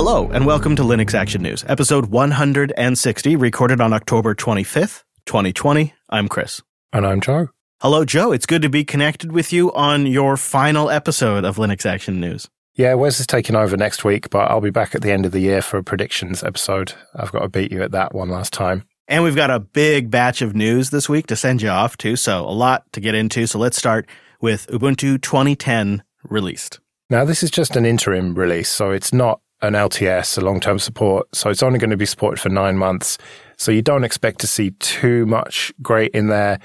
Hello, 0.00 0.30
and 0.30 0.46
welcome 0.46 0.76
to 0.76 0.84
Linux 0.84 1.12
Action 1.12 1.42
News, 1.42 1.64
episode 1.66 2.06
160, 2.06 3.34
recorded 3.34 3.80
on 3.80 3.92
October 3.92 4.32
25th, 4.32 5.02
2020. 5.26 5.92
I'm 6.08 6.28
Chris. 6.28 6.62
And 6.92 7.04
I'm 7.04 7.20
Joe. 7.20 7.48
Hello, 7.80 8.04
Joe. 8.04 8.30
It's 8.30 8.46
good 8.46 8.62
to 8.62 8.68
be 8.68 8.84
connected 8.84 9.32
with 9.32 9.52
you 9.52 9.72
on 9.72 10.06
your 10.06 10.36
final 10.36 10.88
episode 10.88 11.44
of 11.44 11.56
Linux 11.56 11.84
Action 11.84 12.20
News. 12.20 12.48
Yeah, 12.76 12.94
Wes 12.94 13.18
is 13.18 13.26
taking 13.26 13.56
over 13.56 13.76
next 13.76 14.04
week, 14.04 14.30
but 14.30 14.48
I'll 14.48 14.60
be 14.60 14.70
back 14.70 14.94
at 14.94 15.02
the 15.02 15.10
end 15.10 15.26
of 15.26 15.32
the 15.32 15.40
year 15.40 15.60
for 15.60 15.78
a 15.78 15.82
predictions 15.82 16.44
episode. 16.44 16.92
I've 17.16 17.32
got 17.32 17.40
to 17.40 17.48
beat 17.48 17.72
you 17.72 17.82
at 17.82 17.90
that 17.90 18.14
one 18.14 18.28
last 18.28 18.52
time. 18.52 18.84
And 19.08 19.24
we've 19.24 19.34
got 19.34 19.50
a 19.50 19.58
big 19.58 20.12
batch 20.12 20.42
of 20.42 20.54
news 20.54 20.90
this 20.90 21.08
week 21.08 21.26
to 21.26 21.34
send 21.34 21.60
you 21.60 21.70
off 21.70 21.96
to, 21.96 22.14
so 22.14 22.44
a 22.44 22.54
lot 22.54 22.84
to 22.92 23.00
get 23.00 23.16
into. 23.16 23.48
So 23.48 23.58
let's 23.58 23.76
start 23.76 24.08
with 24.40 24.68
Ubuntu 24.68 25.20
2010 25.20 26.04
released. 26.22 26.78
Now, 27.10 27.24
this 27.24 27.42
is 27.42 27.50
just 27.50 27.74
an 27.74 27.84
interim 27.84 28.36
release, 28.36 28.68
so 28.68 28.92
it's 28.92 29.12
not 29.12 29.40
an 29.62 29.74
LTS, 29.74 30.38
a 30.38 30.40
long 30.40 30.60
term 30.60 30.78
support. 30.78 31.34
So 31.34 31.50
it's 31.50 31.62
only 31.62 31.78
going 31.78 31.90
to 31.90 31.96
be 31.96 32.06
supported 32.06 32.40
for 32.40 32.48
nine 32.48 32.76
months. 32.76 33.18
So 33.56 33.72
you 33.72 33.82
don't 33.82 34.04
expect 34.04 34.40
to 34.40 34.46
see 34.46 34.70
too 34.72 35.26
much 35.26 35.72
great 35.82 36.12
in 36.12 36.28
there. 36.28 36.60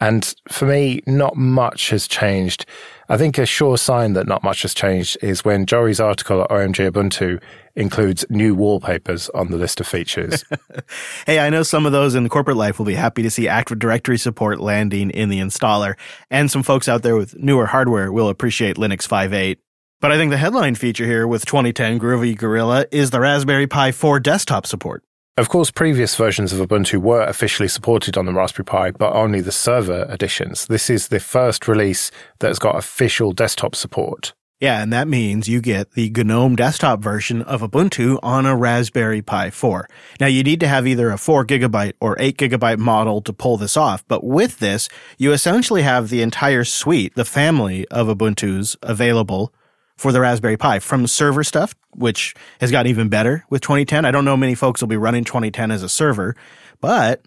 And 0.00 0.34
for 0.48 0.66
me, 0.66 1.00
not 1.06 1.36
much 1.36 1.90
has 1.90 2.08
changed. 2.08 2.66
I 3.08 3.16
think 3.16 3.38
a 3.38 3.46
sure 3.46 3.78
sign 3.78 4.14
that 4.14 4.26
not 4.26 4.42
much 4.42 4.62
has 4.62 4.74
changed 4.74 5.16
is 5.22 5.44
when 5.44 5.64
Joey's 5.64 6.00
article 6.00 6.42
at 6.42 6.50
OMG 6.50 6.90
Ubuntu 6.90 7.40
includes 7.76 8.24
new 8.28 8.56
wallpapers 8.56 9.28
on 9.30 9.52
the 9.52 9.56
list 9.56 9.80
of 9.80 9.86
features. 9.86 10.44
hey, 11.26 11.38
I 11.38 11.50
know 11.50 11.62
some 11.62 11.86
of 11.86 11.92
those 11.92 12.16
in 12.16 12.28
corporate 12.28 12.56
life 12.56 12.80
will 12.80 12.86
be 12.86 12.96
happy 12.96 13.22
to 13.22 13.30
see 13.30 13.46
Active 13.46 13.78
Directory 13.78 14.18
support 14.18 14.58
landing 14.58 15.10
in 15.10 15.28
the 15.28 15.38
installer, 15.38 15.94
and 16.32 16.50
some 16.50 16.64
folks 16.64 16.88
out 16.88 17.04
there 17.04 17.14
with 17.14 17.36
newer 17.36 17.66
hardware 17.66 18.10
will 18.10 18.28
appreciate 18.28 18.78
Linux 18.78 19.06
5.8. 19.06 19.58
But 20.02 20.10
I 20.10 20.16
think 20.16 20.32
the 20.32 20.36
headline 20.36 20.74
feature 20.74 21.06
here 21.06 21.28
with 21.28 21.46
2010 21.46 22.00
Groovy 22.00 22.36
Gorilla 22.36 22.86
is 22.90 23.10
the 23.10 23.20
Raspberry 23.20 23.68
Pi 23.68 23.92
4 23.92 24.18
desktop 24.18 24.66
support. 24.66 25.04
Of 25.36 25.48
course, 25.48 25.70
previous 25.70 26.16
versions 26.16 26.52
of 26.52 26.58
Ubuntu 26.58 27.00
were 27.00 27.22
officially 27.22 27.68
supported 27.68 28.16
on 28.18 28.26
the 28.26 28.32
Raspberry 28.32 28.64
Pi, 28.64 28.90
but 28.90 29.12
only 29.12 29.40
the 29.40 29.52
server 29.52 30.04
editions. 30.10 30.66
This 30.66 30.90
is 30.90 31.06
the 31.06 31.20
first 31.20 31.68
release 31.68 32.10
that's 32.40 32.58
got 32.58 32.76
official 32.76 33.30
desktop 33.30 33.76
support. 33.76 34.32
Yeah, 34.58 34.82
and 34.82 34.92
that 34.92 35.06
means 35.06 35.48
you 35.48 35.60
get 35.60 35.92
the 35.92 36.10
GNOME 36.10 36.56
desktop 36.56 37.00
version 37.00 37.40
of 37.42 37.60
Ubuntu 37.60 38.18
on 38.24 38.44
a 38.44 38.56
Raspberry 38.56 39.22
Pi 39.22 39.50
4. 39.50 39.88
Now, 40.18 40.26
you 40.26 40.42
need 40.42 40.58
to 40.60 40.68
have 40.68 40.84
either 40.84 41.10
a 41.10 41.16
4 41.16 41.46
gigabyte 41.46 41.92
or 42.00 42.16
8 42.18 42.36
gigabyte 42.36 42.78
model 42.78 43.20
to 43.22 43.32
pull 43.32 43.56
this 43.56 43.76
off, 43.76 44.04
but 44.08 44.24
with 44.24 44.58
this, 44.58 44.88
you 45.16 45.30
essentially 45.30 45.82
have 45.82 46.08
the 46.08 46.22
entire 46.22 46.64
suite, 46.64 47.14
the 47.14 47.24
family 47.24 47.86
of 47.86 48.08
Ubuntu's 48.08 48.76
available 48.82 49.54
for 49.96 50.12
the 50.12 50.20
Raspberry 50.20 50.56
Pi 50.56 50.78
from 50.78 51.06
server 51.06 51.44
stuff, 51.44 51.74
which 51.94 52.34
has 52.60 52.70
gotten 52.70 52.90
even 52.90 53.08
better 53.08 53.44
with 53.50 53.62
2010. 53.62 54.04
I 54.04 54.10
don't 54.10 54.24
know 54.24 54.36
many 54.36 54.54
folks 54.54 54.80
will 54.80 54.88
be 54.88 54.96
running 54.96 55.24
2010 55.24 55.70
as 55.70 55.82
a 55.82 55.88
server, 55.88 56.34
but 56.80 57.24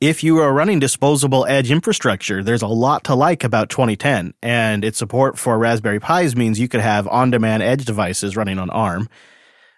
if 0.00 0.24
you 0.24 0.38
are 0.38 0.52
running 0.52 0.80
disposable 0.80 1.46
edge 1.46 1.70
infrastructure, 1.70 2.42
there's 2.42 2.62
a 2.62 2.66
lot 2.66 3.04
to 3.04 3.14
like 3.14 3.44
about 3.44 3.68
2010 3.70 4.34
and 4.42 4.84
its 4.84 4.98
support 4.98 5.38
for 5.38 5.56
Raspberry 5.56 6.00
Pis 6.00 6.34
means 6.34 6.58
you 6.58 6.68
could 6.68 6.80
have 6.80 7.06
on-demand 7.06 7.62
edge 7.62 7.84
devices 7.84 8.36
running 8.36 8.58
on 8.58 8.68
ARM. 8.70 9.08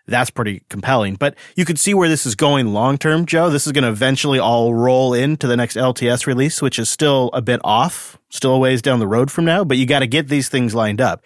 That's 0.07 0.31
pretty 0.31 0.63
compelling, 0.69 1.15
but 1.15 1.35
you 1.57 1.65
could 1.65 1.79
see 1.79 1.95
where 1.95 2.09
this 2.09 2.27
is 2.27 2.35
going 2.35 2.73
long 2.75 2.99
term, 2.99 3.25
Joe. 3.25 3.49
This 3.49 3.67
is 3.67 3.73
going 3.73 3.85
to 3.85 3.91
eventually 3.91 4.39
all 4.39 4.75
roll 4.75 5.15
into 5.15 5.47
the 5.47 5.57
next 5.57 5.77
LTS 5.77 6.27
release, 6.27 6.61
which 6.61 6.79
is 6.79 6.91
still 6.91 7.31
a 7.33 7.41
bit 7.41 7.61
off, 7.65 8.19
still 8.29 8.55
a 8.55 8.59
ways 8.59 8.83
down 8.83 8.99
the 8.99 9.07
road 9.07 9.31
from 9.31 9.47
now, 9.47 9.65
but 9.65 9.79
you 9.79 9.87
got 9.87 10.01
to 10.01 10.07
get 10.07 10.29
these 10.29 10.49
things 10.49 10.75
lined 10.75 11.01
up. 11.01 11.23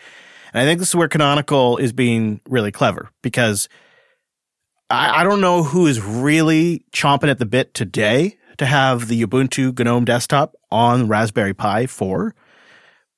And 0.52 0.62
I 0.62 0.64
think 0.64 0.78
this 0.80 0.88
is 0.88 0.94
where 0.94 1.08
Canonical 1.08 1.76
is 1.76 1.92
being 1.92 2.40
really 2.48 2.72
clever 2.72 3.10
because 3.22 3.68
I, 4.90 5.20
I 5.20 5.24
don't 5.24 5.40
know 5.40 5.62
who 5.62 5.86
is 5.86 6.00
really 6.00 6.84
chomping 6.92 7.30
at 7.30 7.38
the 7.38 7.46
bit 7.46 7.74
today 7.74 8.38
to 8.58 8.66
have 8.66 9.08
the 9.08 9.24
Ubuntu 9.24 9.78
GNOME 9.78 10.04
desktop 10.04 10.54
on 10.70 11.08
Raspberry 11.08 11.54
Pi 11.54 11.86
4, 11.86 12.34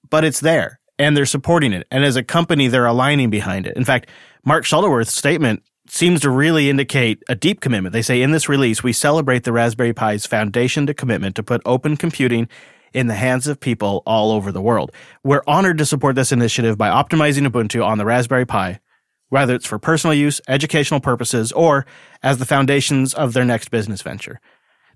but 0.08 0.24
it's 0.24 0.41
there 0.41 0.80
and 0.98 1.16
they're 1.16 1.26
supporting 1.26 1.72
it. 1.72 1.86
And 1.91 2.04
as 2.04 2.16
a 2.16 2.22
company, 2.22 2.68
they're 2.68 2.86
aligning 2.86 3.30
behind 3.30 3.66
it. 3.66 3.76
In 3.76 3.84
fact, 3.84 4.10
Mark 4.44 4.64
Shuttleworth's 4.64 5.16
statement 5.16 5.62
seems 5.88 6.20
to 6.20 6.30
really 6.30 6.70
indicate 6.70 7.22
a 7.28 7.34
deep 7.34 7.60
commitment. 7.60 7.92
They 7.92 8.02
say 8.02 8.22
in 8.22 8.30
this 8.30 8.48
release, 8.48 8.82
we 8.82 8.92
celebrate 8.92 9.44
the 9.44 9.52
Raspberry 9.52 9.92
Pi's 9.92 10.26
foundation 10.26 10.86
to 10.86 10.94
commitment 10.94 11.36
to 11.36 11.42
put 11.42 11.62
open 11.64 11.97
computing 11.97 12.48
in 12.92 13.06
the 13.06 13.14
hands 13.14 13.46
of 13.46 13.60
people 13.60 14.02
all 14.06 14.32
over 14.32 14.52
the 14.52 14.60
world. 14.60 14.92
We're 15.22 15.42
honored 15.46 15.78
to 15.78 15.86
support 15.86 16.14
this 16.14 16.32
initiative 16.32 16.76
by 16.76 16.88
optimizing 16.88 17.46
Ubuntu 17.46 17.84
on 17.84 17.98
the 17.98 18.04
Raspberry 18.04 18.46
Pi, 18.46 18.80
whether 19.28 19.54
it's 19.54 19.66
for 19.66 19.78
personal 19.78 20.14
use, 20.14 20.40
educational 20.48 21.00
purposes, 21.00 21.52
or 21.52 21.86
as 22.22 22.38
the 22.38 22.46
foundations 22.46 23.14
of 23.14 23.32
their 23.32 23.44
next 23.44 23.70
business 23.70 24.02
venture. 24.02 24.40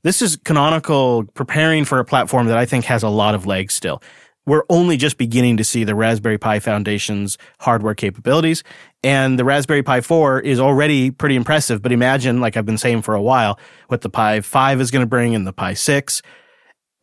This 0.03 0.21
is 0.21 0.37
Canonical 0.37 1.25
preparing 1.35 1.85
for 1.85 1.99
a 1.99 2.05
platform 2.05 2.47
that 2.49 2.59
I 2.59 2.67
think 2.67 2.85
has 2.85 3.03
a 3.03 3.09
lot 3.09 3.35
of 3.35 3.47
legs 3.47 3.75
still. 3.75 4.03
We're 4.47 4.65
only 4.69 4.99
just 4.99 5.17
beginning 5.17 5.57
to 5.57 5.65
see 5.65 5.85
the 5.85 5.95
Raspberry 5.95 6.37
Pi 6.37 6.59
Foundation's 6.59 7.39
hardware 7.61 7.95
capabilities, 7.95 8.63
and 9.03 9.39
the 9.39 9.45
Raspberry 9.45 9.83
Pi 9.83 10.03
4 10.03 10.41
is 10.41 10.61
already 10.61 11.11
pretty 11.11 11.37
impressive. 11.37 11.81
But 11.81 11.93
imagine, 11.93 12.41
like 12.41 12.57
I've 12.57 12.67
been 12.67 12.77
saying 12.77 13.03
for 13.03 13.15
a 13.15 13.23
while, 13.23 13.59
what 13.89 14.03
the 14.03 14.11
Pi 14.11 14.43
5 14.43 14.81
is 14.83 14.91
going 14.91 15.01
to 15.03 15.09
bring 15.09 15.35
and 15.35 15.47
the 15.47 15.53
Pi 15.55 15.73
6 15.73 16.21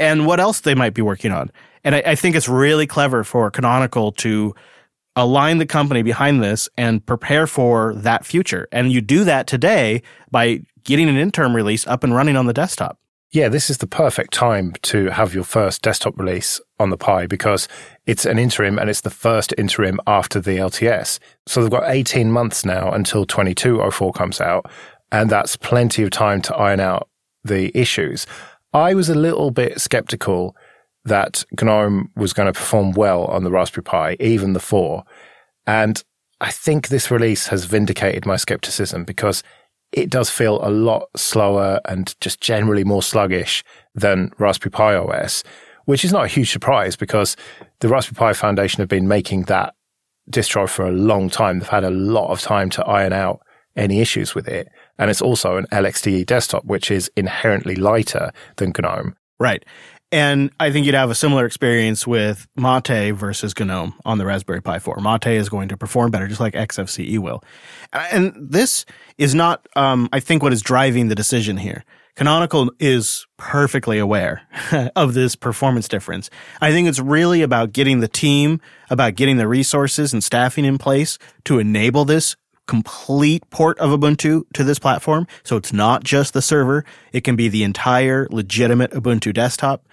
and 0.01 0.25
what 0.25 0.39
else 0.39 0.61
they 0.61 0.75
might 0.75 0.95
be 0.95 1.01
working 1.01 1.31
on. 1.31 1.51
And 1.83 1.95
I, 1.95 2.03
I 2.07 2.15
think 2.15 2.35
it's 2.35 2.49
really 2.49 2.87
clever 2.87 3.23
for 3.23 3.49
Canonical 3.51 4.11
to 4.13 4.55
align 5.15 5.59
the 5.59 5.65
company 5.65 6.01
behind 6.01 6.43
this 6.43 6.67
and 6.77 7.05
prepare 7.05 7.45
for 7.45 7.93
that 7.95 8.25
future. 8.25 8.67
And 8.71 8.91
you 8.91 9.01
do 9.01 9.23
that 9.25 9.45
today 9.45 10.01
by 10.31 10.61
getting 10.83 11.07
an 11.07 11.17
interim 11.17 11.55
release 11.55 11.85
up 11.85 12.03
and 12.03 12.15
running 12.15 12.35
on 12.35 12.47
the 12.47 12.53
desktop. 12.53 12.97
Yeah, 13.33 13.47
this 13.47 13.69
is 13.69 13.77
the 13.77 13.87
perfect 13.87 14.33
time 14.33 14.73
to 14.81 15.05
have 15.09 15.33
your 15.33 15.45
first 15.45 15.81
desktop 15.81 16.17
release 16.17 16.59
on 16.79 16.89
the 16.89 16.97
Pi 16.97 17.27
because 17.27 17.67
it's 18.05 18.25
an 18.25 18.37
interim 18.37 18.77
and 18.77 18.89
it's 18.89 19.01
the 19.01 19.09
first 19.09 19.53
interim 19.57 20.01
after 20.05 20.41
the 20.41 20.57
LTS. 20.57 21.19
So 21.45 21.61
they've 21.61 21.71
got 21.71 21.89
18 21.89 22.31
months 22.31 22.65
now 22.65 22.91
until 22.91 23.25
2204 23.25 24.11
comes 24.11 24.41
out, 24.41 24.69
and 25.13 25.29
that's 25.29 25.55
plenty 25.55 26.03
of 26.03 26.09
time 26.09 26.41
to 26.41 26.55
iron 26.55 26.81
out 26.81 27.07
the 27.43 27.71
issues. 27.73 28.27
I 28.73 28.93
was 28.93 29.09
a 29.09 29.15
little 29.15 29.51
bit 29.51 29.81
skeptical 29.81 30.55
that 31.03 31.43
GNOME 31.59 32.11
was 32.15 32.33
going 32.33 32.45
to 32.45 32.57
perform 32.57 32.91
well 32.91 33.25
on 33.25 33.43
the 33.43 33.51
Raspberry 33.51 33.83
Pi, 33.83 34.17
even 34.19 34.53
the 34.53 34.59
4. 34.59 35.03
And 35.67 36.03
I 36.39 36.51
think 36.51 36.87
this 36.87 37.11
release 37.11 37.47
has 37.47 37.65
vindicated 37.65 38.25
my 38.25 38.35
skepticism 38.35 39.03
because 39.03 39.43
it 39.91 40.09
does 40.09 40.29
feel 40.29 40.65
a 40.65 40.71
lot 40.71 41.09
slower 41.15 41.81
and 41.85 42.15
just 42.21 42.39
generally 42.39 42.83
more 42.83 43.03
sluggish 43.03 43.63
than 43.93 44.31
Raspberry 44.37 44.71
Pi 44.71 44.95
OS, 44.95 45.43
which 45.85 46.05
is 46.05 46.13
not 46.13 46.25
a 46.25 46.29
huge 46.29 46.51
surprise 46.51 46.95
because 46.95 47.35
the 47.79 47.89
Raspberry 47.89 48.17
Pi 48.17 48.33
Foundation 48.33 48.79
have 48.79 48.89
been 48.89 49.07
making 49.07 49.43
that 49.43 49.75
distro 50.29 50.69
for 50.69 50.85
a 50.85 50.91
long 50.91 51.29
time. 51.29 51.59
They've 51.59 51.67
had 51.67 51.83
a 51.83 51.89
lot 51.89 52.29
of 52.29 52.39
time 52.39 52.69
to 52.71 52.85
iron 52.85 53.11
out 53.11 53.41
any 53.75 53.99
issues 53.99 54.33
with 54.33 54.47
it. 54.47 54.69
And 55.01 55.09
it's 55.09 55.21
also 55.21 55.57
an 55.57 55.65
LXDE 55.71 56.27
desktop, 56.27 56.63
which 56.63 56.91
is 56.91 57.09
inherently 57.17 57.75
lighter 57.75 58.31
than 58.57 58.71
GNOME. 58.71 59.15
Right. 59.39 59.65
And 60.11 60.51
I 60.59 60.71
think 60.71 60.85
you'd 60.85 60.93
have 60.93 61.09
a 61.09 61.15
similar 61.15 61.43
experience 61.43 62.05
with 62.05 62.47
Mate 62.55 63.11
versus 63.13 63.57
GNOME 63.57 63.95
on 64.05 64.19
the 64.19 64.25
Raspberry 64.27 64.61
Pi 64.61 64.77
4. 64.77 64.97
Mate 65.01 65.37
is 65.37 65.49
going 65.49 65.69
to 65.69 65.77
perform 65.77 66.11
better, 66.11 66.27
just 66.27 66.39
like 66.39 66.53
XFCE 66.53 67.17
will. 67.17 67.43
And 67.91 68.35
this 68.35 68.85
is 69.17 69.33
not, 69.33 69.67
um, 69.75 70.07
I 70.13 70.19
think, 70.19 70.43
what 70.43 70.53
is 70.53 70.61
driving 70.61 71.07
the 71.07 71.15
decision 71.15 71.57
here. 71.57 71.83
Canonical 72.15 72.71
is 72.79 73.25
perfectly 73.37 73.97
aware 73.97 74.43
of 74.95 75.15
this 75.15 75.35
performance 75.35 75.87
difference. 75.87 76.29
I 76.59 76.71
think 76.71 76.87
it's 76.87 76.99
really 76.99 77.41
about 77.41 77.71
getting 77.73 78.01
the 78.01 78.07
team, 78.07 78.61
about 78.91 79.15
getting 79.15 79.37
the 79.37 79.47
resources 79.47 80.13
and 80.13 80.23
staffing 80.23 80.65
in 80.65 80.77
place 80.77 81.17
to 81.45 81.57
enable 81.57 82.05
this 82.05 82.35
complete 82.71 83.43
port 83.49 83.77
of 83.79 83.89
Ubuntu 83.89 84.43
to 84.53 84.63
this 84.63 84.79
platform. 84.79 85.27
So 85.43 85.57
it's 85.57 85.73
not 85.73 86.05
just 86.05 86.33
the 86.33 86.41
server. 86.41 86.85
It 87.11 87.25
can 87.25 87.35
be 87.35 87.49
the 87.49 87.65
entire 87.65 88.29
legitimate 88.31 88.91
Ubuntu 88.91 89.33
desktop. 89.33 89.85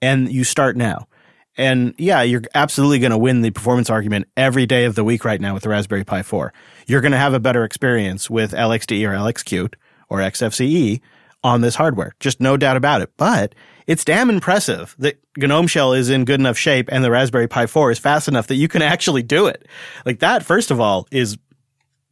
And 0.00 0.30
you 0.30 0.44
start 0.44 0.76
now. 0.76 1.08
And 1.56 1.92
yeah, 1.98 2.22
you're 2.22 2.42
absolutely 2.54 3.00
going 3.00 3.10
to 3.10 3.18
win 3.18 3.42
the 3.42 3.50
performance 3.50 3.90
argument 3.90 4.28
every 4.36 4.64
day 4.64 4.84
of 4.84 4.94
the 4.94 5.02
week 5.02 5.24
right 5.24 5.40
now 5.40 5.54
with 5.54 5.64
the 5.64 5.70
Raspberry 5.70 6.04
Pi 6.04 6.22
4. 6.22 6.52
You're 6.86 7.00
going 7.00 7.10
to 7.10 7.18
have 7.18 7.34
a 7.34 7.40
better 7.40 7.64
experience 7.64 8.30
with 8.30 8.52
LXDE 8.52 9.04
or 9.08 9.12
LXQt 9.12 9.74
or 10.08 10.18
XFCE 10.20 11.00
on 11.42 11.62
this 11.62 11.74
hardware. 11.74 12.14
Just 12.20 12.40
no 12.40 12.56
doubt 12.56 12.76
about 12.76 13.02
it. 13.02 13.10
But 13.16 13.56
it's 13.88 14.04
damn 14.04 14.30
impressive 14.30 14.94
that 15.00 15.18
GNOME 15.36 15.66
Shell 15.66 15.94
is 15.94 16.10
in 16.10 16.24
good 16.24 16.38
enough 16.38 16.56
shape 16.56 16.88
and 16.92 17.02
the 17.02 17.10
Raspberry 17.10 17.48
Pi 17.48 17.66
4 17.66 17.90
is 17.90 17.98
fast 17.98 18.28
enough 18.28 18.46
that 18.46 18.54
you 18.54 18.68
can 18.68 18.82
actually 18.82 19.24
do 19.24 19.48
it. 19.48 19.66
Like 20.06 20.20
that, 20.20 20.44
first 20.44 20.70
of 20.70 20.78
all, 20.78 21.08
is 21.10 21.36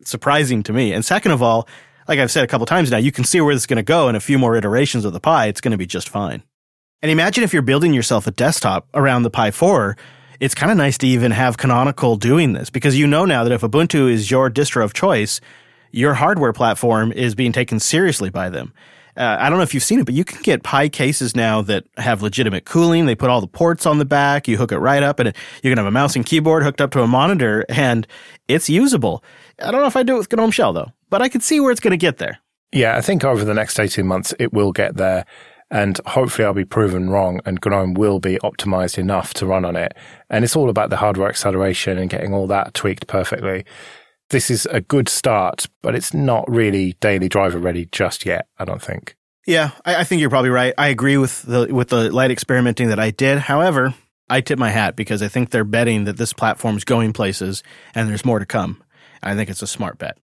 surprising 0.04 0.62
to 0.64 0.72
me. 0.72 0.92
And 0.92 1.04
second 1.04 1.32
of 1.32 1.42
all, 1.42 1.68
like 2.06 2.18
I've 2.18 2.30
said 2.30 2.44
a 2.44 2.46
couple 2.46 2.66
times 2.66 2.90
now, 2.90 2.96
you 2.96 3.12
can 3.12 3.24
see 3.24 3.40
where 3.40 3.54
this 3.54 3.62
is 3.62 3.66
going 3.66 3.76
to 3.76 3.82
go 3.82 4.08
in 4.08 4.16
a 4.16 4.20
few 4.20 4.38
more 4.38 4.56
iterations 4.56 5.04
of 5.04 5.12
the 5.12 5.20
Pi. 5.20 5.46
It's 5.46 5.60
going 5.60 5.72
to 5.72 5.78
be 5.78 5.86
just 5.86 6.08
fine. 6.08 6.42
And 7.02 7.10
imagine 7.10 7.44
if 7.44 7.52
you're 7.52 7.62
building 7.62 7.94
yourself 7.94 8.26
a 8.26 8.30
desktop 8.30 8.88
around 8.94 9.22
the 9.22 9.30
Pi 9.30 9.50
4. 9.50 9.96
It's 10.40 10.54
kind 10.54 10.70
of 10.70 10.78
nice 10.78 10.96
to 10.98 11.06
even 11.06 11.32
have 11.32 11.58
Canonical 11.58 12.16
doing 12.16 12.52
this 12.52 12.70
because 12.70 12.96
you 12.96 13.06
know 13.08 13.24
now 13.24 13.42
that 13.42 13.52
if 13.52 13.62
Ubuntu 13.62 14.10
is 14.10 14.30
your 14.30 14.48
distro 14.48 14.84
of 14.84 14.94
choice, 14.94 15.40
your 15.90 16.14
hardware 16.14 16.52
platform 16.52 17.12
is 17.12 17.34
being 17.34 17.52
taken 17.52 17.80
seriously 17.80 18.30
by 18.30 18.48
them. 18.48 18.72
Uh, 19.16 19.36
I 19.40 19.48
don't 19.48 19.58
know 19.58 19.64
if 19.64 19.74
you've 19.74 19.82
seen 19.82 19.98
it, 19.98 20.04
but 20.04 20.14
you 20.14 20.24
can 20.24 20.40
get 20.42 20.62
Pi 20.62 20.88
cases 20.88 21.34
now 21.34 21.60
that 21.62 21.84
have 21.96 22.22
legitimate 22.22 22.64
cooling. 22.64 23.06
They 23.06 23.16
put 23.16 23.30
all 23.30 23.40
the 23.40 23.48
ports 23.48 23.84
on 23.84 23.98
the 23.98 24.04
back. 24.04 24.46
You 24.46 24.56
hook 24.56 24.70
it 24.70 24.78
right 24.78 25.02
up, 25.02 25.18
and 25.18 25.34
you 25.62 25.70
can 25.70 25.76
have 25.76 25.88
a 25.88 25.90
mouse 25.90 26.14
and 26.14 26.24
keyboard 26.24 26.62
hooked 26.62 26.80
up 26.80 26.92
to 26.92 27.02
a 27.02 27.08
monitor, 27.08 27.66
and 27.68 28.06
it's 28.46 28.70
usable. 28.70 29.24
I 29.60 29.70
don't 29.70 29.81
know 29.81 29.87
if 29.87 29.96
I 29.96 30.02
do 30.02 30.16
it 30.16 30.19
with 30.19 30.32
GNOME 30.32 30.50
Shell 30.50 30.72
though, 30.72 30.93
but 31.10 31.22
I 31.22 31.28
can 31.28 31.40
see 31.40 31.60
where 31.60 31.70
it's 31.70 31.81
going 31.81 31.93
to 31.93 31.96
get 31.96 32.19
there. 32.19 32.38
Yeah, 32.72 32.96
I 32.96 33.00
think 33.00 33.25
over 33.25 33.44
the 33.44 33.55
next 33.55 33.78
18 33.78 34.06
months, 34.06 34.34
it 34.38 34.52
will 34.52 34.72
get 34.72 34.96
there. 34.96 35.25
And 35.70 36.00
hopefully 36.06 36.46
I'll 36.46 36.55
be 36.55 36.64
proven 36.64 37.10
wrong 37.10 37.40
and 37.44 37.58
GNOME 37.64 37.94
will 37.94 38.20
be 38.20 38.38
optimized 38.38 38.96
enough 38.96 39.34
to 39.34 39.46
run 39.46 39.64
on 39.64 39.76
it. 39.76 39.94
And 40.31 40.44
it's 40.44 40.56
all 40.56 40.70
about 40.70 40.90
the 40.90 40.96
hardware 40.96 41.28
acceleration 41.28 41.99
and 41.99 42.08
getting 42.08 42.32
all 42.32 42.46
that 42.46 42.72
tweaked 42.75 43.06
perfectly. 43.06 43.64
This 44.31 44.50
is 44.50 44.66
a 44.70 44.81
good 44.81 45.08
start, 45.08 45.66
but 45.82 45.94
it's 45.94 46.14
not 46.14 46.50
really 46.50 46.94
daily 47.00 47.28
driver 47.28 47.58
ready 47.58 47.87
just 47.87 48.25
yet, 48.26 48.46
I 48.58 48.64
don't 48.64 48.82
think. 48.82 49.16
Yeah, 49.46 49.70
I, 49.84 49.96
I 49.96 50.04
think 50.04 50.20
you're 50.20 50.31
probably 50.31 50.50
right. 50.50 50.75
I 50.76 50.88
agree 50.88 51.16
with 51.16 51.43
the 51.43 51.72
with 51.72 51.88
the 51.88 52.12
light 52.12 52.31
experimenting 52.31 52.88
that 52.88 53.00
I 53.00 53.11
did. 53.11 53.38
However, 53.38 53.94
I 54.28 54.43
tip 54.43 54.58
my 54.58 54.69
hat 54.69 54.96
because 54.96 55.22
I 55.22 55.28
think 55.28 55.49
they're 55.49 55.64
betting 55.64 56.04
that 56.04 56.19
this 56.19 56.34
platform's 56.34 56.84
going 56.84 57.14
places 57.14 57.62
and 57.94 58.08
there's 58.11 58.26
more 58.26 58.38
to 58.38 58.46
come. 58.46 58.82
I 59.22 59.34
think 59.34 59.50
it's 59.50 59.62
a 59.62 59.66
smart 59.66 59.98
bet. 59.98 60.18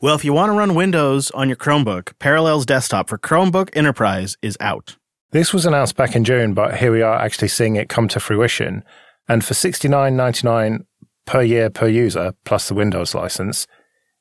Well, 0.00 0.14
if 0.14 0.24
you 0.24 0.32
want 0.32 0.50
to 0.50 0.56
run 0.56 0.74
Windows 0.74 1.30
on 1.32 1.48
your 1.48 1.56
Chromebook, 1.56 2.18
Parallels 2.18 2.64
Desktop 2.64 3.08
for 3.08 3.18
Chromebook 3.18 3.68
Enterprise 3.74 4.36
is 4.40 4.56
out. 4.58 4.96
This 5.32 5.52
was 5.52 5.66
announced 5.66 5.94
back 5.94 6.16
in 6.16 6.24
June, 6.24 6.54
but 6.54 6.78
here 6.78 6.90
we 6.90 7.02
are 7.02 7.16
actually 7.16 7.48
seeing 7.48 7.76
it 7.76 7.88
come 7.88 8.08
to 8.08 8.18
fruition. 8.18 8.82
And 9.28 9.44
for 9.44 9.54
$69.99 9.54 10.86
per 11.26 11.42
year 11.42 11.70
per 11.70 11.86
user, 11.86 12.32
plus 12.44 12.68
the 12.68 12.74
Windows 12.74 13.14
license, 13.14 13.66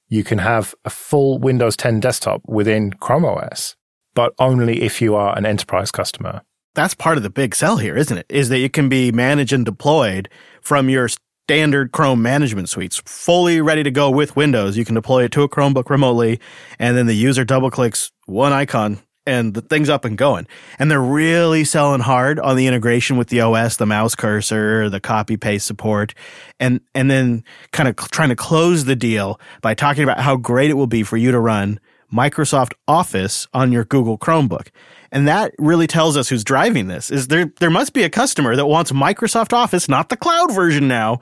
you 0.07 0.23
can 0.23 0.39
have 0.39 0.75
a 0.85 0.89
full 0.89 1.39
Windows 1.39 1.77
10 1.77 1.99
desktop 1.99 2.41
within 2.45 2.91
Chrome 2.93 3.25
OS, 3.25 3.75
but 4.13 4.33
only 4.37 4.81
if 4.81 5.01
you 5.01 5.15
are 5.15 5.37
an 5.37 5.45
enterprise 5.45 5.91
customer. 5.91 6.41
That's 6.75 6.93
part 6.93 7.17
of 7.17 7.23
the 7.23 7.29
big 7.29 7.55
sell 7.55 7.77
here, 7.77 7.95
isn't 7.95 8.17
it? 8.17 8.25
Is 8.29 8.49
that 8.49 8.59
it 8.59 8.73
can 8.73 8.89
be 8.89 9.11
managed 9.11 9.53
and 9.53 9.65
deployed 9.65 10.29
from 10.61 10.89
your 10.89 11.09
standard 11.49 11.91
Chrome 11.91 12.21
management 12.21 12.69
suites, 12.69 13.01
fully 13.07 13.59
ready 13.59 13.81
to 13.81 13.89
go 13.89 14.11
with 14.11 14.35
Windows. 14.35 14.77
You 14.77 14.85
can 14.85 14.93
deploy 14.93 15.23
it 15.23 15.31
to 15.31 15.41
a 15.41 15.49
Chromebook 15.49 15.89
remotely, 15.89 16.39
and 16.77 16.95
then 16.95 17.07
the 17.07 17.15
user 17.15 17.43
double 17.43 17.71
clicks 17.71 18.11
one 18.27 18.53
icon 18.53 18.99
and 19.25 19.55
the 19.55 19.61
thing's 19.61 19.89
up 19.89 20.05
and 20.05 20.15
going. 20.15 20.45
And 20.77 20.91
they're 20.91 21.01
really 21.01 21.63
selling 21.63 22.01
hard 22.01 22.39
on 22.39 22.55
the 22.55 22.67
integration 22.67 23.17
with 23.17 23.29
the 23.29 23.41
OS, 23.41 23.77
the 23.77 23.87
mouse 23.87 24.13
cursor, 24.13 24.91
the 24.91 24.99
copy 24.99 25.37
paste 25.37 25.65
support, 25.65 26.13
and 26.59 26.81
and 26.93 27.09
then 27.09 27.43
kind 27.71 27.89
of 27.89 27.95
trying 27.95 28.29
to 28.29 28.35
close 28.35 28.85
the 28.85 28.95
deal 28.95 29.39
by 29.63 29.73
talking 29.73 30.03
about 30.03 30.19
how 30.19 30.35
great 30.35 30.69
it 30.69 30.75
will 30.75 30.85
be 30.85 31.01
for 31.01 31.17
you 31.17 31.31
to 31.31 31.39
run 31.39 31.79
Microsoft 32.13 32.73
Office 32.87 33.47
on 33.55 33.71
your 33.71 33.85
Google 33.85 34.19
Chromebook. 34.19 34.67
And 35.11 35.27
that 35.27 35.53
really 35.57 35.88
tells 35.88 36.15
us 36.15 36.29
who's 36.29 36.44
driving 36.44 36.88
this. 36.88 37.09
Is 37.09 37.27
there 37.27 37.51
there 37.59 37.69
must 37.69 37.94
be 37.94 38.03
a 38.03 38.09
customer 38.09 38.56
that 38.56 38.67
wants 38.67 38.91
Microsoft 38.91 39.53
Office, 39.53 39.89
not 39.89 40.09
the 40.09 40.17
cloud 40.17 40.53
version 40.53 40.88
now, 40.88 41.19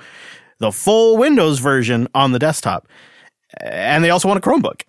the 0.60 0.72
full 0.72 1.18
Windows 1.18 1.60
version 1.60 2.08
on 2.14 2.32
the 2.32 2.40
desktop. 2.40 2.88
And 3.62 4.04
they 4.04 4.10
also 4.10 4.28
want 4.28 4.44
a 4.44 4.48
Chromebook. 4.48 4.84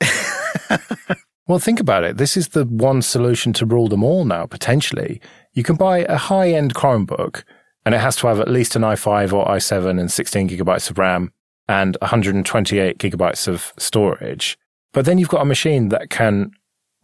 well, 1.47 1.59
think 1.59 1.81
about 1.81 2.05
it. 2.05 2.17
This 2.17 2.37
is 2.37 2.49
the 2.49 2.65
one 2.65 3.03
solution 3.03 3.53
to 3.55 3.67
rule 3.67 3.89
them 3.89 4.03
all 4.03 4.25
now, 4.25 4.47
potentially. 4.47 5.21
You 5.53 5.62
can 5.62 5.77
buy 5.77 5.99
a 6.00 6.17
high 6.17 6.50
end 6.50 6.75
Chromebook, 6.75 7.45
and 7.85 7.95
it 7.95 8.00
has 8.00 8.17
to 8.17 8.27
have 8.27 8.41
at 8.41 8.49
least 8.49 8.77
an 8.77 8.83
i5 8.83 9.33
or 9.33 9.47
i7 9.47 10.00
and 10.00 10.11
16 10.11 10.49
gigabytes 10.49 10.91
of 10.91 10.99
RAM 10.99 11.33
and 11.69 11.97
128 12.00 12.99
gigabytes 12.99 13.47
of 13.47 13.73
storage. 13.79 14.59
But 14.93 15.05
then 15.05 15.19
you've 15.19 15.29
got 15.29 15.43
a 15.43 15.47
machine 15.47 15.91
that 15.91 16.11
can 16.11 16.50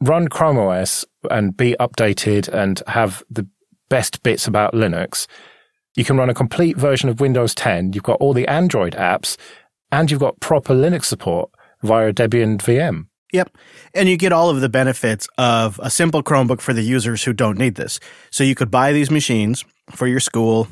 run 0.05 0.29
Chrome 0.29 0.59
OS 0.59 1.05
and 1.31 1.57
be 1.57 1.75
updated 1.81 2.49
and 2.49 2.83
have 2.87 3.23
the 3.31 3.47
best 3.89 4.23
bits 4.23 4.47
about 4.47 4.75
Linux, 4.75 5.27
you 5.97 6.05
can 6.05 6.17
run 6.17 6.31
a 6.31 6.35
complete 6.35 6.77
version 6.77 7.09
of 7.09 7.21
Windows 7.21 7.55
10. 7.55 7.93
You've 7.93 8.03
got 8.03 8.21
all 8.21 8.33
the 8.33 8.49
Android 8.49 8.95
apps 8.95 9.37
and 9.91 10.11
you've 10.11 10.21
got 10.21 10.41
proper 10.41 10.75
Linux 10.75 11.05
support 11.05 11.51
via 11.83 12.13
Debian 12.13 12.59
VM. 12.59 13.07
Yep. 13.33 13.57
And 13.95 14.09
you 14.09 14.17
get 14.17 14.33
all 14.33 14.51
of 14.51 14.61
the 14.61 14.69
benefits 14.69 15.27
of 15.39 15.81
a 15.83 15.91
simple 15.91 16.23
Chromebook 16.23 16.61
for 16.61 16.73
the 16.73 16.83
users 16.83 17.25
who 17.25 17.33
don't 17.33 17.59
need 17.59 17.75
this. 17.75 17.99
So 18.31 18.45
you 18.45 18.55
could 18.55 18.71
buy 18.71 18.93
these 18.93 19.11
machines 19.11 19.65
for 19.91 20.07
your 20.07 20.21
school, 20.21 20.69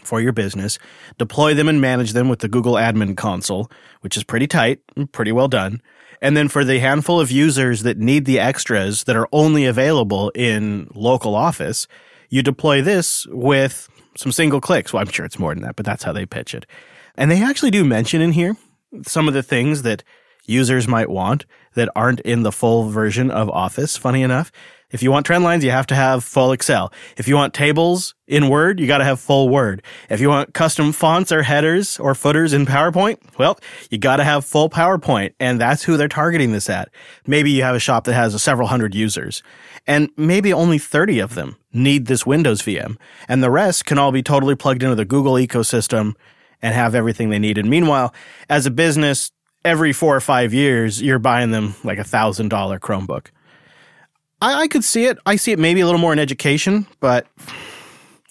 for 0.00 0.20
your 0.20 0.32
business, 0.32 0.78
deploy 1.18 1.54
them 1.54 1.68
and 1.68 1.80
manage 1.80 2.12
them 2.12 2.28
with 2.28 2.40
the 2.40 2.48
Google 2.48 2.74
Admin 2.74 3.16
Console, 3.16 3.70
which 4.00 4.16
is 4.16 4.24
pretty 4.24 4.46
tight 4.46 4.80
and 4.96 5.10
pretty 5.10 5.32
well 5.32 5.48
done. 5.48 5.80
And 6.24 6.34
then 6.34 6.48
for 6.48 6.64
the 6.64 6.78
handful 6.78 7.20
of 7.20 7.30
users 7.30 7.82
that 7.82 7.98
need 7.98 8.24
the 8.24 8.40
extras 8.40 9.04
that 9.04 9.14
are 9.14 9.28
only 9.30 9.66
available 9.66 10.30
in 10.34 10.88
local 10.94 11.34
office, 11.34 11.86
you 12.30 12.42
deploy 12.42 12.80
this 12.80 13.26
with 13.26 13.90
some 14.16 14.32
single 14.32 14.58
clicks. 14.58 14.90
Well, 14.90 15.02
I'm 15.02 15.10
sure 15.10 15.26
it's 15.26 15.38
more 15.38 15.54
than 15.54 15.62
that, 15.64 15.76
but 15.76 15.84
that's 15.84 16.02
how 16.02 16.14
they 16.14 16.24
pitch 16.24 16.54
it. 16.54 16.64
And 17.14 17.30
they 17.30 17.42
actually 17.42 17.72
do 17.72 17.84
mention 17.84 18.22
in 18.22 18.32
here 18.32 18.56
some 19.02 19.28
of 19.28 19.34
the 19.34 19.42
things 19.42 19.82
that 19.82 20.02
users 20.46 20.88
might 20.88 21.10
want 21.10 21.44
that 21.74 21.90
aren't 21.94 22.20
in 22.20 22.42
the 22.42 22.52
full 22.52 22.88
version 22.88 23.30
of 23.30 23.50
Office, 23.50 23.98
funny 23.98 24.22
enough. 24.22 24.50
If 24.94 25.02
you 25.02 25.10
want 25.10 25.26
trend 25.26 25.42
lines, 25.42 25.64
you 25.64 25.72
have 25.72 25.88
to 25.88 25.96
have 25.96 26.22
full 26.22 26.52
Excel. 26.52 26.92
If 27.16 27.26
you 27.26 27.34
want 27.34 27.52
tables 27.52 28.14
in 28.28 28.48
Word, 28.48 28.78
you 28.78 28.86
got 28.86 28.98
to 28.98 29.04
have 29.04 29.18
full 29.18 29.48
Word. 29.48 29.82
If 30.08 30.20
you 30.20 30.28
want 30.28 30.54
custom 30.54 30.92
fonts 30.92 31.32
or 31.32 31.42
headers 31.42 31.98
or 31.98 32.14
footers 32.14 32.52
in 32.52 32.64
PowerPoint, 32.64 33.18
well, 33.36 33.58
you 33.90 33.98
got 33.98 34.16
to 34.16 34.24
have 34.24 34.44
full 34.44 34.70
PowerPoint. 34.70 35.34
And 35.40 35.60
that's 35.60 35.82
who 35.82 35.96
they're 35.96 36.06
targeting 36.06 36.52
this 36.52 36.70
at. 36.70 36.90
Maybe 37.26 37.50
you 37.50 37.64
have 37.64 37.74
a 37.74 37.80
shop 37.80 38.04
that 38.04 38.14
has 38.14 38.40
several 38.40 38.68
hundred 38.68 38.94
users 38.94 39.42
and 39.84 40.10
maybe 40.16 40.52
only 40.52 40.78
30 40.78 41.18
of 41.18 41.34
them 41.34 41.56
need 41.72 42.06
this 42.06 42.24
Windows 42.24 42.62
VM 42.62 42.96
and 43.28 43.42
the 43.42 43.50
rest 43.50 43.84
can 43.86 43.98
all 43.98 44.12
be 44.12 44.22
totally 44.22 44.54
plugged 44.54 44.84
into 44.84 44.94
the 44.94 45.04
Google 45.04 45.34
ecosystem 45.34 46.14
and 46.62 46.72
have 46.72 46.94
everything 46.94 47.30
they 47.30 47.40
need. 47.40 47.58
And 47.58 47.68
meanwhile, 47.68 48.14
as 48.48 48.64
a 48.64 48.70
business, 48.70 49.32
every 49.64 49.92
four 49.92 50.14
or 50.14 50.20
five 50.20 50.54
years, 50.54 51.02
you're 51.02 51.18
buying 51.18 51.50
them 51.50 51.74
like 51.82 51.98
a 51.98 52.04
thousand 52.04 52.48
dollar 52.48 52.78
Chromebook. 52.78 53.26
I, 54.44 54.60
I 54.62 54.68
could 54.68 54.84
see 54.84 55.06
it. 55.06 55.18
I 55.24 55.36
see 55.36 55.52
it 55.52 55.58
maybe 55.58 55.80
a 55.80 55.86
little 55.86 56.00
more 56.00 56.12
in 56.12 56.18
education, 56.18 56.86
but 57.00 57.26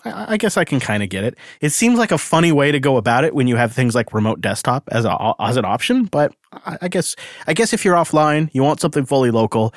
I, 0.05 0.33
I 0.33 0.37
guess 0.37 0.57
I 0.57 0.63
can 0.63 0.79
kind 0.79 1.01
of 1.01 1.09
get 1.09 1.23
it. 1.23 1.35
It 1.59 1.71
seems 1.71 1.97
like 1.97 2.11
a 2.11 2.19
funny 2.19 2.51
way 2.51 2.71
to 2.71 2.79
go 2.79 2.97
about 2.97 3.23
it 3.23 3.33
when 3.33 3.47
you 3.47 3.55
have 3.55 3.73
things 3.73 3.95
like 3.95 4.13
remote 4.13 4.39
desktop 4.39 4.87
as 4.91 5.05
a, 5.05 5.33
as 5.39 5.57
an 5.57 5.65
option. 5.65 6.05
But 6.05 6.35
I, 6.51 6.77
I 6.83 6.87
guess 6.87 7.15
I 7.47 7.55
guess 7.55 7.73
if 7.73 7.83
you're 7.83 7.95
offline, 7.95 8.51
you 8.53 8.61
want 8.61 8.79
something 8.79 9.05
fully 9.07 9.31
local. 9.31 9.73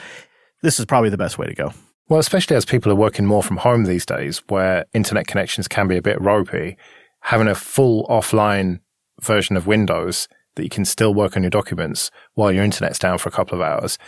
This 0.63 0.79
is 0.79 0.85
probably 0.85 1.09
the 1.09 1.17
best 1.17 1.39
way 1.39 1.47
to 1.47 1.55
go. 1.55 1.73
Well, 2.09 2.21
especially 2.21 2.55
as 2.55 2.67
people 2.67 2.93
are 2.93 2.97
working 2.97 3.25
more 3.25 3.43
from 3.43 3.57
home 3.57 3.85
these 3.85 4.05
days, 4.05 4.43
where 4.49 4.85
internet 4.93 5.27
connections 5.27 5.67
can 5.69 5.89
be 5.89 5.97
a 5.97 6.03
bit 6.03 6.21
ropey, 6.21 6.77
having 7.21 7.49
a 7.49 7.55
full 7.55 8.07
offline 8.09 8.81
version 9.23 9.57
of 9.57 9.67
Windows 9.67 10.29
that 10.55 10.65
you 10.65 10.71
can 10.71 10.85
still 10.85 11.15
work 11.15 11.35
on 11.35 11.43
your 11.43 11.51
documents 11.51 12.11
while 12.35 12.53
your 12.53 12.63
internet's 12.63 12.99
down 12.99 13.17
for 13.17 13.31
a 13.31 13.33
couple 13.33 13.55
of 13.55 13.63
hours 13.63 13.99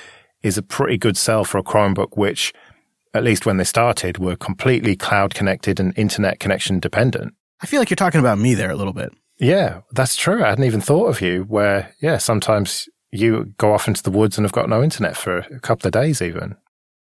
is 0.43 0.59
a 0.59 0.63
pretty 0.63 0.99
good 0.99 1.17
sell 1.17 1.45
for 1.45 1.59
a 1.59 1.63
Chromebook, 1.63 2.17
which, 2.17 2.53
at 3.15 3.25
least 3.25 3.47
when 3.47 3.57
they 3.57 3.65
started, 3.65 4.19
were 4.19 4.37
completely 4.37 4.97
cloud 4.97 5.35
connected 5.35 5.81
and 5.81 5.97
internet 5.99 6.41
connection 6.41 6.81
dependent. 6.81 7.35
I 7.61 7.67
feel 7.67 7.81
like 7.81 7.91
you're 7.91 7.97
talking 7.97 8.21
about 8.21 8.39
me 8.39 8.55
there 8.55 8.71
a 8.71 8.77
little 8.77 8.93
bit. 8.93 9.13
Yeah, 9.39 9.83
that's 9.93 10.17
true. 10.17 10.45
I 10.45 10.49
hadn't 10.49 10.65
even 10.65 10.81
thought 10.81 11.07
of 11.07 11.21
you 11.21 11.43
where, 11.45 11.95
yeah, 12.01 12.19
sometimes 12.19 12.89
you 13.11 13.55
go 13.59 13.73
off 13.73 13.89
into 13.89 14.03
the 14.03 14.11
woods 14.11 14.37
and 14.37 14.45
have 14.45 14.53
got 14.53 14.69
no 14.69 14.83
internet 14.83 15.17
for 15.17 15.39
a 15.39 15.61
couple 15.61 15.87
of 15.87 15.93
days 15.93 16.21
even. 16.21 16.57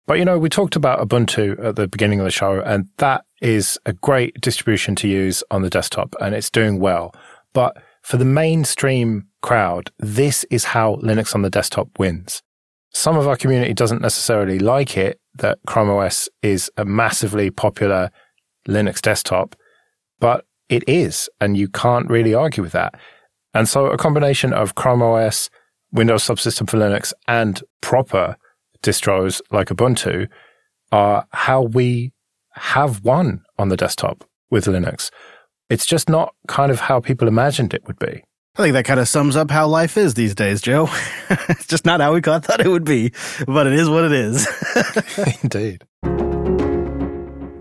But 0.06 0.18
you 0.18 0.24
know, 0.24 0.38
we 0.38 0.48
talked 0.48 0.74
about 0.74 1.06
Ubuntu 1.06 1.64
at 1.64 1.76
the 1.76 1.86
beginning 1.86 2.18
of 2.18 2.24
the 2.24 2.30
show, 2.30 2.60
and 2.60 2.88
that 2.98 3.24
is 3.40 3.78
a 3.86 3.92
great 3.92 4.40
distribution 4.40 4.96
to 4.96 5.08
use 5.08 5.44
on 5.50 5.62
the 5.62 5.70
desktop, 5.70 6.16
and 6.20 6.34
it's 6.34 6.50
doing 6.50 6.80
well. 6.80 7.14
But 7.52 7.76
for 8.02 8.16
the 8.16 8.24
mainstream 8.24 9.28
crowd, 9.42 9.90
this 9.98 10.44
is 10.44 10.64
how 10.64 10.96
Linux 10.96 11.34
on 11.34 11.42
the 11.42 11.50
desktop 11.50 11.88
wins 11.98 12.42
some 12.92 13.16
of 13.16 13.26
our 13.26 13.36
community 13.36 13.74
doesn't 13.74 14.02
necessarily 14.02 14.58
like 14.58 14.96
it 14.96 15.20
that 15.36 15.58
Chrome 15.66 15.90
OS 15.90 16.28
is 16.42 16.70
a 16.76 16.84
massively 16.84 17.50
popular 17.50 18.10
Linux 18.68 19.00
desktop, 19.00 19.56
but 20.20 20.44
it 20.68 20.84
is, 20.86 21.28
and 21.40 21.56
you 21.56 21.68
can't 21.68 22.08
really 22.08 22.34
argue 22.34 22.62
with 22.62 22.72
that. 22.72 22.94
And 23.54 23.68
so 23.68 23.86
a 23.86 23.98
combination 23.98 24.52
of 24.52 24.74
Chrome 24.74 25.02
OS, 25.02 25.50
Windows 25.90 26.24
subsystem 26.24 26.68
for 26.68 26.78
Linux, 26.78 27.12
and 27.28 27.62
proper 27.80 28.36
distros 28.82 29.40
like 29.50 29.68
Ubuntu 29.68 30.28
are 30.90 31.26
how 31.32 31.62
we 31.62 32.12
have 32.54 33.02
won 33.04 33.42
on 33.58 33.68
the 33.68 33.76
desktop 33.76 34.24
with 34.50 34.66
Linux. 34.66 35.10
It's 35.70 35.86
just 35.86 36.08
not 36.08 36.34
kind 36.48 36.70
of 36.70 36.80
how 36.80 37.00
people 37.00 37.28
imagined 37.28 37.72
it 37.72 37.86
would 37.86 37.98
be. 37.98 38.22
I 38.54 38.64
think 38.64 38.74
that 38.74 38.84
kind 38.84 39.00
of 39.00 39.08
sums 39.08 39.34
up 39.34 39.50
how 39.50 39.66
life 39.66 39.96
is 39.96 40.12
these 40.12 40.34
days, 40.34 40.60
Joe. 40.60 40.90
it's 41.30 41.66
just 41.66 41.86
not 41.86 42.02
how 42.02 42.12
we 42.12 42.20
thought 42.20 42.60
it 42.60 42.68
would 42.68 42.84
be, 42.84 43.10
but 43.46 43.66
it 43.66 43.72
is 43.72 43.88
what 43.88 44.04
it 44.04 44.12
is. 44.12 44.46
Indeed. 45.42 45.84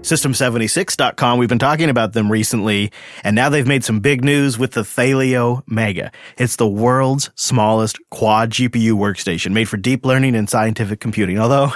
System76.com, 0.02 1.40
we've 1.40 1.48
been 1.48 1.60
talking 1.60 1.90
about 1.90 2.12
them 2.12 2.30
recently, 2.30 2.92
and 3.24 3.38
now 3.38 3.48
they've 3.48 3.66
made 3.66 3.86
some 3.86 4.02
big 4.02 4.26
news 4.26 4.60
with 4.60 4.72
the 4.72 4.82
Thelio 4.82 5.64
Mega. 5.66 6.12
It's 6.38 6.58
the 6.58 6.68
world's 6.68 7.30
smallest 7.36 7.98
quad 8.10 8.50
GPU 8.50 8.92
workstation 8.92 9.54
made 9.54 9.70
for 9.70 9.78
deep 9.78 10.06
learning 10.06 10.36
and 10.36 10.50
scientific 10.50 11.00
computing, 11.00 11.40
although 11.40 11.72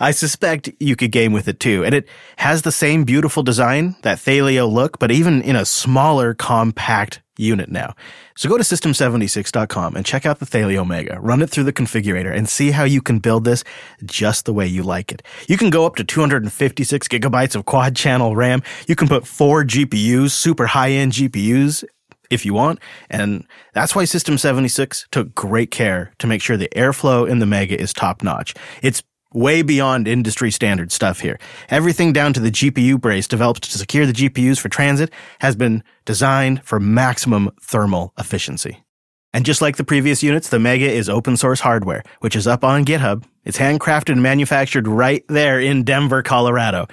I 0.00 0.12
suspect 0.12 0.70
you 0.80 0.96
could 0.96 1.12
game 1.12 1.32
with 1.32 1.46
it 1.46 1.60
too. 1.60 1.84
And 1.84 1.94
it 1.94 2.08
has 2.38 2.62
the 2.62 2.72
same 2.72 3.04
beautiful 3.04 3.42
design, 3.42 3.96
that 4.02 4.18
Thelio 4.18 4.70
look, 4.70 4.98
but 4.98 5.10
even 5.10 5.42
in 5.42 5.56
a 5.56 5.66
smaller, 5.66 6.32
compact 6.32 7.20
unit 7.36 7.70
now. 7.70 7.94
So 8.36 8.48
go 8.48 8.56
to 8.56 8.62
system76.com 8.62 9.96
and 9.96 10.06
check 10.06 10.26
out 10.26 10.38
the 10.38 10.46
Thelio 10.46 10.86
Mega. 10.86 11.20
Run 11.20 11.42
it 11.42 11.50
through 11.50 11.64
the 11.64 11.72
configurator 11.72 12.34
and 12.34 12.48
see 12.48 12.70
how 12.70 12.84
you 12.84 13.02
can 13.02 13.18
build 13.18 13.44
this 13.44 13.64
just 14.04 14.46
the 14.46 14.52
way 14.52 14.66
you 14.66 14.82
like 14.82 15.12
it. 15.12 15.22
You 15.48 15.56
can 15.56 15.70
go 15.70 15.86
up 15.86 15.96
to 15.96 16.04
256 16.04 17.08
gigabytes 17.08 17.54
of 17.54 17.66
quad 17.66 17.96
channel 17.96 18.36
RAM. 18.36 18.62
You 18.86 18.96
can 18.96 19.08
put 19.08 19.26
four 19.26 19.64
GPUs, 19.64 20.30
super 20.30 20.66
high 20.66 20.92
end 20.92 21.12
GPUs 21.12 21.84
if 22.30 22.46
you 22.46 22.54
want. 22.54 22.78
And 23.10 23.44
that's 23.74 23.94
why 23.94 24.04
System 24.04 24.38
76 24.38 25.06
took 25.10 25.34
great 25.34 25.70
care 25.70 26.12
to 26.18 26.26
make 26.26 26.40
sure 26.40 26.56
the 26.56 26.68
airflow 26.76 27.28
in 27.28 27.40
the 27.40 27.46
Mega 27.46 27.78
is 27.78 27.92
top 27.92 28.22
notch. 28.22 28.54
It's 28.82 29.02
way 29.32 29.62
beyond 29.62 30.08
industry 30.08 30.50
standard 30.50 30.92
stuff 30.92 31.20
here. 31.20 31.38
Everything 31.68 32.12
down 32.12 32.32
to 32.32 32.40
the 32.40 32.50
GPU 32.50 33.00
brace 33.00 33.28
developed 33.28 33.62
to 33.64 33.78
secure 33.78 34.06
the 34.06 34.12
GPUs 34.12 34.58
for 34.58 34.68
transit 34.68 35.10
has 35.40 35.56
been 35.56 35.82
designed 36.04 36.64
for 36.64 36.80
maximum 36.80 37.50
thermal 37.62 38.12
efficiency. 38.18 38.84
And 39.32 39.44
just 39.44 39.62
like 39.62 39.76
the 39.76 39.84
previous 39.84 40.22
units, 40.22 40.48
the 40.48 40.58
Mega 40.58 40.90
is 40.90 41.08
open 41.08 41.36
source 41.36 41.60
hardware, 41.60 42.02
which 42.20 42.34
is 42.34 42.46
up 42.46 42.64
on 42.64 42.84
GitHub. 42.84 43.24
It's 43.44 43.58
handcrafted 43.58 44.12
and 44.12 44.22
manufactured 44.22 44.88
right 44.88 45.24
there 45.28 45.60
in 45.60 45.84
Denver, 45.84 46.22
Colorado. 46.22 46.88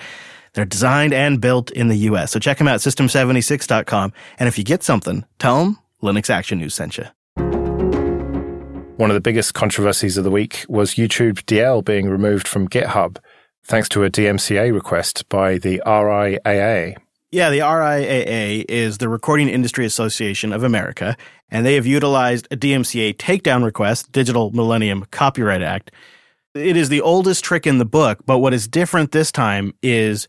They're 0.54 0.66
designed 0.66 1.14
and 1.14 1.42
built 1.42 1.72
in 1.72 1.88
the 1.88 1.98
US. 2.10 2.32
So 2.32 2.40
check 2.40 2.58
them 2.58 2.68
out, 2.68 2.80
system76.com. 2.80 4.14
And 4.40 4.48
if 4.48 4.58
you 4.58 4.64
get 4.64 4.84
something, 4.84 5.26
tell 5.40 5.64
them 5.64 5.80
Linux 6.02 6.30
Action 6.30 6.60
News 6.60 6.76
sent 6.76 6.98
you. 6.98 7.06
One 8.98 9.12
of 9.12 9.14
the 9.14 9.22
biggest 9.22 9.54
controversies 9.54 10.18
of 10.18 10.24
the 10.24 10.32
week 10.32 10.66
was 10.68 10.96
YouTube 10.96 11.44
DL 11.44 11.86
being 11.86 12.10
removed 12.10 12.48
from 12.48 12.68
GitHub 12.68 13.18
thanks 13.64 13.88
to 13.90 14.04
a 14.04 14.10
DMCA 14.10 14.74
request 14.74 15.30
by 15.30 15.60
the 15.60 15.84
RIAA. 15.86 16.96
Yeah, 17.30 17.52
the 17.52 17.60
RIAA 17.60 18.66
is 18.68 18.98
the 18.98 19.08
Recording 19.08 19.50
Industry 19.50 19.86
Association 19.86 20.52
of 20.52 20.64
America, 20.64 21.16
and 21.52 21.64
they 21.64 21.76
have 21.76 21.86
utilized 21.86 22.48
a 22.50 22.58
DMCA 22.58 23.18
takedown 23.18 23.64
request, 23.64 24.12
Digital 24.12 24.50
Millennium 24.50 25.06
Copyright 25.12 25.62
Act. 25.62 25.92
It 26.56 26.76
is 26.76 26.90
the 26.90 27.02
oldest 27.02 27.44
trick 27.44 27.68
in 27.68 27.78
the 27.78 27.86
book, 27.86 28.22
but 28.26 28.40
what 28.40 28.56
is 28.56 28.68
different 28.68 29.12
this 29.12 29.32
time 29.32 29.74
is 29.84 30.28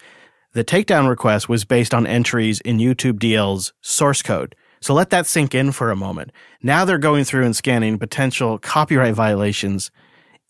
the 0.52 0.62
takedown 0.62 1.08
request 1.08 1.48
was 1.48 1.64
based 1.64 1.94
on 1.94 2.06
entries 2.06 2.60
in 2.60 2.76
YouTube 2.76 3.18
DL's 3.18 3.72
source 3.80 4.20
code. 4.20 4.54
So 4.80 4.94
let 4.94 5.11
that 5.11 5.26
sink 5.26 5.54
in 5.54 5.73
for 5.73 5.90
a 5.90 5.97
moment. 5.97 6.32
Now 6.62 6.85
they're 6.85 6.99
going 6.99 7.25
through 7.25 7.44
and 7.44 7.56
scanning 7.56 7.99
potential 7.99 8.58
copyright 8.58 9.14
violations 9.14 9.90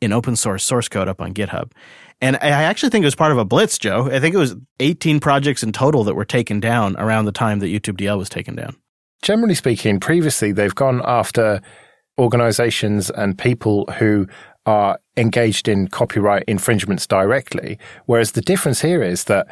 in 0.01 0.13
open 0.13 0.37
source 0.37 0.65
source 0.65 0.89
code 0.89 1.09
up 1.09 1.21
on 1.21 1.35
GitHub. 1.35 1.73
And 2.21 2.37
I 2.37 2.49
actually 2.49 2.91
think 2.91 3.05
it 3.05 3.07
was 3.07 3.15
part 3.15 3.33
of 3.33 3.39
a 3.39 3.45
blitz, 3.45 3.79
Joe. 3.79 4.11
I 4.11 4.19
think 4.19 4.35
it 4.35 4.39
was 4.39 4.57
18 4.81 5.21
projects 5.21 5.63
in 5.63 5.73
total 5.73 6.03
that 6.05 6.15
were 6.15 6.25
taken 6.25 6.59
down 6.59 6.97
around 6.97 7.27
the 7.27 7.33
time 7.33 7.61
that 7.61 7.67
YouTube 7.67 7.97
DL 7.97 8.19
was 8.19 8.29
taken 8.29 8.57
down. 8.57 8.77
Generally 9.23 9.55
speaking, 9.55 10.01
previously 10.01 10.53
they've 10.53 10.75
gone 10.75 11.01
after 11.05 11.61
organizations 12.19 13.11
and 13.11 13.39
people 13.39 13.85
who 13.99 14.27
are 14.67 14.99
engaged 15.17 15.69
in 15.69 15.89
copyright 15.89 16.45
infringements 16.47 17.07
directly. 17.07 17.79
Whereas 18.07 18.33
the 18.33 18.41
difference 18.41 18.81
here 18.81 19.03
is 19.03 19.25
that 19.25 19.47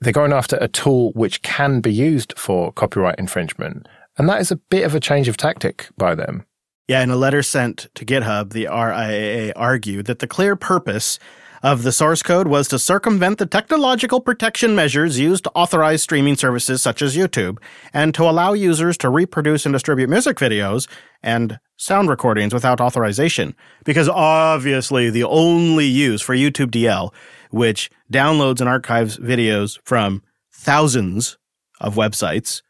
they're 0.00 0.12
going 0.12 0.32
after 0.32 0.56
a 0.60 0.68
tool 0.68 1.12
which 1.12 1.42
can 1.42 1.80
be 1.80 1.92
used 1.92 2.34
for 2.36 2.72
copyright 2.72 3.18
infringement. 3.18 3.86
And 4.20 4.28
that 4.28 4.42
is 4.42 4.50
a 4.50 4.56
bit 4.56 4.84
of 4.84 4.94
a 4.94 5.00
change 5.00 5.28
of 5.28 5.38
tactic 5.38 5.88
by 5.96 6.14
them. 6.14 6.44
Yeah, 6.88 7.02
in 7.02 7.08
a 7.08 7.16
letter 7.16 7.42
sent 7.42 7.88
to 7.94 8.04
GitHub, 8.04 8.52
the 8.52 8.66
RIAA 8.66 9.52
argued 9.56 10.04
that 10.08 10.18
the 10.18 10.26
clear 10.26 10.56
purpose 10.56 11.18
of 11.62 11.84
the 11.84 11.90
source 11.90 12.22
code 12.22 12.46
was 12.46 12.68
to 12.68 12.78
circumvent 12.78 13.38
the 13.38 13.46
technological 13.46 14.20
protection 14.20 14.74
measures 14.74 15.18
used 15.18 15.44
to 15.44 15.50
authorize 15.54 16.02
streaming 16.02 16.36
services 16.36 16.82
such 16.82 17.00
as 17.00 17.16
YouTube 17.16 17.56
and 17.94 18.14
to 18.14 18.24
allow 18.24 18.52
users 18.52 18.98
to 18.98 19.08
reproduce 19.08 19.64
and 19.64 19.72
distribute 19.72 20.10
music 20.10 20.36
videos 20.36 20.86
and 21.22 21.58
sound 21.78 22.10
recordings 22.10 22.52
without 22.52 22.78
authorization. 22.78 23.54
Because 23.86 24.10
obviously, 24.10 25.08
the 25.08 25.24
only 25.24 25.86
use 25.86 26.20
for 26.20 26.34
YouTube 26.34 26.70
DL, 26.70 27.10
which 27.52 27.90
downloads 28.12 28.60
and 28.60 28.68
archives 28.68 29.16
videos 29.16 29.78
from 29.82 30.22
thousands 30.52 31.38
of 31.80 31.94
websites, 31.94 32.60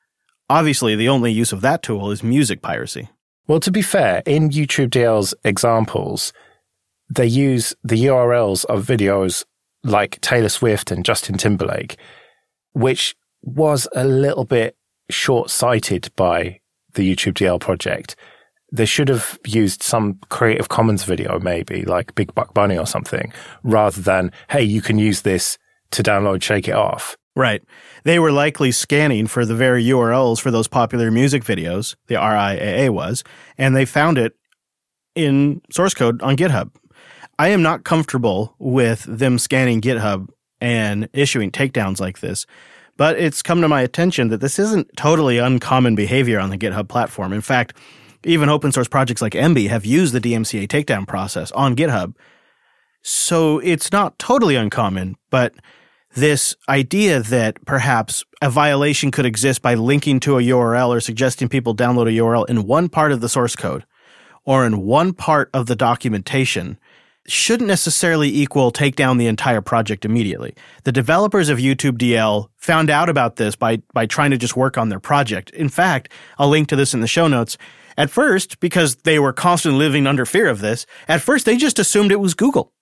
Obviously, 0.51 0.97
the 0.97 1.09
only 1.09 1.31
use 1.31 1.53
of 1.53 1.61
that 1.61 1.81
tool 1.81 2.11
is 2.11 2.25
music 2.25 2.61
piracy. 2.61 3.09
Well, 3.47 3.61
to 3.61 3.71
be 3.71 3.83
fair, 3.83 4.21
in 4.27 4.51
YouTube 4.51 4.89
DL's 4.89 5.33
examples, 5.45 6.33
they 7.09 7.27
use 7.27 7.73
the 7.85 8.07
URLs 8.07 8.65
of 8.65 8.85
videos 8.85 9.45
like 9.85 10.21
Taylor 10.23 10.49
Swift 10.49 10.91
and 10.91 11.05
Justin 11.05 11.37
Timberlake, 11.37 11.99
which 12.73 13.15
was 13.43 13.87
a 13.95 14.05
little 14.05 14.45
bit 14.45 14.77
short 15.09 15.51
sighted 15.51 16.11
by 16.17 16.59
the 16.95 17.09
YouTube 17.09 17.35
DL 17.35 17.61
project. 17.61 18.17
They 18.73 18.87
should 18.87 19.09
have 19.09 19.39
used 19.47 19.85
some 19.85 20.19
Creative 20.31 20.69
Commons 20.69 21.05
video, 21.05 21.39
maybe 21.39 21.83
like 21.83 22.17
Big 22.17 22.35
Buck 22.35 22.55
Bunny 22.55 22.77
or 22.77 22.89
something, 22.89 23.33
rather 23.63 24.01
than, 24.01 24.33
hey, 24.51 24.65
you 24.65 24.83
can 24.83 24.99
use 24.99 25.23
this 25.23 25.59
to 25.93 26.03
download 26.03 26.43
Shake 26.43 26.67
It 26.67 26.75
Off. 26.75 27.17
Right. 27.37 27.63
They 28.05 28.19
were 28.19 28.33
likely 28.33 28.73
scanning 28.73 29.27
for 29.27 29.47
the 29.47 29.55
very 29.55 29.85
URLs 29.85 30.41
for 30.41 30.51
those 30.51 30.67
popular 30.67 31.11
music 31.11 31.45
videos, 31.45 31.95
the 32.09 32.17
RIAA 32.17 32.91
was, 32.91 33.23
and 33.57 33.77
they 33.77 33.85
found 33.85 34.19
it 34.19 34.35
in 35.15 35.63
source 35.71 35.95
code 35.95 36.21
on 36.23 36.37
GitHub. 36.37 36.71
I 37.39 37.49
am 37.49 37.63
not 37.63 37.85
comfortable 37.85 38.55
with 38.59 39.05
them 39.05 39.39
scanning 39.39 39.81
GitHub 39.81 40.29
and 40.61 41.09
issuing 41.13 41.51
takedowns 41.51 42.01
like 42.01 42.21
this, 42.21 42.47
but 42.97 43.19
it's 43.19 43.43
come 43.43 43.63
to 43.63 43.69
my 43.69 43.81
attention 43.81 44.29
that 44.29 44.41
this 44.43 44.59
isn't 44.59 44.95
totally 44.97 45.39
uncommon 45.39 45.95
behavior 45.95 46.39
on 46.39 46.51
the 46.51 46.59
GitHub 46.59 46.89
platform. 46.89 47.33
In 47.33 47.41
fact, 47.41 47.77
even 48.25 48.49
open 48.49 48.73
source 48.73 48.89
projects 48.89 49.23
like 49.23 49.33
Emby 49.33 49.69
have 49.69 49.87
used 49.87 50.13
the 50.13 50.21
DMCA 50.21 50.69
takedown 50.69 51.07
process 51.07 51.51
on 51.53 51.77
GitHub. 51.77 52.15
So 53.03 53.59
it's 53.61 53.91
not 53.91 54.19
totally 54.19 54.57
uncommon, 54.57 55.17
but 55.31 55.55
this 56.15 56.57
idea 56.69 57.21
that 57.21 57.65
perhaps 57.65 58.25
a 58.43 58.51
violation 58.51 59.11
could 59.11 59.27
exist 59.27 59.63
by 59.63 59.75
linking 59.75 60.21
to 60.21 60.39
a 60.39 60.43
URL 60.43 60.89
or 60.89 61.01
suggesting 61.01 61.49
people 61.49 61.75
download 61.75 62.09
a 62.09 62.19
URL 62.19 62.49
in 62.49 62.65
one 62.65 62.89
part 62.89 63.13
of 63.13 63.21
the 63.21 63.29
source 63.29 63.55
code 63.55 63.85
or 64.45 64.67
in 64.67 64.81
one 64.81 65.13
part 65.13 65.51
of 65.55 65.67
the 65.67 65.77
documentation 65.77 66.79
shouldn't 67.27 67.69
necessarily 67.69 68.29
equal 68.29 68.71
take 68.71 68.97
down 68.97 69.19
the 69.19 69.27
entire 69.27 69.61
project 69.61 70.05
immediately. 70.05 70.55
The 70.85 70.93
developers 70.93 71.49
of 71.49 71.59
YouTube 71.59 71.99
DL 71.99 72.49
found 72.57 72.91
out 72.91 73.09
about 73.09 73.37
this 73.37 73.55
by, 73.55 73.83
by 73.93 74.07
trying 74.07 74.31
to 74.33 74.39
just 74.39 74.57
work 74.57 74.79
on 74.79 74.89
their 74.89 75.01
project. 75.01 75.51
In 75.51 75.69
fact, 75.69 76.11
I'll 76.39 76.49
link 76.49 76.69
to 76.69 76.77
this 76.77 76.95
in 76.95 77.01
the 77.01 77.07
show 77.07 77.29
notes. 77.29 77.57
At 77.97 78.11
first, 78.11 78.61
because 78.61 78.97
they 78.97 79.19
were 79.19 79.33
constantly 79.33 79.79
living 79.79 80.07
under 80.07 80.25
fear 80.25 80.49
of 80.49 80.61
this, 80.61 80.87
at 81.07 81.21
first 81.21 81.45
they 81.45 81.57
just 81.57 81.79
assumed 81.79 82.11
it 82.11 82.21
was 82.21 82.35
Google. 82.35 82.73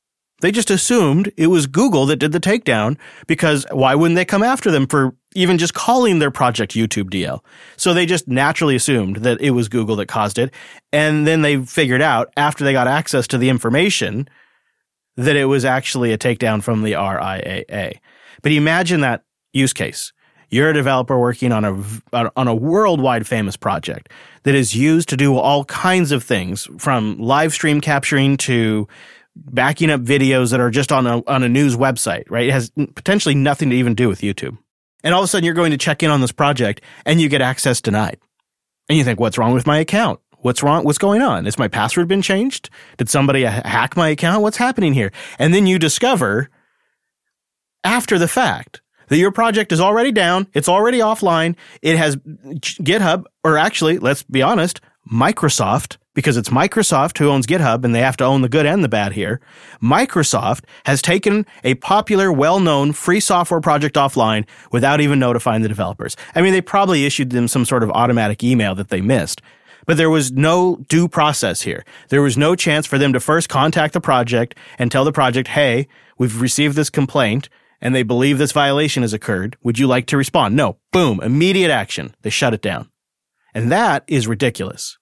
They 0.40 0.52
just 0.52 0.70
assumed 0.70 1.32
it 1.36 1.48
was 1.48 1.66
Google 1.66 2.06
that 2.06 2.16
did 2.16 2.32
the 2.32 2.40
takedown 2.40 2.96
because 3.26 3.66
why 3.72 3.94
wouldn't 3.94 4.16
they 4.16 4.24
come 4.24 4.42
after 4.42 4.70
them 4.70 4.86
for 4.86 5.14
even 5.34 5.58
just 5.58 5.74
calling 5.74 6.20
their 6.20 6.30
project 6.30 6.74
YouTube 6.74 7.10
DL? 7.10 7.40
So 7.76 7.92
they 7.92 8.06
just 8.06 8.28
naturally 8.28 8.76
assumed 8.76 9.16
that 9.16 9.40
it 9.40 9.50
was 9.50 9.68
Google 9.68 9.96
that 9.96 10.06
caused 10.06 10.38
it. 10.38 10.54
And 10.92 11.26
then 11.26 11.42
they 11.42 11.64
figured 11.64 12.02
out 12.02 12.32
after 12.36 12.64
they 12.64 12.72
got 12.72 12.86
access 12.86 13.26
to 13.28 13.38
the 13.38 13.48
information 13.48 14.28
that 15.16 15.34
it 15.34 15.46
was 15.46 15.64
actually 15.64 16.12
a 16.12 16.18
takedown 16.18 16.62
from 16.62 16.82
the 16.82 16.92
RIAA. 16.92 17.98
But 18.42 18.52
imagine 18.52 19.00
that 19.00 19.24
use 19.52 19.72
case. 19.72 20.12
You're 20.50 20.70
a 20.70 20.74
developer 20.74 21.18
working 21.18 21.52
on 21.52 21.64
a 21.64 22.30
on 22.36 22.48
a 22.48 22.54
worldwide 22.54 23.26
famous 23.26 23.56
project 23.56 24.10
that 24.44 24.54
is 24.54 24.74
used 24.74 25.10
to 25.10 25.16
do 25.16 25.36
all 25.36 25.66
kinds 25.66 26.10
of 26.10 26.22
things 26.22 26.68
from 26.78 27.18
live 27.18 27.52
stream 27.52 27.82
capturing 27.82 28.38
to 28.38 28.88
backing 29.46 29.90
up 29.90 30.00
videos 30.02 30.50
that 30.50 30.60
are 30.60 30.70
just 30.70 30.92
on 30.92 31.06
a 31.06 31.24
on 31.26 31.42
a 31.42 31.48
news 31.48 31.76
website, 31.76 32.24
right? 32.28 32.48
It 32.48 32.52
has 32.52 32.70
potentially 32.94 33.34
nothing 33.34 33.70
to 33.70 33.76
even 33.76 33.94
do 33.94 34.08
with 34.08 34.20
YouTube. 34.20 34.58
And 35.04 35.14
all 35.14 35.20
of 35.20 35.24
a 35.24 35.28
sudden 35.28 35.44
you're 35.44 35.54
going 35.54 35.70
to 35.70 35.78
check 35.78 36.02
in 36.02 36.10
on 36.10 36.20
this 36.20 36.32
project 36.32 36.82
and 37.06 37.20
you 37.20 37.28
get 37.28 37.40
access 37.40 37.80
denied. 37.80 38.18
And 38.88 38.98
you 38.98 39.04
think, 39.04 39.20
what's 39.20 39.38
wrong 39.38 39.52
with 39.52 39.66
my 39.66 39.78
account? 39.78 40.20
What's 40.40 40.62
wrong? 40.62 40.84
What's 40.84 40.98
going 40.98 41.20
on? 41.20 41.44
Has 41.44 41.58
my 41.58 41.68
password 41.68 42.08
been 42.08 42.22
changed? 42.22 42.70
Did 42.96 43.08
somebody 43.08 43.42
hack 43.42 43.96
my 43.96 44.08
account? 44.08 44.42
What's 44.42 44.56
happening 44.56 44.94
here? 44.94 45.12
And 45.38 45.52
then 45.52 45.66
you 45.66 45.78
discover 45.78 46.48
after 47.84 48.18
the 48.18 48.28
fact 48.28 48.80
that 49.08 49.18
your 49.18 49.30
project 49.30 49.72
is 49.72 49.80
already 49.80 50.12
down. 50.12 50.46
It's 50.54 50.68
already 50.68 50.98
offline. 50.98 51.56
It 51.82 51.96
has 51.96 52.16
GitHub, 52.16 53.24
or 53.42 53.58
actually, 53.58 53.98
let's 53.98 54.22
be 54.22 54.42
honest, 54.42 54.80
Microsoft, 55.10 55.97
because 56.14 56.36
it's 56.36 56.48
Microsoft 56.48 57.18
who 57.18 57.28
owns 57.28 57.46
GitHub 57.46 57.84
and 57.84 57.94
they 57.94 58.00
have 58.00 58.16
to 58.16 58.24
own 58.24 58.42
the 58.42 58.48
good 58.48 58.66
and 58.66 58.82
the 58.82 58.88
bad 58.88 59.12
here, 59.12 59.40
Microsoft 59.82 60.64
has 60.84 61.00
taken 61.00 61.46
a 61.64 61.74
popular, 61.76 62.32
well 62.32 62.60
known 62.60 62.92
free 62.92 63.20
software 63.20 63.60
project 63.60 63.96
offline 63.96 64.46
without 64.72 65.00
even 65.00 65.18
notifying 65.18 65.62
the 65.62 65.68
developers. 65.68 66.16
I 66.34 66.42
mean, 66.42 66.52
they 66.52 66.60
probably 66.60 67.06
issued 67.06 67.30
them 67.30 67.48
some 67.48 67.64
sort 67.64 67.82
of 67.82 67.90
automatic 67.90 68.42
email 68.42 68.74
that 68.74 68.88
they 68.88 69.00
missed. 69.00 69.40
But 69.86 69.96
there 69.96 70.10
was 70.10 70.32
no 70.32 70.76
due 70.88 71.08
process 71.08 71.62
here. 71.62 71.84
There 72.08 72.20
was 72.20 72.36
no 72.36 72.54
chance 72.54 72.86
for 72.86 72.98
them 72.98 73.14
to 73.14 73.20
first 73.20 73.48
contact 73.48 73.94
the 73.94 74.00
project 74.00 74.54
and 74.78 74.92
tell 74.92 75.04
the 75.04 75.12
project, 75.12 75.48
hey, 75.48 75.88
we've 76.18 76.40
received 76.40 76.76
this 76.76 76.90
complaint 76.90 77.48
and 77.80 77.94
they 77.94 78.02
believe 78.02 78.36
this 78.36 78.52
violation 78.52 79.02
has 79.02 79.14
occurred. 79.14 79.56
Would 79.62 79.78
you 79.78 79.86
like 79.86 80.06
to 80.06 80.16
respond? 80.16 80.56
No. 80.56 80.76
Boom. 80.92 81.20
Immediate 81.20 81.70
action. 81.70 82.14
They 82.22 82.30
shut 82.30 82.52
it 82.52 82.60
down. 82.60 82.90
And 83.54 83.72
that 83.72 84.04
is 84.06 84.26
ridiculous. 84.26 84.97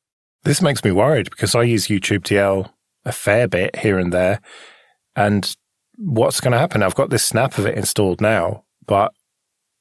This 0.46 0.62
makes 0.62 0.84
me 0.84 0.92
worried 0.92 1.28
because 1.28 1.56
I 1.56 1.64
use 1.64 1.88
YouTube 1.88 2.20
DL 2.20 2.70
a 3.04 3.10
fair 3.10 3.48
bit 3.48 3.74
here 3.74 3.98
and 3.98 4.12
there. 4.12 4.40
And 5.16 5.56
what's 5.96 6.40
going 6.40 6.52
to 6.52 6.58
happen? 6.58 6.84
I've 6.84 6.94
got 6.94 7.10
this 7.10 7.24
snap 7.24 7.58
of 7.58 7.66
it 7.66 7.76
installed 7.76 8.20
now, 8.20 8.62
but 8.86 9.12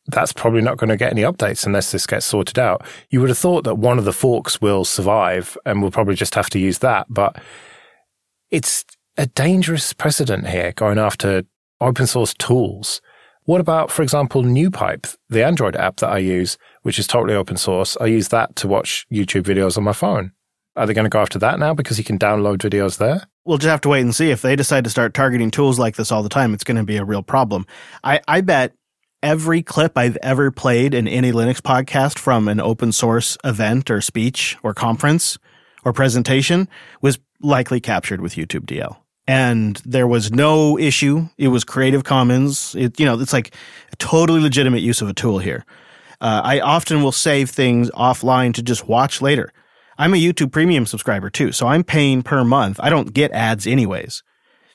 that's 0.07 0.33
probably 0.33 0.61
not 0.61 0.77
going 0.77 0.89
to 0.89 0.97
get 0.97 1.11
any 1.11 1.21
updates 1.21 1.67
unless 1.67 1.91
this 1.91 2.07
gets 2.07 2.25
sorted 2.25 2.57
out. 2.57 2.83
You 3.11 3.19
would 3.19 3.29
have 3.29 3.37
thought 3.37 3.63
that 3.65 3.75
one 3.75 3.99
of 3.99 4.05
the 4.05 4.11
forks 4.11 4.59
will 4.59 4.85
survive 4.85 5.55
and 5.67 5.83
we'll 5.83 5.91
probably 5.91 6.15
just 6.15 6.33
have 6.33 6.49
to 6.49 6.59
use 6.59 6.79
that. 6.79 7.05
But 7.11 7.39
it's 8.49 8.83
a 9.17 9.27
dangerous 9.27 9.93
precedent 9.93 10.47
here 10.47 10.71
going 10.71 10.97
after 10.97 11.43
open 11.79 12.07
source 12.07 12.33
tools. 12.33 13.01
What 13.43 13.61
about, 13.61 13.91
for 13.91 14.01
example, 14.01 14.41
NewPipe, 14.41 15.15
the 15.29 15.45
Android 15.45 15.75
app 15.75 15.97
that 15.97 16.09
I 16.09 16.17
use, 16.17 16.57
which 16.81 16.97
is 16.97 17.05
totally 17.05 17.35
open 17.35 17.55
source? 17.55 17.95
I 18.01 18.07
use 18.07 18.29
that 18.29 18.55
to 18.55 18.67
watch 18.67 19.05
YouTube 19.13 19.43
videos 19.43 19.77
on 19.77 19.83
my 19.83 19.93
phone. 19.93 20.31
Are 20.75 20.85
they 20.85 20.93
going 20.93 21.05
to 21.05 21.09
go 21.09 21.21
after 21.21 21.39
that 21.39 21.57
now 21.57 21.73
because 21.73 21.97
you 21.97 22.03
can 22.03 22.19
download 22.19 22.57
videos 22.57 22.97
there? 22.97 23.27
We'll 23.45 23.57
just 23.57 23.69
have 23.69 23.81
to 23.81 23.89
wait 23.89 24.01
and 24.01 24.13
see. 24.13 24.31
If 24.31 24.41
they 24.41 24.55
decide 24.55 24.83
to 24.83 24.89
start 24.89 25.13
targeting 25.13 25.51
tools 25.51 25.79
like 25.79 25.95
this 25.95 26.11
all 26.11 26.21
the 26.21 26.29
time, 26.29 26.53
it's 26.53 26.63
going 26.63 26.77
to 26.77 26.83
be 26.83 26.97
a 26.97 27.05
real 27.05 27.23
problem. 27.23 27.65
I, 28.03 28.19
I 28.27 28.41
bet 28.41 28.73
every 29.23 29.63
clip 29.63 29.97
I've 29.97 30.17
ever 30.17 30.51
played 30.51 30.93
in 30.93 31.07
any 31.07 31.31
Linux 31.31 31.61
podcast 31.61 32.19
from 32.19 32.47
an 32.47 32.59
open 32.59 32.91
source 32.91 33.37
event 33.43 33.89
or 33.89 34.01
speech 34.01 34.57
or 34.63 34.73
conference 34.73 35.37
or 35.85 35.93
presentation 35.93 36.67
was 37.01 37.19
likely 37.41 37.79
captured 37.79 38.19
with 38.19 38.35
YouTube 38.35 38.65
DL. 38.65 38.97
And 39.27 39.81
there 39.85 40.07
was 40.07 40.31
no 40.31 40.77
issue. 40.77 41.27
It 41.37 41.47
was 41.47 41.63
Creative 41.63 42.03
Commons. 42.03 42.75
It, 42.75 42.99
you 42.99 43.05
know, 43.05 43.19
it's 43.19 43.33
like 43.33 43.55
a 43.91 43.95
totally 43.95 44.41
legitimate 44.41 44.81
use 44.81 45.01
of 45.01 45.07
a 45.09 45.13
tool 45.13 45.39
here. 45.39 45.65
Uh, 46.21 46.41
I 46.43 46.59
often 46.59 47.01
will 47.01 47.11
save 47.11 47.49
things 47.49 47.89
offline 47.91 48.53
to 48.55 48.61
just 48.61 48.87
watch 48.87 49.21
later. 49.21 49.51
I'm 49.97 50.13
a 50.13 50.17
YouTube 50.17 50.51
premium 50.51 50.85
subscriber 50.85 51.29
too, 51.29 51.51
so 51.51 51.67
I'm 51.67 51.83
paying 51.83 52.21
per 52.21 52.43
month. 52.43 52.79
I 52.81 52.89
don't 52.89 53.13
get 53.13 53.31
ads 53.31 53.65
anyways. 53.65 54.23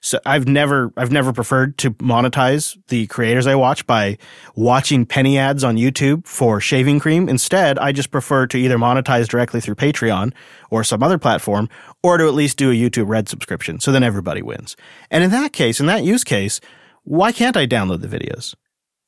So 0.02 0.18
I've 0.24 0.48
never 0.48 0.92
I've 0.96 1.12
never 1.12 1.30
preferred 1.30 1.76
to 1.78 1.90
monetize 1.92 2.78
the 2.88 3.06
creators 3.08 3.46
I 3.46 3.54
watch 3.54 3.86
by 3.86 4.16
watching 4.54 5.04
penny 5.04 5.36
ads 5.36 5.62
on 5.62 5.76
YouTube 5.76 6.26
for 6.26 6.58
shaving 6.58 7.00
cream. 7.00 7.28
Instead, 7.28 7.78
I 7.78 7.92
just 7.92 8.10
prefer 8.10 8.46
to 8.46 8.56
either 8.56 8.78
monetize 8.78 9.28
directly 9.28 9.60
through 9.60 9.74
Patreon 9.74 10.32
or 10.70 10.84
some 10.84 11.02
other 11.02 11.18
platform 11.18 11.68
or 12.02 12.16
to 12.16 12.26
at 12.26 12.32
least 12.32 12.56
do 12.56 12.70
a 12.70 12.74
YouTube 12.74 13.08
Red 13.08 13.28
subscription. 13.28 13.78
So 13.78 13.92
then 13.92 14.02
everybody 14.02 14.40
wins. 14.40 14.74
And 15.10 15.22
in 15.22 15.30
that 15.32 15.52
case, 15.52 15.80
in 15.80 15.86
that 15.86 16.02
use 16.02 16.24
case, 16.24 16.62
why 17.04 17.30
can't 17.30 17.56
I 17.56 17.66
download 17.66 18.00
the 18.00 18.08
videos? 18.08 18.54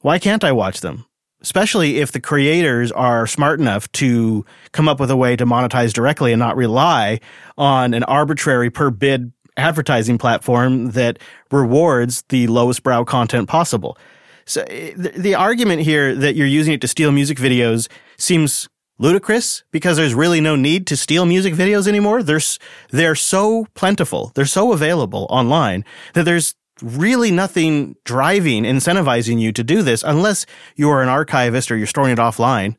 Why 0.00 0.18
can't 0.18 0.44
I 0.44 0.52
watch 0.52 0.82
them? 0.82 1.06
Especially 1.42 1.98
if 1.98 2.12
the 2.12 2.20
creators 2.20 2.92
are 2.92 3.26
smart 3.26 3.60
enough 3.60 3.90
to 3.92 4.44
come 4.70 4.88
up 4.88 5.00
with 5.00 5.10
a 5.10 5.16
way 5.16 5.36
to 5.36 5.44
monetize 5.44 5.92
directly 5.92 6.32
and 6.32 6.38
not 6.38 6.56
rely 6.56 7.20
on 7.58 7.94
an 7.94 8.04
arbitrary 8.04 8.70
per 8.70 8.90
bid 8.90 9.32
advertising 9.56 10.18
platform 10.18 10.92
that 10.92 11.18
rewards 11.50 12.24
the 12.28 12.46
lowest 12.46 12.82
brow 12.82 13.04
content 13.04 13.48
possible. 13.48 13.98
So 14.44 14.62
eh, 14.68 14.92
the, 14.96 15.10
the 15.10 15.34
argument 15.34 15.82
here 15.82 16.14
that 16.14 16.36
you're 16.36 16.46
using 16.46 16.72
it 16.72 16.80
to 16.80 16.88
steal 16.88 17.12
music 17.12 17.38
videos 17.38 17.88
seems 18.16 18.68
ludicrous 18.98 19.64
because 19.72 19.96
there's 19.96 20.14
really 20.14 20.40
no 20.40 20.56
need 20.56 20.86
to 20.86 20.96
steal 20.96 21.26
music 21.26 21.54
videos 21.54 21.88
anymore. 21.88 22.22
There's, 22.22 22.58
they're 22.90 23.14
so 23.14 23.66
plentiful. 23.74 24.32
They're 24.34 24.44
so 24.44 24.72
available 24.72 25.26
online 25.28 25.84
that 26.14 26.24
there's 26.24 26.54
really 26.80 27.30
nothing 27.30 27.96
driving, 28.04 28.64
incentivizing 28.64 29.40
you 29.40 29.52
to 29.52 29.64
do 29.64 29.82
this 29.82 30.02
unless 30.02 30.46
you're 30.76 31.02
an 31.02 31.08
archivist 31.08 31.70
or 31.70 31.76
you're 31.76 31.86
storing 31.86 32.12
it 32.12 32.18
offline. 32.18 32.76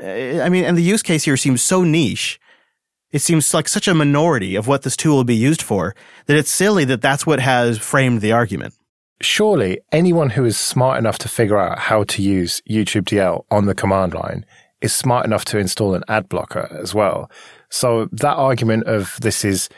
Eh, 0.00 0.40
I 0.42 0.48
mean, 0.48 0.64
and 0.64 0.76
the 0.76 0.82
use 0.82 1.02
case 1.02 1.24
here 1.24 1.36
seems 1.36 1.62
so 1.62 1.82
niche 1.82 2.38
it 3.12 3.22
seems 3.22 3.54
like 3.54 3.68
such 3.68 3.88
a 3.88 3.94
minority 3.94 4.56
of 4.56 4.66
what 4.66 4.82
this 4.82 4.96
tool 4.96 5.16
will 5.16 5.24
be 5.24 5.34
used 5.34 5.62
for 5.62 5.94
that 6.26 6.36
it's 6.36 6.50
silly 6.50 6.84
that 6.84 7.00
that's 7.00 7.26
what 7.26 7.40
has 7.40 7.78
framed 7.78 8.20
the 8.20 8.32
argument. 8.32 8.74
Surely 9.20 9.80
anyone 9.92 10.30
who 10.30 10.44
is 10.44 10.58
smart 10.58 10.98
enough 10.98 11.18
to 11.18 11.28
figure 11.28 11.58
out 11.58 11.78
how 11.78 12.04
to 12.04 12.22
use 12.22 12.60
YouTube 12.68 13.04
DL 13.04 13.44
on 13.50 13.64
the 13.64 13.74
command 13.74 14.12
line 14.12 14.44
is 14.82 14.92
smart 14.92 15.24
enough 15.24 15.44
to 15.46 15.58
install 15.58 15.94
an 15.94 16.04
ad 16.08 16.28
blocker 16.28 16.68
as 16.78 16.94
well. 16.94 17.30
So 17.70 18.08
that 18.12 18.36
argument 18.36 18.84
of 18.84 19.18
this 19.22 19.44
is 19.44 19.70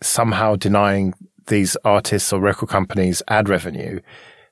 somehow 0.00 0.54
denying 0.54 1.14
these 1.48 1.76
artists 1.84 2.32
or 2.32 2.40
record 2.40 2.68
companies 2.68 3.22
ad 3.28 3.48
revenue 3.48 4.00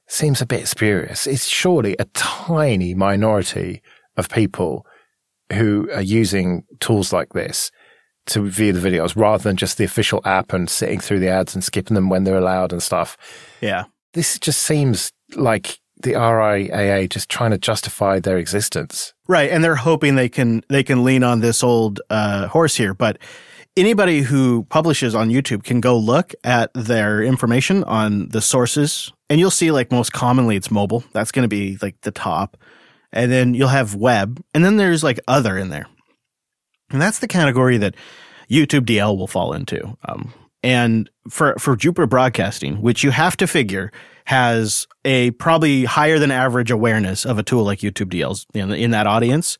seems 0.09 0.40
a 0.40 0.46
bit 0.46 0.68
spurious. 0.68 1.26
It's 1.26 1.46
surely 1.46 1.96
a 1.98 2.04
tiny 2.14 2.94
minority 2.94 3.82
of 4.16 4.28
people 4.28 4.87
who 5.52 5.88
are 5.92 6.02
using 6.02 6.64
tools 6.80 7.12
like 7.12 7.32
this 7.32 7.70
to 8.26 8.48
view 8.48 8.72
the 8.72 8.88
videos 8.88 9.14
rather 9.16 9.42
than 9.42 9.56
just 9.56 9.78
the 9.78 9.85
official 9.85 10.20
app 10.24 10.52
and 10.52 10.68
sitting 10.68 10.98
through 10.98 11.20
the 11.20 11.28
ads 11.28 11.54
and 11.54 11.62
skipping 11.62 11.94
them 11.94 12.09
when 12.09 12.24
they're 12.24 12.38
allowed 12.38 12.72
and 12.72 12.82
stuff. 12.82 13.16
Yeah. 13.61 13.85
This 14.14 14.38
just 14.38 14.62
seems 14.62 15.12
like 15.37 15.78
the 16.02 16.12
RIAA 16.12 17.09
just 17.09 17.28
trying 17.28 17.52
to 17.52 17.59
justify 17.59 18.20
their 18.20 18.38
existence. 18.38 19.14
Right, 19.28 19.50
and 19.50 19.62
they're 19.62 19.76
hoping 19.76 20.14
they 20.14 20.28
can 20.28 20.62
they 20.68 20.82
can 20.82 21.04
lean 21.04 21.22
on 21.22 21.40
this 21.40 21.62
old 21.62 22.00
uh, 22.11 22.48
horse 22.48 22.76
here, 22.76 22.94
but 22.94 23.18
anybody 23.77 24.21
who 24.21 24.65
publishes 24.65 25.15
on 25.15 25.29
YouTube 25.29 25.65
can 25.65 25.81
go 25.81 25.97
look 25.97 26.35
at 26.45 26.71
their 26.75 27.23
information 27.23 27.85
on 27.85 28.29
the 28.29 28.41
sources 28.41 29.12
and 29.29 29.39
you'll 29.39 29.51
see 29.51 29.71
like 29.71 29.91
most 29.91 30.12
commonly 30.12 30.57
it's 30.57 30.71
mobile. 30.71 31.05
That's 31.12 31.33
going 31.33 31.45
to 31.45 31.49
be 31.49 31.79
like 31.83 32.01
the 32.01 32.11
top. 32.11 32.57
And 33.12 33.31
then 33.31 33.55
you'll 33.55 33.69
have 33.69 33.95
web 33.95 34.43
and 34.55 34.65
then 34.65 34.77
there's 34.77 35.05
like 35.05 35.21
other 35.29 35.57
in 35.57 35.69
there. 35.69 35.87
And 36.91 37.01
that's 37.01 37.19
the 37.19 37.29
category 37.29 37.79
that 37.79 37.95
YouTube 38.51 38.87
DL 38.87 39.17
will 39.17 39.27
fall 39.27 39.53
into. 39.53 39.97
Um, 40.05 40.33
and 40.62 41.11
for, 41.29 41.55
for 41.59 41.77
Jupiter 41.77 42.07
Broadcasting, 42.07 42.81
which 42.81 43.05
you 43.05 43.11
have 43.11 43.37
to 43.39 43.47
figure 43.47 43.93
has 44.25 44.87
a 45.05 45.31
probably 45.33 45.85
higher 45.85 46.19
than 46.19 46.31
average 46.31 46.71
awareness 46.71 47.25
of 47.25 47.39
a 47.39 47.43
tool 47.43 47.65
like 47.65 47.81
YouTube 47.81 48.11
DL's 48.11 48.47
in, 48.55 48.73
in 48.73 48.91
that 48.93 49.07
audience, 49.07 49.59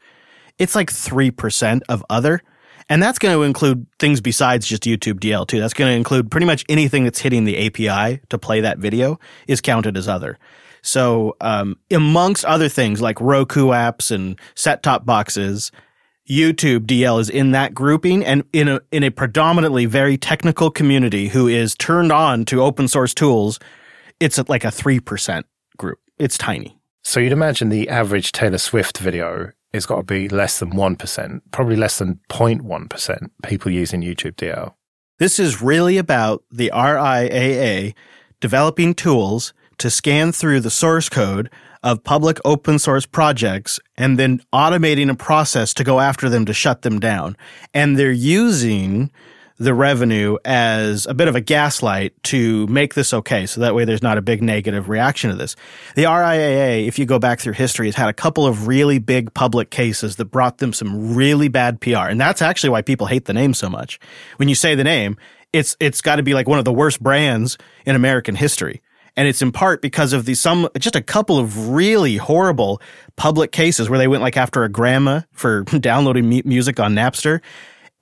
it's 0.59 0.75
like 0.75 0.91
3% 0.91 1.83
of 1.89 2.05
other. 2.11 2.43
And 2.89 3.03
that's 3.03 3.19
going 3.19 3.37
to 3.37 3.43
include 3.43 3.87
things 3.99 4.21
besides 4.21 4.67
just 4.67 4.85
YouTube 4.85 5.19
DL 5.19 5.47
too. 5.47 5.59
That's 5.59 5.75
going 5.75 5.91
to 5.91 5.97
include 5.97 6.31
pretty 6.31 6.47
much 6.47 6.65
anything 6.69 7.05
that's 7.05 7.19
hitting 7.19 7.45
the 7.45 7.67
API 7.67 8.21
to 8.29 8.39
play 8.39 8.61
that 8.61 8.79
video 8.79 9.19
is 9.49 9.61
counted 9.61 9.97
as 9.97 10.07
other. 10.07 10.39
So, 10.83 11.37
um, 11.41 11.77
amongst 11.91 12.45
other 12.45 12.69
things 12.69 13.03
like 13.03 13.21
Roku 13.21 13.69
apps 13.69 14.13
and 14.13 14.39
set 14.55 14.85
top 14.85 15.05
boxes, 15.05 15.73
YouTube 16.29 16.87
DL 16.87 17.21
is 17.21 17.29
in 17.29 17.53
that 17.53 17.75
grouping 17.75 18.25
and 18.25 18.45
in 18.53 18.69
a 18.69 18.81
in 18.93 19.03
a 19.03 19.11
predominantly 19.11 19.87
very 19.87 20.17
technical 20.17 20.71
community 20.71 21.29
who 21.29 21.49
is 21.49 21.75
turned 21.75 22.13
on 22.13 22.45
to 22.47 22.63
open 22.63 22.87
source 22.87 23.15
tools, 23.15 23.59
it's 24.21 24.39
like 24.49 24.65
a 24.65 24.69
3% 24.69 25.43
group. 25.77 25.99
It's 26.19 26.39
tiny. 26.39 26.79
So 27.03 27.21
you'd 27.21 27.33
imagine 27.33 27.69
the 27.69 27.89
average 27.89 28.33
Taylor 28.33 28.59
Swift 28.59 28.99
video 28.99 29.53
is 29.77 29.87
got 29.87 29.97
to 29.97 30.03
be 30.03 30.29
less 30.29 30.59
than 30.59 30.73
1%, 30.73 31.41
probably 31.53 31.77
less 31.77 31.99
than 31.99 32.21
0.1% 32.29 33.31
people 33.45 33.71
using 33.71 34.03
YouTube 34.03 34.35
DL. 34.35 34.75
This 35.19 35.39
is 35.39 35.63
really 35.63 35.99
about 35.99 36.43
the 36.51 36.71
RIAA 36.75 37.95
developing 38.41 38.95
tools 38.95 39.55
to 39.79 39.91
scan 39.91 40.33
through 40.33 40.61
the 40.61 40.71
source 40.71 41.09
code 41.09 41.51
of 41.83 42.03
public 42.03 42.39
open 42.45 42.79
source 42.79 43.07
projects 43.07 43.79
and 43.97 44.19
then 44.19 44.41
automating 44.53 45.11
a 45.11 45.15
process 45.15 45.73
to 45.75 45.85
go 45.85 46.01
after 46.01 46.29
them 46.29 46.45
to 46.47 46.53
shut 46.53 46.83
them 46.83 46.99
down. 46.99 47.37
And 47.73 47.99
they're 47.99 48.11
using 48.11 49.11
the 49.59 49.73
revenue 49.73 50.37
as 50.45 51.07
a 51.07 51.15
bit 51.15 51.29
of 51.29 51.35
a 51.35 51.41
gaslight 51.41 52.13
to 52.25 52.67
make 52.67 52.95
this 52.95 53.15
okay. 53.15 53.47
So 53.47 53.63
that 53.63 53.75
way 53.75 53.85
there's 53.85 54.03
not 54.03 54.19
a 54.19 54.23
big 54.23 54.43
negative 54.43 54.89
reaction 54.89 55.31
to 55.31 55.37
this. 55.37 55.57
The 55.95 56.05
RIAA, 56.05 56.87
if 56.87 56.99
you 56.99 57.07
go 57.07 57.19
back 57.19 57.41
through 57.41 57.55
history, 57.55 57.87
has 57.87 57.95
had 57.95 58.09
a 58.09 58.13
couple 58.13 58.47
of 58.47 58.67
really 58.67 58.99
big 58.99 59.33
public 59.33 59.71
cases 59.71 60.17
that 60.17 60.27
brought 60.27 60.59
them 60.59 60.73
some 60.73 61.15
really 61.15 61.49
bad 61.49 61.81
PR. 61.81 62.09
And 62.09 62.21
that's 62.21 62.43
actually 62.43 62.71
why 62.71 62.83
people 62.83 63.07
hate 63.07 63.25
the 63.25 63.33
name 63.33 63.55
so 63.55 63.71
much. 63.71 63.99
When 64.37 64.49
you 64.49 64.55
say 64.55 64.75
the 64.75 64.85
name, 64.85 65.17
it's, 65.53 65.75
it's 65.81 66.03
got 66.03 66.17
to 66.17 66.23
be 66.23 66.35
like 66.35 66.47
one 66.47 66.59
of 66.59 66.67
the 66.67 66.73
worst 66.73 67.03
brands 67.03 67.57
in 67.87 67.97
American 67.97 68.35
history. 68.35 68.83
And 69.19 69.27
it's 69.27 69.41
in 69.41 69.51
part 69.51 69.81
because 69.81 70.13
of 70.13 70.27
the 70.27 70.35
some, 70.35 70.69
just 70.79 70.95
a 70.95 71.01
couple 71.01 71.39
of 71.39 71.71
really 71.71 72.19
horrible 72.19 72.83
public 73.17 73.51
cases 73.51 73.89
where 73.89 73.99
they 73.99 74.09
went 74.09 74.23
like 74.23 74.37
after 74.37 74.65
a 74.65 74.69
grandma 74.69 75.23
for 75.33 75.63
downloading 75.81 76.29
music 76.45 76.79
on 76.79 76.95
Napster. 76.95 77.41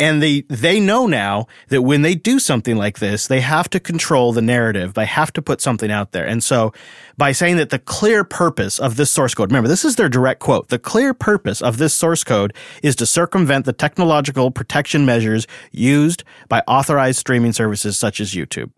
And 0.01 0.21
they, 0.21 0.41
they 0.49 0.81
know 0.81 1.07
now 1.07 1.47
that 1.69 1.83
when 1.83 2.03
they 2.03 2.17
do 2.17 2.41
something 2.41 2.77
like 2.77 2.99
this, 2.99 3.29
they 3.29 3.41
have 3.41 3.71
to 3.71 3.79
control 3.79 4.33
the 4.33 4.43
narrative. 4.43 4.95
They 4.95 5.07
have 5.07 5.33
to 5.35 5.43
put 5.43 5.61
something 5.61 5.91
out 5.91 6.11
there. 6.11 6.27
And 6.27 6.43
so 6.43 6.73
by 7.17 7.31
saying 7.31 7.59
that 7.59 7.71
the 7.71 7.79
clear 7.79 8.25
purpose 8.25 8.81
of 8.81 8.97
this 8.97 9.13
source 9.13 9.35
code, 9.35 9.53
remember, 9.53 9.69
this 9.69 9.85
is 9.85 9.95
their 9.95 10.09
direct 10.09 10.41
quote. 10.41 10.69
The 10.69 10.81
clear 10.81 11.15
purpose 11.15 11.63
of 11.63 11.79
this 11.79 11.95
source 11.95 12.25
code 12.25 12.53
is 12.83 12.97
to 12.97 13.07
circumvent 13.07 13.67
the 13.67 13.73
technological 13.73 14.51
protection 14.51 15.07
measures 15.07 15.47
used 15.71 16.25
by 16.49 16.61
authorized 16.67 17.21
streaming 17.21 17.53
services 17.53 17.97
such 17.97 18.21
as 18.21 18.35
YouTube. 18.35 18.73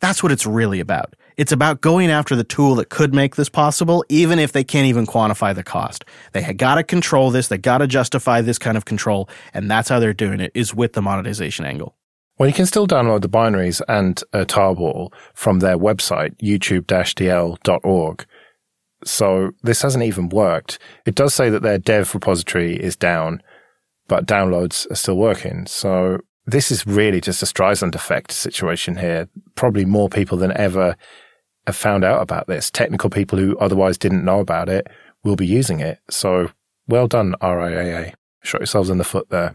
That's 0.00 0.22
what 0.22 0.32
it's 0.32 0.46
really 0.46 0.80
about. 0.80 1.14
It's 1.38 1.52
about 1.52 1.80
going 1.80 2.10
after 2.10 2.34
the 2.34 2.42
tool 2.42 2.74
that 2.74 2.88
could 2.88 3.14
make 3.14 3.36
this 3.36 3.48
possible, 3.48 4.04
even 4.08 4.40
if 4.40 4.50
they 4.50 4.64
can't 4.64 4.88
even 4.88 5.06
quantify 5.06 5.54
the 5.54 5.62
cost. 5.62 6.04
They 6.32 6.52
got 6.52 6.74
to 6.74 6.82
control 6.82 7.30
this. 7.30 7.46
They 7.46 7.58
got 7.58 7.78
to 7.78 7.86
justify 7.86 8.40
this 8.40 8.58
kind 8.58 8.76
of 8.76 8.84
control. 8.86 9.28
And 9.54 9.70
that's 9.70 9.88
how 9.88 10.00
they're 10.00 10.12
doing 10.12 10.40
it 10.40 10.50
is 10.54 10.74
with 10.74 10.94
the 10.94 11.00
monetization 11.00 11.64
angle. 11.64 11.94
Well, 12.38 12.48
you 12.48 12.54
can 12.54 12.66
still 12.66 12.88
download 12.88 13.22
the 13.22 13.28
binaries 13.28 13.80
and 13.86 14.20
a 14.32 14.44
tarball 14.44 15.12
from 15.32 15.60
their 15.60 15.78
website, 15.78 16.36
youtube-dl.org. 16.38 18.26
So 19.04 19.50
this 19.62 19.82
hasn't 19.82 20.04
even 20.04 20.28
worked. 20.30 20.80
It 21.06 21.14
does 21.14 21.34
say 21.34 21.50
that 21.50 21.62
their 21.62 21.78
dev 21.78 22.12
repository 22.14 22.74
is 22.74 22.96
down, 22.96 23.44
but 24.08 24.26
downloads 24.26 24.90
are 24.90 24.96
still 24.96 25.16
working. 25.16 25.66
So 25.66 26.18
this 26.46 26.72
is 26.72 26.84
really 26.84 27.20
just 27.20 27.44
a 27.44 27.46
Streisand 27.46 27.94
effect 27.94 28.32
situation 28.32 28.96
here. 28.96 29.28
Probably 29.54 29.84
more 29.84 30.08
people 30.08 30.36
than 30.36 30.56
ever 30.56 30.96
have 31.68 31.76
found 31.76 32.02
out 32.02 32.22
about 32.22 32.46
this. 32.46 32.70
Technical 32.70 33.10
people 33.10 33.38
who 33.38 33.54
otherwise 33.58 33.98
didn't 33.98 34.24
know 34.24 34.40
about 34.40 34.70
it 34.70 34.86
will 35.22 35.36
be 35.36 35.46
using 35.46 35.80
it. 35.80 36.00
So 36.08 36.50
well 36.88 37.06
done, 37.06 37.34
RIAA. 37.42 38.14
Shot 38.42 38.62
yourselves 38.62 38.88
in 38.88 38.96
the 38.96 39.04
foot 39.04 39.28
there. 39.28 39.54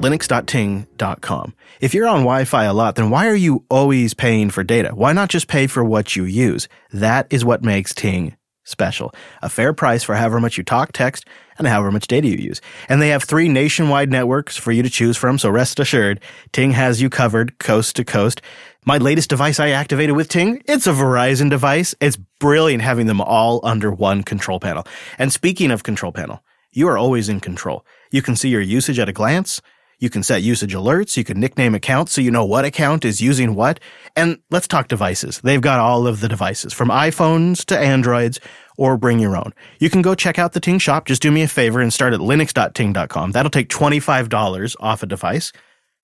Linux.ting.com. 0.00 1.54
If 1.80 1.94
you're 1.94 2.06
on 2.06 2.20
Wi 2.20 2.44
Fi 2.44 2.64
a 2.64 2.72
lot, 2.72 2.94
then 2.94 3.10
why 3.10 3.26
are 3.26 3.34
you 3.34 3.64
always 3.68 4.14
paying 4.14 4.50
for 4.50 4.62
data? 4.62 4.90
Why 4.94 5.12
not 5.12 5.30
just 5.30 5.48
pay 5.48 5.66
for 5.66 5.82
what 5.84 6.14
you 6.14 6.22
use? 6.22 6.68
That 6.92 7.26
is 7.30 7.44
what 7.44 7.64
makes 7.64 7.92
Ting 7.92 8.36
special. 8.64 9.12
A 9.42 9.48
fair 9.48 9.72
price 9.72 10.04
for 10.04 10.14
however 10.14 10.40
much 10.40 10.56
you 10.56 10.62
talk, 10.62 10.92
text, 10.92 11.24
and 11.58 11.66
however 11.66 11.90
much 11.90 12.06
data 12.06 12.28
you 12.28 12.36
use. 12.36 12.60
And 12.88 13.02
they 13.02 13.08
have 13.08 13.24
three 13.24 13.48
nationwide 13.48 14.10
networks 14.10 14.56
for 14.56 14.72
you 14.72 14.82
to 14.82 14.90
choose 14.90 15.16
from, 15.16 15.38
so 15.38 15.50
rest 15.50 15.80
assured, 15.80 16.20
Ting 16.52 16.70
has 16.70 17.02
you 17.02 17.10
covered 17.10 17.58
coast 17.58 17.96
to 17.96 18.04
coast. 18.04 18.40
My 18.86 18.96
latest 18.96 19.28
device 19.28 19.60
I 19.60 19.70
activated 19.70 20.16
with 20.16 20.28
Ting, 20.28 20.62
it's 20.64 20.86
a 20.86 20.92
Verizon 20.92 21.50
device. 21.50 21.94
It's 22.00 22.16
brilliant 22.16 22.82
having 22.82 23.06
them 23.06 23.20
all 23.20 23.60
under 23.62 23.92
one 23.92 24.22
control 24.22 24.58
panel. 24.58 24.86
And 25.18 25.30
speaking 25.30 25.70
of 25.70 25.82
control 25.82 26.12
panel, 26.12 26.42
you 26.72 26.88
are 26.88 26.96
always 26.96 27.28
in 27.28 27.40
control. 27.40 27.84
You 28.10 28.22
can 28.22 28.36
see 28.36 28.48
your 28.48 28.62
usage 28.62 28.98
at 28.98 29.08
a 29.08 29.12
glance. 29.12 29.60
You 29.98 30.08
can 30.08 30.22
set 30.22 30.42
usage 30.42 30.72
alerts. 30.72 31.18
You 31.18 31.24
can 31.24 31.38
nickname 31.38 31.74
accounts 31.74 32.12
so 32.12 32.22
you 32.22 32.30
know 32.30 32.46
what 32.46 32.64
account 32.64 33.04
is 33.04 33.20
using 33.20 33.54
what. 33.54 33.78
And 34.16 34.38
let's 34.50 34.66
talk 34.66 34.88
devices. 34.88 35.42
They've 35.42 35.60
got 35.60 35.78
all 35.78 36.06
of 36.06 36.20
the 36.20 36.28
devices 36.28 36.72
from 36.72 36.88
iPhones 36.88 37.66
to 37.66 37.78
Androids 37.78 38.40
or 38.78 38.96
bring 38.96 39.18
your 39.18 39.36
own. 39.36 39.52
You 39.78 39.90
can 39.90 40.00
go 40.00 40.14
check 40.14 40.38
out 40.38 40.54
the 40.54 40.60
Ting 40.60 40.78
shop. 40.78 41.04
Just 41.04 41.20
do 41.20 41.30
me 41.30 41.42
a 41.42 41.48
favor 41.48 41.82
and 41.82 41.92
start 41.92 42.14
at 42.14 42.20
linux.ting.com. 42.20 43.32
That'll 43.32 43.50
take 43.50 43.68
$25 43.68 44.76
off 44.80 45.02
a 45.02 45.06
device. 45.06 45.52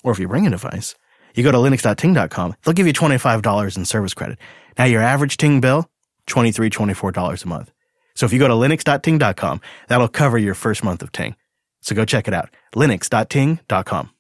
Or 0.05 0.13
if 0.13 0.19
you 0.19 0.29
bring 0.29 0.47
a 0.47 0.51
device, 0.51 0.95
you 1.37 1.45
go 1.45 1.53
to 1.53 1.59
linux.ting.com. 1.59 2.55
They'll 2.65 2.75
give 2.75 2.87
you 2.87 2.93
$25 2.93 3.77
in 3.77 3.85
service 3.85 4.15
credit. 4.15 4.39
Now 4.79 4.85
your 4.85 5.03
average 5.03 5.37
Ting 5.37 5.61
bill, 5.61 5.89
$23, 6.27 6.71
$24 6.71 7.45
a 7.45 7.49
month. 7.49 7.73
So 8.15 8.27
if 8.27 8.33
you 8.33 8.39
go 8.39 8.49
to 8.49 8.55
linux.ting.com, 8.55 9.61
that'll 9.89 10.09
cover 10.09 10.39
your 10.39 10.55
first 10.55 10.83
month 10.83 11.03
of 11.03 11.13
Ting. 11.13 11.37
So 11.83 11.95
go 11.95 12.05
check 12.05 12.29
it 12.29 12.35
out. 12.35 12.51
Linux.ting.com. 12.75 14.11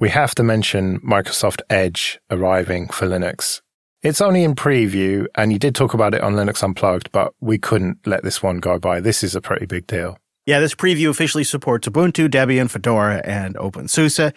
We 0.00 0.08
have 0.08 0.34
to 0.36 0.42
mention 0.42 0.98
Microsoft 1.00 1.60
Edge 1.68 2.18
arriving 2.30 2.88
for 2.88 3.06
Linux. 3.06 3.60
It's 4.02 4.22
only 4.22 4.44
in 4.44 4.54
preview, 4.54 5.26
and 5.34 5.52
you 5.52 5.58
did 5.58 5.74
talk 5.74 5.92
about 5.92 6.14
it 6.14 6.22
on 6.22 6.34
Linux 6.34 6.62
Unplugged, 6.62 7.12
but 7.12 7.34
we 7.40 7.58
couldn't 7.58 8.06
let 8.06 8.22
this 8.24 8.42
one 8.42 8.60
go 8.60 8.78
by. 8.78 9.00
This 9.00 9.22
is 9.22 9.36
a 9.36 9.42
pretty 9.42 9.66
big 9.66 9.86
deal. 9.86 10.16
Yeah, 10.50 10.58
this 10.58 10.74
preview 10.74 11.10
officially 11.10 11.44
supports 11.44 11.86
Ubuntu, 11.86 12.28
Debian, 12.28 12.68
Fedora, 12.68 13.22
and 13.24 13.54
OpenSUSE. 13.54 14.34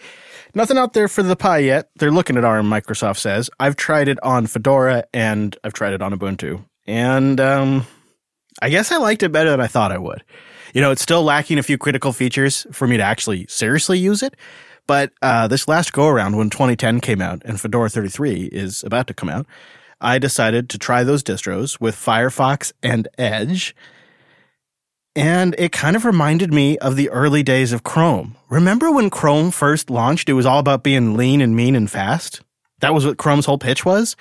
Nothing 0.54 0.78
out 0.78 0.92
there 0.92 1.08
for 1.08 1.24
the 1.24 1.34
Pi 1.34 1.58
yet. 1.58 1.90
They're 1.96 2.12
looking 2.12 2.36
at 2.36 2.44
ARM, 2.44 2.70
Microsoft 2.70 3.16
says. 3.16 3.50
I've 3.58 3.74
tried 3.74 4.06
it 4.06 4.22
on 4.22 4.46
Fedora 4.46 5.06
and 5.12 5.56
I've 5.64 5.72
tried 5.72 5.92
it 5.92 6.00
on 6.00 6.16
Ubuntu. 6.16 6.64
And 6.86 7.40
um, 7.40 7.84
I 8.62 8.68
guess 8.68 8.92
I 8.92 8.98
liked 8.98 9.24
it 9.24 9.32
better 9.32 9.50
than 9.50 9.60
I 9.60 9.66
thought 9.66 9.90
I 9.90 9.98
would. 9.98 10.22
You 10.72 10.80
know, 10.80 10.92
it's 10.92 11.02
still 11.02 11.24
lacking 11.24 11.58
a 11.58 11.64
few 11.64 11.78
critical 11.78 12.12
features 12.12 12.64
for 12.70 12.86
me 12.86 12.96
to 12.96 13.02
actually 13.02 13.46
seriously 13.48 13.98
use 13.98 14.22
it. 14.22 14.36
But 14.86 15.10
uh, 15.20 15.48
this 15.48 15.66
last 15.66 15.92
go 15.92 16.06
around, 16.06 16.36
when 16.36 16.48
2010 16.48 17.00
came 17.00 17.22
out 17.22 17.42
and 17.44 17.60
Fedora 17.60 17.88
33 17.88 18.50
is 18.52 18.84
about 18.84 19.08
to 19.08 19.14
come 19.14 19.30
out, 19.30 19.46
I 20.00 20.20
decided 20.20 20.70
to 20.70 20.78
try 20.78 21.02
those 21.02 21.24
distros 21.24 21.80
with 21.80 21.96
Firefox 21.96 22.72
and 22.84 23.08
Edge. 23.18 23.74
And 25.16 25.54
it 25.58 25.70
kind 25.70 25.94
of 25.94 26.04
reminded 26.04 26.52
me 26.52 26.76
of 26.78 26.96
the 26.96 27.08
early 27.10 27.42
days 27.42 27.72
of 27.72 27.84
Chrome. 27.84 28.36
Remember 28.50 28.90
when 28.90 29.10
Chrome 29.10 29.50
first 29.52 29.88
launched? 29.88 30.28
It 30.28 30.32
was 30.32 30.46
all 30.46 30.58
about 30.58 30.82
being 30.82 31.16
lean 31.16 31.40
and 31.40 31.54
mean 31.54 31.76
and 31.76 31.88
fast. 31.88 32.40
That 32.80 32.94
was 32.94 33.06
what 33.06 33.18
Chrome's 33.18 33.46
whole 33.46 33.58
pitch 33.58 33.84
was. 33.84 34.16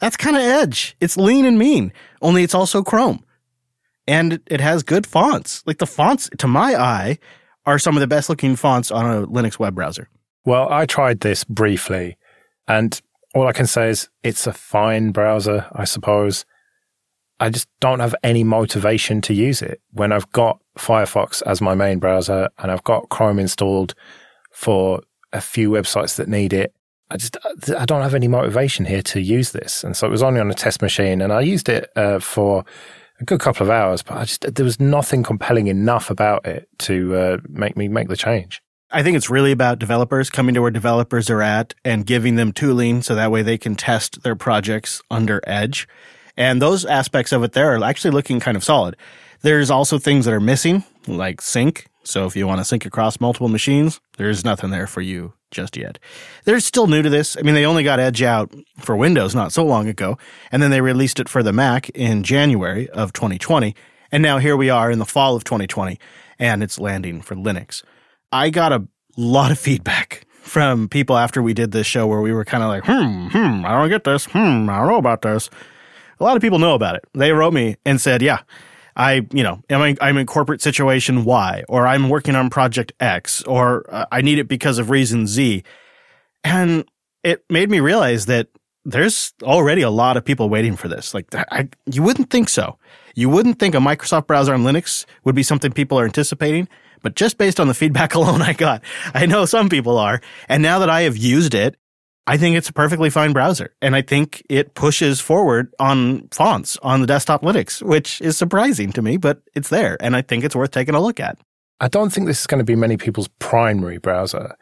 That's 0.00 0.16
kind 0.16 0.36
of 0.36 0.42
Edge. 0.42 0.96
It's 1.00 1.16
lean 1.16 1.44
and 1.44 1.58
mean, 1.58 1.92
only 2.22 2.42
it's 2.44 2.54
also 2.54 2.82
Chrome. 2.82 3.24
And 4.06 4.40
it 4.46 4.60
has 4.60 4.82
good 4.82 5.06
fonts. 5.06 5.62
Like 5.66 5.78
the 5.78 5.86
fonts, 5.86 6.30
to 6.38 6.48
my 6.48 6.74
eye, 6.74 7.18
are 7.66 7.78
some 7.78 7.96
of 7.96 8.00
the 8.00 8.06
best 8.06 8.30
looking 8.30 8.56
fonts 8.56 8.90
on 8.90 9.04
a 9.04 9.26
Linux 9.26 9.58
web 9.58 9.74
browser. 9.74 10.08
Well, 10.46 10.72
I 10.72 10.86
tried 10.86 11.20
this 11.20 11.44
briefly, 11.44 12.16
and 12.66 12.98
all 13.34 13.46
I 13.46 13.52
can 13.52 13.66
say 13.66 13.90
is 13.90 14.08
it's 14.22 14.46
a 14.46 14.52
fine 14.54 15.10
browser, 15.10 15.66
I 15.72 15.84
suppose. 15.84 16.46
I 17.40 17.50
just 17.50 17.68
don't 17.80 18.00
have 18.00 18.14
any 18.22 18.44
motivation 18.44 19.20
to 19.22 19.34
use 19.34 19.62
it 19.62 19.80
when 19.92 20.12
I've 20.12 20.30
got 20.32 20.58
Firefox 20.76 21.42
as 21.46 21.60
my 21.60 21.74
main 21.74 21.98
browser 21.98 22.48
and 22.58 22.70
I've 22.70 22.84
got 22.84 23.08
Chrome 23.10 23.38
installed 23.38 23.94
for 24.50 25.00
a 25.32 25.40
few 25.40 25.70
websites 25.70 26.16
that 26.16 26.28
need 26.28 26.52
it. 26.52 26.74
I 27.10 27.16
just 27.16 27.36
I 27.76 27.86
don't 27.86 28.02
have 28.02 28.14
any 28.14 28.28
motivation 28.28 28.84
here 28.84 29.02
to 29.02 29.20
use 29.20 29.52
this, 29.52 29.82
and 29.82 29.96
so 29.96 30.06
it 30.06 30.10
was 30.10 30.22
only 30.22 30.40
on 30.40 30.50
a 30.50 30.54
test 30.54 30.82
machine, 30.82 31.22
and 31.22 31.32
I 31.32 31.40
used 31.40 31.70
it 31.70 31.90
uh, 31.96 32.18
for 32.18 32.66
a 33.18 33.24
good 33.24 33.40
couple 33.40 33.64
of 33.64 33.70
hours, 33.70 34.02
but 34.02 34.18
I 34.18 34.24
just 34.24 34.54
there 34.54 34.64
was 34.64 34.78
nothing 34.78 35.22
compelling 35.22 35.68
enough 35.68 36.10
about 36.10 36.46
it 36.46 36.68
to 36.80 37.16
uh, 37.16 37.36
make 37.48 37.78
me 37.78 37.88
make 37.88 38.08
the 38.08 38.16
change. 38.16 38.60
I 38.90 39.02
think 39.02 39.16
it's 39.16 39.30
really 39.30 39.52
about 39.52 39.78
developers 39.78 40.30
coming 40.30 40.54
to 40.54 40.62
where 40.62 40.70
developers 40.70 41.28
are 41.28 41.42
at 41.42 41.74
and 41.84 42.06
giving 42.06 42.36
them 42.36 42.52
tooling 42.52 43.02
so 43.02 43.14
that 43.14 43.30
way 43.30 43.42
they 43.42 43.58
can 43.58 43.74
test 43.74 44.22
their 44.22 44.36
projects 44.36 45.02
under 45.10 45.40
Edge. 45.46 45.86
And 46.38 46.62
those 46.62 46.84
aspects 46.84 47.32
of 47.32 47.42
it 47.42 47.52
there 47.52 47.74
are 47.74 47.84
actually 47.84 48.12
looking 48.12 48.38
kind 48.38 48.56
of 48.56 48.62
solid. 48.62 48.96
There's 49.42 49.70
also 49.70 49.98
things 49.98 50.24
that 50.24 50.32
are 50.32 50.40
missing, 50.40 50.84
like 51.08 51.40
sync. 51.40 51.88
So 52.04 52.26
if 52.26 52.36
you 52.36 52.46
want 52.46 52.60
to 52.60 52.64
sync 52.64 52.86
across 52.86 53.20
multiple 53.20 53.48
machines, 53.48 54.00
there's 54.16 54.44
nothing 54.44 54.70
there 54.70 54.86
for 54.86 55.00
you 55.00 55.34
just 55.50 55.76
yet. 55.76 55.98
They're 56.44 56.60
still 56.60 56.86
new 56.86 57.02
to 57.02 57.10
this. 57.10 57.36
I 57.36 57.42
mean, 57.42 57.54
they 57.54 57.66
only 57.66 57.82
got 57.82 57.98
Edge 57.98 58.22
out 58.22 58.54
for 58.78 58.96
Windows 58.96 59.34
not 59.34 59.52
so 59.52 59.64
long 59.64 59.88
ago, 59.88 60.16
and 60.52 60.62
then 60.62 60.70
they 60.70 60.80
released 60.80 61.18
it 61.18 61.28
for 61.28 61.42
the 61.42 61.52
Mac 61.52 61.90
in 61.90 62.22
January 62.22 62.88
of 62.90 63.12
2020. 63.12 63.74
And 64.12 64.22
now 64.22 64.38
here 64.38 64.56
we 64.56 64.70
are 64.70 64.92
in 64.92 65.00
the 65.00 65.04
fall 65.04 65.34
of 65.34 65.42
2020, 65.42 65.98
and 66.38 66.62
it's 66.62 66.78
landing 66.78 67.20
for 67.20 67.34
Linux. 67.34 67.82
I 68.30 68.50
got 68.50 68.72
a 68.72 68.86
lot 69.16 69.50
of 69.50 69.58
feedback 69.58 70.24
from 70.42 70.88
people 70.88 71.16
after 71.16 71.42
we 71.42 71.52
did 71.52 71.72
this 71.72 71.86
show 71.86 72.06
where 72.06 72.20
we 72.20 72.32
were 72.32 72.44
kind 72.44 72.62
of 72.62 72.68
like, 72.68 72.84
hmm, 72.84 73.26
hmm, 73.28 73.66
I 73.66 73.72
don't 73.72 73.88
get 73.88 74.04
this. 74.04 74.26
Hmm, 74.26 74.70
I 74.70 74.78
don't 74.78 74.88
know 74.88 74.98
about 74.98 75.22
this. 75.22 75.50
A 76.20 76.24
lot 76.24 76.36
of 76.36 76.42
people 76.42 76.58
know 76.58 76.74
about 76.74 76.96
it. 76.96 77.04
They 77.14 77.32
wrote 77.32 77.52
me 77.52 77.76
and 77.84 78.00
said, 78.00 78.22
yeah, 78.22 78.40
I, 78.96 79.26
you 79.32 79.42
know, 79.42 79.62
am 79.70 79.80
I, 79.80 79.96
I'm 80.00 80.16
in 80.16 80.26
corporate 80.26 80.60
situation 80.60 81.24
Y, 81.24 81.64
or 81.68 81.86
I'm 81.86 82.08
working 82.08 82.34
on 82.34 82.50
project 82.50 82.92
X, 82.98 83.42
or 83.42 83.84
uh, 83.94 84.06
I 84.10 84.22
need 84.22 84.38
it 84.38 84.48
because 84.48 84.78
of 84.78 84.90
reason 84.90 85.26
Z. 85.26 85.62
And 86.42 86.84
it 87.22 87.44
made 87.48 87.70
me 87.70 87.80
realize 87.80 88.26
that 88.26 88.48
there's 88.84 89.32
already 89.42 89.82
a 89.82 89.90
lot 89.90 90.16
of 90.16 90.24
people 90.24 90.48
waiting 90.48 90.74
for 90.74 90.88
this. 90.88 91.14
Like, 91.14 91.26
I, 91.34 91.68
you 91.86 92.02
wouldn't 92.02 92.30
think 92.30 92.48
so. 92.48 92.78
You 93.14 93.28
wouldn't 93.28 93.58
think 93.58 93.74
a 93.74 93.78
Microsoft 93.78 94.26
browser 94.26 94.54
on 94.54 94.62
Linux 94.62 95.04
would 95.24 95.34
be 95.34 95.42
something 95.42 95.72
people 95.72 95.98
are 95.98 96.04
anticipating. 96.04 96.68
But 97.02 97.14
just 97.14 97.38
based 97.38 97.60
on 97.60 97.68
the 97.68 97.74
feedback 97.74 98.14
alone 98.16 98.42
I 98.42 98.52
got, 98.52 98.82
I 99.14 99.26
know 99.26 99.44
some 99.44 99.68
people 99.68 99.98
are. 99.98 100.20
And 100.48 100.62
now 100.62 100.80
that 100.80 100.90
I 100.90 101.02
have 101.02 101.16
used 101.16 101.54
it, 101.54 101.76
I 102.28 102.36
think 102.36 102.56
it's 102.56 102.68
a 102.68 102.74
perfectly 102.74 103.08
fine 103.08 103.32
browser. 103.32 103.74
And 103.80 103.96
I 103.96 104.02
think 104.02 104.42
it 104.50 104.74
pushes 104.74 105.18
forward 105.18 105.72
on 105.80 106.28
fonts 106.30 106.76
on 106.82 107.00
the 107.00 107.06
desktop 107.06 107.40
Linux, 107.40 107.82
which 107.82 108.20
is 108.20 108.36
surprising 108.36 108.92
to 108.92 109.00
me, 109.00 109.16
but 109.16 109.40
it's 109.54 109.70
there. 109.70 109.96
And 109.98 110.14
I 110.14 110.20
think 110.20 110.44
it's 110.44 110.54
worth 110.54 110.70
taking 110.70 110.94
a 110.94 111.00
look 111.00 111.20
at. 111.20 111.38
I 111.80 111.88
don't 111.88 112.10
think 112.10 112.26
this 112.26 112.40
is 112.40 112.46
going 112.46 112.58
to 112.58 112.64
be 112.64 112.76
many 112.76 112.98
people's 112.98 113.28
primary 113.38 113.96
browser, 113.96 114.56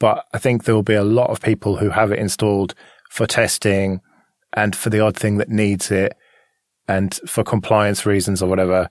but 0.00 0.24
I 0.34 0.38
think 0.38 0.64
there 0.64 0.74
will 0.74 0.82
be 0.82 0.94
a 0.94 1.04
lot 1.04 1.30
of 1.30 1.40
people 1.40 1.76
who 1.76 1.90
have 1.90 2.10
it 2.10 2.18
installed 2.18 2.74
for 3.10 3.24
testing 3.24 4.00
and 4.54 4.74
for 4.74 4.90
the 4.90 4.98
odd 4.98 5.16
thing 5.16 5.36
that 5.36 5.48
needs 5.48 5.92
it 5.92 6.16
and 6.88 7.14
for 7.28 7.44
compliance 7.44 8.04
reasons 8.04 8.42
or 8.42 8.48
whatever. 8.48 8.90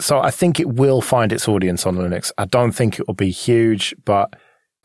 So 0.00 0.20
I 0.20 0.30
think 0.30 0.60
it 0.60 0.68
will 0.68 1.00
find 1.00 1.32
its 1.32 1.48
audience 1.48 1.86
on 1.86 1.96
Linux. 1.96 2.30
I 2.38 2.44
don't 2.44 2.70
think 2.70 3.00
it 3.00 3.08
will 3.08 3.14
be 3.14 3.30
huge, 3.30 3.96
but 4.04 4.32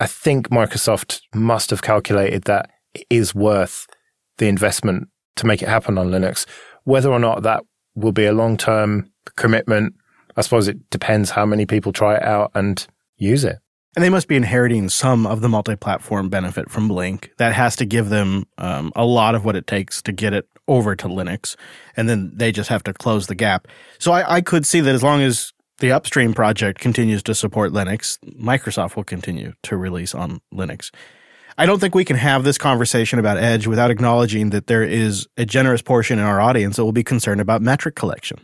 I 0.04 0.06
think 0.06 0.50
Microsoft 0.50 1.22
must 1.34 1.70
have 1.70 1.82
calculated 1.82 2.44
that 2.44 2.72
it 2.94 3.08
is 3.10 3.34
worth 3.34 3.88
the 4.38 4.50
investment 4.50 5.08
to 5.38 5.46
make 5.46 5.62
it 5.62 5.70
happen 5.70 5.98
on 5.98 6.10
Linux. 6.10 6.46
Whether 6.84 7.10
or 7.10 7.20
not 7.20 7.44
that 7.44 7.64
will 7.96 8.12
be 8.12 8.26
a 8.26 8.34
long 8.34 8.58
term 8.58 9.10
commitment, 9.38 9.94
I 10.36 10.42
suppose 10.42 10.68
it 10.68 10.90
depends 10.90 11.30
how 11.30 11.46
many 11.46 11.66
people 11.66 11.94
try 11.94 12.16
it 12.16 12.24
out 12.24 12.52
and 12.54 12.86
use 13.16 13.46
it. 13.46 13.60
And 13.96 14.04
they 14.04 14.10
must 14.10 14.28
be 14.28 14.36
inheriting 14.36 14.90
some 14.90 15.26
of 15.26 15.40
the 15.40 15.48
multi 15.48 15.78
platform 15.78 16.28
benefit 16.28 16.70
from 16.70 16.90
Blink. 16.90 17.32
That 17.38 17.54
has 17.54 17.78
to 17.78 17.86
give 17.86 18.10
them 18.10 18.44
um, 18.58 18.92
a 18.98 19.06
lot 19.06 19.36
of 19.36 19.46
what 19.46 19.56
it 19.56 19.68
takes 19.68 20.02
to 20.02 20.12
get 20.12 20.34
it 20.34 20.50
over 20.68 20.98
to 20.98 21.08
Linux. 21.08 21.56
And 21.96 22.10
then 22.10 22.34
they 22.36 22.52
just 22.52 22.70
have 22.70 22.84
to 22.84 22.94
close 22.94 23.28
the 23.28 23.36
gap. 23.36 23.70
So 24.00 24.12
I, 24.12 24.36
I 24.36 24.42
could 24.42 24.66
see 24.66 24.82
that 24.82 24.94
as 24.94 25.02
long 25.02 25.22
as 25.22 25.54
the 25.80 25.92
upstream 25.92 26.34
project 26.34 26.80
continues 26.80 27.24
to 27.24 27.36
support 27.36 27.72
Linux, 27.72 28.18
Microsoft 28.40 28.96
will 28.96 29.04
continue 29.04 29.54
to 29.64 29.78
release 29.78 30.14
on 30.14 30.42
Linux. 30.54 30.92
I 31.58 31.66
don't 31.66 31.80
think 31.80 31.94
we 31.94 32.06
can 32.06 32.16
have 32.16 32.44
this 32.44 32.58
conversation 32.58 33.20
about 33.20 33.38
Edge 33.38 33.68
without 33.68 33.92
acknowledging 33.92 34.50
that 34.50 34.68
there 34.68 34.84
is 34.84 35.28
a 35.38 35.46
generous 35.46 35.82
portion 35.82 36.18
in 36.18 36.26
our 36.26 36.42
audience 36.42 36.78
that 36.78 36.86
will 36.86 36.92
be 36.92 37.04
concerned 37.04 37.42
about 37.42 37.62
metric 37.62 37.96
collection. 37.96 38.40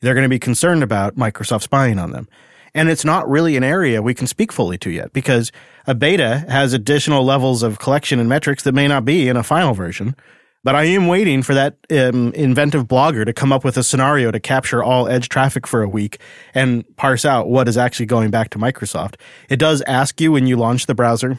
They're 0.00 0.14
going 0.14 0.24
to 0.24 0.28
be 0.28 0.40
concerned 0.40 0.82
about 0.82 1.14
Microsoft 1.14 1.62
spying 1.62 1.98
on 1.98 2.10
them. 2.10 2.28
And 2.74 2.88
it's 2.88 3.04
not 3.04 3.28
really 3.28 3.56
an 3.56 3.64
area 3.64 4.02
we 4.02 4.14
can 4.14 4.26
speak 4.26 4.50
fully 4.50 4.78
to 4.78 4.90
yet 4.90 5.12
because 5.12 5.52
a 5.86 5.94
beta 5.94 6.44
has 6.48 6.72
additional 6.72 7.22
levels 7.22 7.62
of 7.62 7.78
collection 7.78 8.18
and 8.18 8.28
metrics 8.28 8.64
that 8.64 8.72
may 8.72 8.88
not 8.88 9.04
be 9.04 9.28
in 9.28 9.36
a 9.36 9.42
final 9.42 9.74
version. 9.74 10.16
But 10.64 10.76
I 10.76 10.84
am 10.84 11.08
waiting 11.08 11.42
for 11.42 11.54
that 11.54 11.76
um, 11.90 12.32
inventive 12.34 12.86
blogger 12.86 13.24
to 13.24 13.32
come 13.32 13.52
up 13.52 13.64
with 13.64 13.76
a 13.76 13.82
scenario 13.82 14.30
to 14.30 14.38
capture 14.38 14.82
all 14.82 15.08
edge 15.08 15.28
traffic 15.28 15.66
for 15.66 15.82
a 15.82 15.88
week 15.88 16.18
and 16.54 16.84
parse 16.96 17.24
out 17.24 17.48
what 17.48 17.68
is 17.68 17.76
actually 17.76 18.06
going 18.06 18.30
back 18.30 18.50
to 18.50 18.58
Microsoft. 18.58 19.16
It 19.48 19.56
does 19.56 19.82
ask 19.82 20.20
you 20.20 20.30
when 20.30 20.46
you 20.46 20.56
launch 20.56 20.86
the 20.86 20.94
browser. 20.94 21.38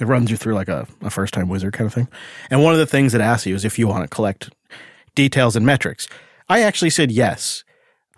It 0.00 0.06
runs 0.06 0.30
you 0.30 0.38
through 0.38 0.54
like 0.54 0.68
a, 0.68 0.86
a 1.02 1.10
first 1.10 1.34
time 1.34 1.48
wizard 1.48 1.74
kind 1.74 1.86
of 1.86 1.92
thing. 1.92 2.08
And 2.50 2.62
one 2.62 2.72
of 2.72 2.78
the 2.78 2.86
things 2.86 3.12
it 3.14 3.20
asks 3.20 3.46
you 3.46 3.54
is 3.54 3.64
if 3.64 3.78
you 3.78 3.86
want 3.86 4.04
to 4.04 4.08
collect 4.08 4.50
details 5.14 5.54
and 5.54 5.66
metrics. 5.66 6.08
I 6.48 6.62
actually 6.62 6.90
said 6.90 7.12
yes. 7.12 7.64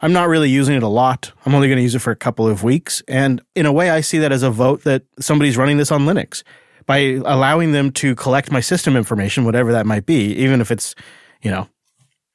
I'm 0.00 0.12
not 0.12 0.28
really 0.28 0.50
using 0.50 0.76
it 0.76 0.82
a 0.82 0.88
lot. 0.88 1.32
I'm 1.44 1.54
only 1.54 1.66
going 1.66 1.78
to 1.78 1.82
use 1.82 1.94
it 1.94 2.00
for 2.00 2.10
a 2.10 2.16
couple 2.16 2.46
of 2.46 2.62
weeks. 2.62 3.02
And 3.08 3.40
in 3.54 3.66
a 3.66 3.72
way, 3.72 3.90
I 3.90 4.00
see 4.00 4.18
that 4.18 4.32
as 4.32 4.42
a 4.42 4.50
vote 4.50 4.84
that 4.84 5.02
somebody's 5.18 5.56
running 5.56 5.78
this 5.78 5.90
on 5.90 6.02
Linux 6.02 6.44
by 6.86 7.20
allowing 7.24 7.72
them 7.72 7.90
to 7.92 8.14
collect 8.14 8.50
my 8.50 8.60
system 8.60 8.96
information, 8.96 9.44
whatever 9.44 9.72
that 9.72 9.86
might 9.86 10.06
be, 10.06 10.34
even 10.34 10.60
if 10.60 10.70
it's, 10.70 10.94
you 11.42 11.50
know, 11.50 11.68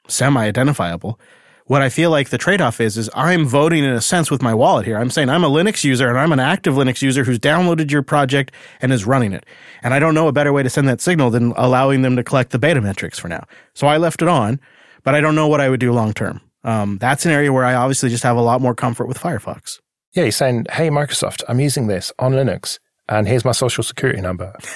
semi 0.08 0.44
identifiable. 0.44 1.20
What 1.66 1.84
I 1.84 1.90
feel 1.90 2.10
like 2.10 2.30
the 2.30 2.40
trade 2.40 2.62
off 2.62 2.82
is, 2.82 2.98
is 2.98 3.12
I'm 3.14 3.46
voting 3.46 3.84
in 3.84 3.92
a 3.92 4.02
sense 4.02 4.32
with 4.32 4.42
my 4.42 4.56
wallet 4.56 4.88
here. 4.88 4.98
I'm 4.98 5.12
saying 5.12 5.30
I'm 5.30 5.44
a 5.44 5.50
Linux 5.50 5.84
user 5.84 6.10
and 6.10 6.18
I'm 6.18 6.32
an 6.32 6.40
active 6.40 6.74
Linux 6.74 7.04
user 7.04 7.24
who's 7.24 7.38
downloaded 7.38 7.92
your 7.92 8.02
project 8.02 8.52
and 8.82 8.92
is 8.92 9.06
running 9.06 9.34
it. 9.34 9.46
And 9.84 9.94
I 9.94 10.00
don't 10.00 10.16
know 10.16 10.28
a 10.28 10.32
better 10.32 10.52
way 10.52 10.64
to 10.64 10.70
send 10.70 10.90
that 10.90 11.00
signal 11.00 11.30
than 11.30 11.54
allowing 11.58 12.02
them 12.02 12.16
to 12.16 12.24
collect 12.24 12.52
the 12.52 12.58
beta 12.58 12.82
metrics 12.82 13.20
for 13.20 13.28
now. 13.28 13.46
So 13.76 13.86
I 13.86 13.98
left 13.98 14.24
it 14.24 14.28
on, 14.28 14.60
but 15.04 15.14
I 15.14 15.22
don't 15.22 15.36
know 15.36 15.48
what 15.48 15.62
I 15.62 15.70
would 15.70 15.80
do 15.80 15.92
long 15.92 16.12
term 16.12 16.42
um, 16.64 16.98
that's 16.98 17.26
an 17.26 17.32
area 17.32 17.54
where 17.54 17.66
I 17.66 17.74
obviously 17.74 18.10
just 18.10 18.24
have 18.24 18.38
a 18.38 18.42
lot 18.42 18.62
more 18.62 18.76
comfort 18.76 19.08
with 19.08 19.18
Firefox. 19.18 19.80
Yeah, 20.14 20.24
you're 20.24 20.32
saying, 20.32 20.66
hey, 20.72 20.90
Microsoft, 20.90 21.44
I'm 21.48 21.60
using 21.60 21.88
this 21.88 22.12
on 22.20 22.34
Linux. 22.34 22.80
And 23.10 23.28
here's 23.28 23.44
my 23.44 23.54
social 23.54 23.84
security 23.84 24.22
number. 24.22 24.56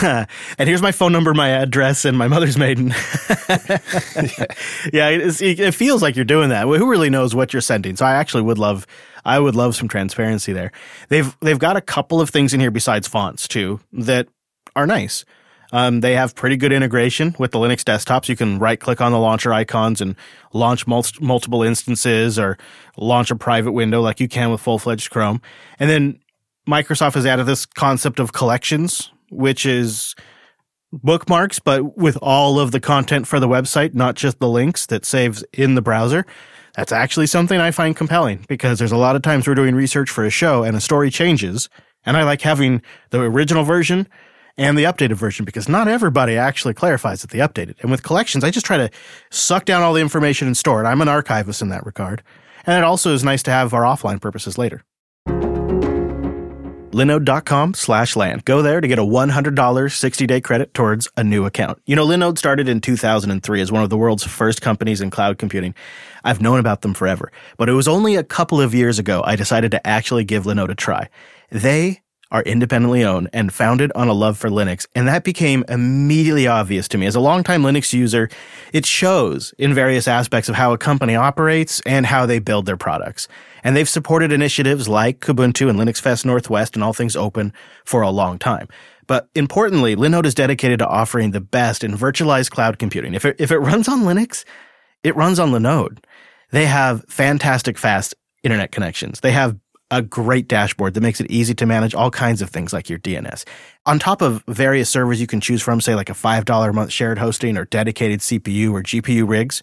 and 0.00 0.26
here's 0.58 0.80
my 0.80 0.92
phone 0.92 1.12
number, 1.12 1.34
my 1.34 1.50
address, 1.50 2.06
and 2.06 2.16
my 2.16 2.26
mother's 2.26 2.56
maiden. 2.56 2.88
yeah, 4.90 5.10
it, 5.10 5.42
it, 5.42 5.74
feels 5.74 6.00
like 6.00 6.16
you're 6.16 6.24
doing 6.24 6.48
that. 6.48 6.64
Who 6.64 6.88
really 6.88 7.10
knows 7.10 7.34
what 7.34 7.52
you're 7.52 7.60
sending? 7.60 7.96
So 7.96 8.06
I 8.06 8.12
actually 8.12 8.44
would 8.44 8.56
love, 8.56 8.86
I 9.26 9.38
would 9.38 9.54
love 9.54 9.76
some 9.76 9.88
transparency 9.88 10.54
there. 10.54 10.72
They've 11.10 11.36
they've 11.40 11.58
got 11.58 11.76
a 11.76 11.82
couple 11.82 12.22
of 12.22 12.30
things 12.30 12.54
in 12.54 12.60
here 12.60 12.70
besides 12.70 13.06
fonts 13.06 13.46
too 13.46 13.80
that 13.92 14.28
are 14.74 14.86
nice. 14.86 15.26
Um, 15.72 16.00
they 16.00 16.14
have 16.14 16.34
pretty 16.34 16.56
good 16.56 16.72
integration 16.72 17.34
with 17.38 17.50
the 17.50 17.58
Linux 17.58 17.82
desktops. 17.82 18.28
You 18.28 18.36
can 18.36 18.58
right 18.58 18.78
click 18.78 19.00
on 19.00 19.12
the 19.12 19.18
launcher 19.18 19.52
icons 19.52 20.00
and 20.00 20.14
launch 20.52 20.86
mul- 20.86 21.04
multiple 21.20 21.62
instances 21.62 22.38
or 22.38 22.56
launch 22.96 23.30
a 23.30 23.36
private 23.36 23.72
window 23.72 24.00
like 24.00 24.20
you 24.20 24.28
can 24.28 24.50
with 24.50 24.60
full 24.60 24.78
fledged 24.78 25.10
Chrome. 25.10 25.42
And 25.78 25.90
then 25.90 26.20
Microsoft 26.68 27.14
has 27.14 27.26
added 27.26 27.44
this 27.44 27.66
concept 27.66 28.18
of 28.18 28.32
collections, 28.32 29.10
which 29.30 29.66
is 29.66 30.14
bookmarks, 30.92 31.58
but 31.58 31.96
with 31.96 32.16
all 32.22 32.58
of 32.58 32.70
the 32.70 32.80
content 32.80 33.26
for 33.26 33.40
the 33.40 33.48
website, 33.48 33.94
not 33.94 34.14
just 34.14 34.38
the 34.38 34.48
links 34.48 34.86
that 34.86 35.04
saves 35.04 35.44
in 35.52 35.74
the 35.74 35.82
browser. 35.82 36.24
That's 36.74 36.92
actually 36.92 37.26
something 37.26 37.60
I 37.60 37.70
find 37.70 37.96
compelling 37.96 38.44
because 38.48 38.78
there's 38.78 38.92
a 38.92 38.96
lot 38.96 39.16
of 39.16 39.22
times 39.22 39.46
we're 39.46 39.54
doing 39.54 39.74
research 39.74 40.10
for 40.10 40.24
a 40.24 40.30
show 40.30 40.64
and 40.64 40.76
a 40.76 40.80
story 40.80 41.10
changes. 41.10 41.68
And 42.04 42.16
I 42.16 42.24
like 42.24 42.42
having 42.42 42.82
the 43.10 43.20
original 43.20 43.64
version 43.64 44.08
and 44.56 44.78
the 44.78 44.84
updated 44.84 45.14
version 45.14 45.44
because 45.44 45.68
not 45.68 45.88
everybody 45.88 46.36
actually 46.36 46.74
clarifies 46.74 47.22
that 47.22 47.30
the 47.30 47.38
updated. 47.38 47.80
And 47.80 47.90
with 47.90 48.02
collections, 48.02 48.44
I 48.44 48.50
just 48.50 48.66
try 48.66 48.76
to 48.76 48.90
suck 49.30 49.64
down 49.64 49.82
all 49.82 49.92
the 49.92 50.00
information 50.00 50.46
and 50.46 50.56
store 50.56 50.82
it. 50.82 50.86
I'm 50.86 51.00
an 51.00 51.08
archivist 51.08 51.62
in 51.62 51.68
that 51.68 51.86
regard. 51.86 52.22
And 52.66 52.76
it 52.78 52.84
also 52.84 53.12
is 53.12 53.22
nice 53.22 53.42
to 53.44 53.50
have 53.50 53.74
our 53.74 53.82
offline 53.82 54.20
purposes 54.20 54.58
later. 54.58 54.84
Linode.com 56.94 57.74
slash 57.74 58.14
LAN. 58.14 58.40
Go 58.44 58.62
there 58.62 58.80
to 58.80 58.86
get 58.86 59.00
a 59.00 59.04
$100 59.04 59.92
60 59.92 60.26
day 60.26 60.40
credit 60.40 60.72
towards 60.72 61.08
a 61.16 61.24
new 61.24 61.44
account. 61.44 61.82
You 61.86 61.96
know, 61.96 62.06
Linode 62.06 62.38
started 62.38 62.68
in 62.68 62.80
2003 62.80 63.60
as 63.60 63.72
one 63.72 63.82
of 63.82 63.90
the 63.90 63.96
world's 63.98 64.22
first 64.22 64.62
companies 64.62 65.00
in 65.00 65.10
cloud 65.10 65.36
computing. 65.36 65.74
I've 66.22 66.40
known 66.40 66.60
about 66.60 66.82
them 66.82 66.94
forever, 66.94 67.32
but 67.56 67.68
it 67.68 67.72
was 67.72 67.88
only 67.88 68.14
a 68.14 68.22
couple 68.22 68.60
of 68.60 68.74
years 68.74 69.00
ago 69.00 69.22
I 69.24 69.34
decided 69.34 69.72
to 69.72 69.86
actually 69.86 70.24
give 70.24 70.44
Linode 70.44 70.70
a 70.70 70.74
try. 70.76 71.10
They 71.50 72.00
are 72.30 72.42
independently 72.42 73.04
owned 73.04 73.28
and 73.32 73.52
founded 73.52 73.92
on 73.94 74.08
a 74.08 74.12
love 74.12 74.36
for 74.36 74.48
Linux. 74.50 74.86
And 74.94 75.06
that 75.08 75.24
became 75.24 75.64
immediately 75.68 76.46
obvious 76.46 76.88
to 76.88 76.98
me. 76.98 77.06
As 77.06 77.14
a 77.14 77.20
longtime 77.20 77.62
Linux 77.62 77.92
user, 77.92 78.28
it 78.72 78.86
shows 78.86 79.54
in 79.58 79.74
various 79.74 80.08
aspects 80.08 80.48
of 80.48 80.54
how 80.54 80.72
a 80.72 80.78
company 80.78 81.14
operates 81.14 81.80
and 81.86 82.06
how 82.06 82.26
they 82.26 82.38
build 82.38 82.66
their 82.66 82.76
products. 82.76 83.28
And 83.62 83.76
they've 83.76 83.88
supported 83.88 84.32
initiatives 84.32 84.88
like 84.88 85.20
Kubuntu 85.20 85.70
and 85.70 85.78
Linux 85.78 86.00
Fest 86.00 86.26
Northwest 86.26 86.74
and 86.74 86.82
all 86.82 86.92
things 86.92 87.16
open 87.16 87.52
for 87.84 88.02
a 88.02 88.10
long 88.10 88.38
time. 88.38 88.68
But 89.06 89.28
importantly, 89.34 89.96
Linode 89.96 90.26
is 90.26 90.34
dedicated 90.34 90.78
to 90.78 90.88
offering 90.88 91.30
the 91.30 91.40
best 91.40 91.84
in 91.84 91.92
virtualized 91.92 92.50
cloud 92.50 92.78
computing. 92.78 93.14
If 93.14 93.24
it, 93.24 93.36
if 93.38 93.50
it 93.50 93.58
runs 93.58 93.88
on 93.88 94.02
Linux, 94.02 94.44
it 95.02 95.14
runs 95.14 95.38
on 95.38 95.50
Linode. 95.50 95.98
They 96.50 96.66
have 96.66 97.04
fantastic 97.08 97.78
fast 97.78 98.14
internet 98.42 98.72
connections. 98.72 99.20
They 99.20 99.32
have 99.32 99.56
a 99.94 100.02
great 100.02 100.48
dashboard 100.48 100.94
that 100.94 101.00
makes 101.00 101.20
it 101.20 101.30
easy 101.30 101.54
to 101.54 101.66
manage 101.66 101.94
all 101.94 102.10
kinds 102.10 102.42
of 102.42 102.50
things 102.50 102.72
like 102.72 102.90
your 102.90 102.98
DNS. 102.98 103.44
On 103.86 103.98
top 103.98 104.22
of 104.22 104.42
various 104.48 104.90
servers 104.90 105.20
you 105.20 105.26
can 105.26 105.40
choose 105.40 105.62
from, 105.62 105.80
say 105.80 105.94
like 105.94 106.10
a 106.10 106.14
$5 106.14 106.68
a 106.68 106.72
month 106.72 106.90
shared 106.90 107.18
hosting 107.18 107.56
or 107.56 107.64
dedicated 107.64 108.20
CPU 108.20 108.72
or 108.72 108.82
GPU 108.82 109.28
rigs, 109.28 109.62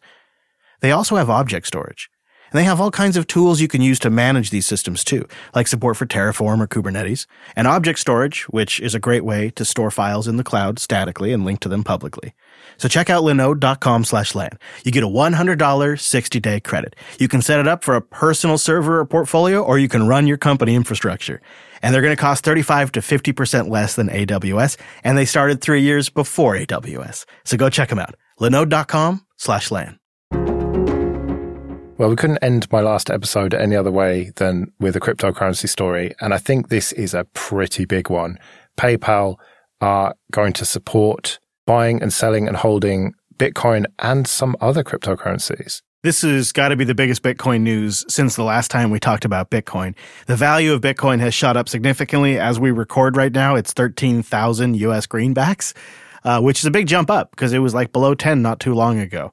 they 0.79 0.91
also 0.91 1.17
have 1.17 1.29
object 1.29 1.67
storage. 1.67 2.09
And 2.51 2.59
they 2.59 2.65
have 2.65 2.81
all 2.81 2.91
kinds 2.91 3.15
of 3.15 3.27
tools 3.27 3.61
you 3.61 3.67
can 3.69 3.81
use 3.81 3.97
to 3.99 4.09
manage 4.09 4.49
these 4.49 4.65
systems 4.65 5.03
too, 5.03 5.25
like 5.55 5.67
support 5.67 5.95
for 5.95 6.05
Terraform 6.05 6.59
or 6.59 6.67
Kubernetes, 6.67 7.25
and 7.55 7.65
object 7.65 7.99
storage, 7.99 8.43
which 8.43 8.79
is 8.81 8.93
a 8.93 8.99
great 8.99 9.23
way 9.23 9.49
to 9.51 9.63
store 9.63 9.89
files 9.89 10.27
in 10.27 10.35
the 10.35 10.43
cloud 10.43 10.77
statically 10.77 11.31
and 11.31 11.45
link 11.45 11.61
to 11.61 11.69
them 11.69 11.83
publicly. 11.83 12.33
So 12.77 12.89
check 12.89 13.09
out 13.09 13.23
linode.com 13.23 14.03
slash 14.03 14.35
LAN. 14.35 14.57
You 14.83 14.91
get 14.91 15.03
a 15.03 15.07
$100 15.07 15.99
60 15.99 16.39
day 16.39 16.59
credit. 16.59 16.95
You 17.19 17.27
can 17.27 17.41
set 17.41 17.59
it 17.59 17.67
up 17.67 17.83
for 17.83 17.95
a 17.95 18.01
personal 18.01 18.57
server 18.57 18.99
or 18.99 19.05
portfolio, 19.05 19.63
or 19.63 19.79
you 19.79 19.87
can 19.87 20.07
run 20.07 20.27
your 20.27 20.37
company 20.37 20.75
infrastructure. 20.75 21.41
And 21.81 21.93
they're 21.93 22.01
going 22.01 22.15
to 22.15 22.21
cost 22.21 22.43
35 22.43 22.91
to 22.93 22.99
50% 22.99 23.69
less 23.69 23.95
than 23.95 24.09
AWS. 24.09 24.77
And 25.03 25.17
they 25.17 25.25
started 25.25 25.61
three 25.61 25.81
years 25.81 26.09
before 26.09 26.55
AWS. 26.55 27.25
So 27.45 27.57
go 27.57 27.69
check 27.69 27.89
them 27.89 27.99
out. 27.99 28.15
linode.com 28.39 29.25
slash 29.37 29.71
LAN. 29.71 30.00
Well, 32.01 32.09
we 32.09 32.15
couldn't 32.15 32.39
end 32.39 32.67
my 32.71 32.81
last 32.81 33.11
episode 33.11 33.53
any 33.53 33.75
other 33.75 33.91
way 33.91 34.31
than 34.37 34.71
with 34.79 34.95
a 34.95 34.99
cryptocurrency 34.99 35.69
story. 35.69 36.15
And 36.19 36.33
I 36.33 36.39
think 36.39 36.69
this 36.69 36.91
is 36.93 37.13
a 37.13 37.25
pretty 37.25 37.85
big 37.85 38.09
one. 38.09 38.39
PayPal 38.75 39.35
are 39.81 40.15
going 40.31 40.53
to 40.53 40.65
support 40.65 41.37
buying 41.67 42.01
and 42.01 42.11
selling 42.11 42.47
and 42.47 42.57
holding 42.57 43.13
Bitcoin 43.37 43.85
and 43.99 44.25
some 44.25 44.55
other 44.59 44.83
cryptocurrencies. 44.83 45.83
This 46.01 46.23
has 46.23 46.51
got 46.51 46.69
to 46.69 46.75
be 46.75 46.85
the 46.85 46.95
biggest 46.95 47.21
Bitcoin 47.21 47.61
news 47.61 48.03
since 48.07 48.35
the 48.35 48.43
last 48.43 48.71
time 48.71 48.89
we 48.89 48.99
talked 48.99 49.23
about 49.23 49.51
Bitcoin. 49.51 49.93
The 50.25 50.35
value 50.35 50.73
of 50.73 50.81
Bitcoin 50.81 51.19
has 51.19 51.35
shot 51.35 51.55
up 51.55 51.69
significantly 51.69 52.39
as 52.39 52.59
we 52.59 52.71
record 52.71 53.15
right 53.15 53.31
now. 53.31 53.53
It's 53.53 53.73
13,000 53.73 54.75
US 54.75 55.05
greenbacks, 55.05 55.75
uh, 56.23 56.41
which 56.41 56.61
is 56.61 56.65
a 56.65 56.71
big 56.71 56.87
jump 56.87 57.11
up 57.11 57.29
because 57.29 57.53
it 57.53 57.59
was 57.59 57.75
like 57.75 57.91
below 57.91 58.15
10 58.15 58.41
not 58.41 58.59
too 58.59 58.73
long 58.73 58.97
ago. 58.97 59.31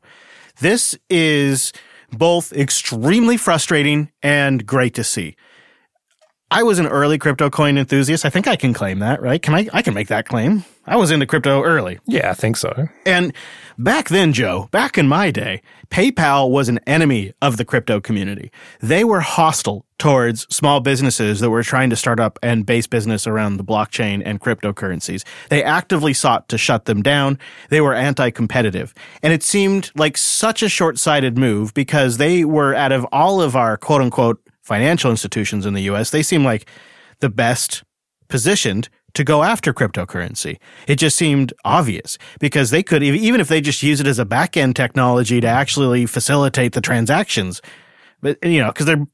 This 0.60 0.98
is 1.08 1.72
both 2.10 2.52
extremely 2.52 3.36
frustrating 3.36 4.10
and 4.22 4.66
great 4.66 4.94
to 4.94 5.04
see. 5.04 5.36
I 6.50 6.62
was 6.62 6.78
an 6.78 6.86
early 6.86 7.18
crypto 7.18 7.50
coin 7.50 7.76
enthusiast. 7.76 8.24
I 8.24 8.30
think 8.30 8.46
I 8.46 8.56
can 8.56 8.72
claim 8.72 9.00
that, 9.00 9.20
right? 9.20 9.40
Can 9.40 9.54
I? 9.54 9.68
I 9.72 9.82
can 9.82 9.92
make 9.92 10.08
that 10.08 10.26
claim. 10.26 10.64
I 10.86 10.96
was 10.96 11.10
into 11.10 11.26
crypto 11.26 11.62
early. 11.62 11.98
Yeah, 12.06 12.30
I 12.30 12.34
think 12.34 12.56
so. 12.56 12.88
And 13.04 13.34
back 13.76 14.08
then, 14.08 14.32
Joe, 14.32 14.68
back 14.70 14.96
in 14.96 15.06
my 15.06 15.30
day, 15.30 15.60
PayPal 15.90 16.48
was 16.48 16.70
an 16.70 16.80
enemy 16.86 17.34
of 17.42 17.58
the 17.58 17.66
crypto 17.66 18.00
community. 18.00 18.50
They 18.80 19.04
were 19.04 19.20
hostile 19.20 19.84
towards 19.98 20.46
small 20.48 20.80
businesses 20.80 21.40
that 21.40 21.50
were 21.50 21.62
trying 21.62 21.90
to 21.90 21.96
start 21.96 22.18
up 22.18 22.38
and 22.42 22.64
base 22.64 22.86
business 22.86 23.26
around 23.26 23.58
the 23.58 23.64
blockchain 23.64 24.22
and 24.24 24.40
cryptocurrencies. 24.40 25.24
They 25.50 25.62
actively 25.62 26.14
sought 26.14 26.48
to 26.48 26.56
shut 26.56 26.86
them 26.86 27.02
down. 27.02 27.38
They 27.68 27.82
were 27.82 27.92
anti-competitive. 27.92 28.94
And 29.22 29.34
it 29.34 29.42
seemed 29.42 29.90
like 29.94 30.16
such 30.16 30.62
a 30.62 30.70
short-sighted 30.70 31.36
move 31.36 31.74
because 31.74 32.16
they 32.16 32.46
were 32.46 32.74
out 32.74 32.92
of 32.92 33.04
all 33.12 33.42
of 33.42 33.54
our 33.54 33.76
quote 33.76 34.00
unquote 34.00 34.40
financial 34.68 35.10
institutions 35.10 35.64
in 35.64 35.72
the 35.72 35.82
US, 35.90 36.10
they 36.10 36.22
seem 36.22 36.44
like 36.44 36.68
the 37.20 37.30
best 37.30 37.82
positioned 38.28 38.90
to 39.14 39.24
go 39.24 39.42
after 39.42 39.72
cryptocurrency. 39.72 40.58
It 40.86 40.96
just 40.96 41.16
seemed 41.16 41.54
obvious 41.64 42.18
because 42.38 42.68
they 42.68 42.82
could, 42.82 43.02
even 43.02 43.40
if 43.40 43.48
they 43.48 43.62
just 43.62 43.82
use 43.82 43.98
it 43.98 44.06
as 44.06 44.18
a 44.18 44.26
back 44.26 44.56
end 44.56 44.76
technology 44.76 45.40
to 45.40 45.46
actually 45.46 46.04
facilitate 46.04 46.74
the 46.74 46.82
transactions. 46.82 47.62
But, 48.20 48.36
you 48.44 48.60
know, 48.60 48.68
because 48.68 48.86
they're, 48.86 49.06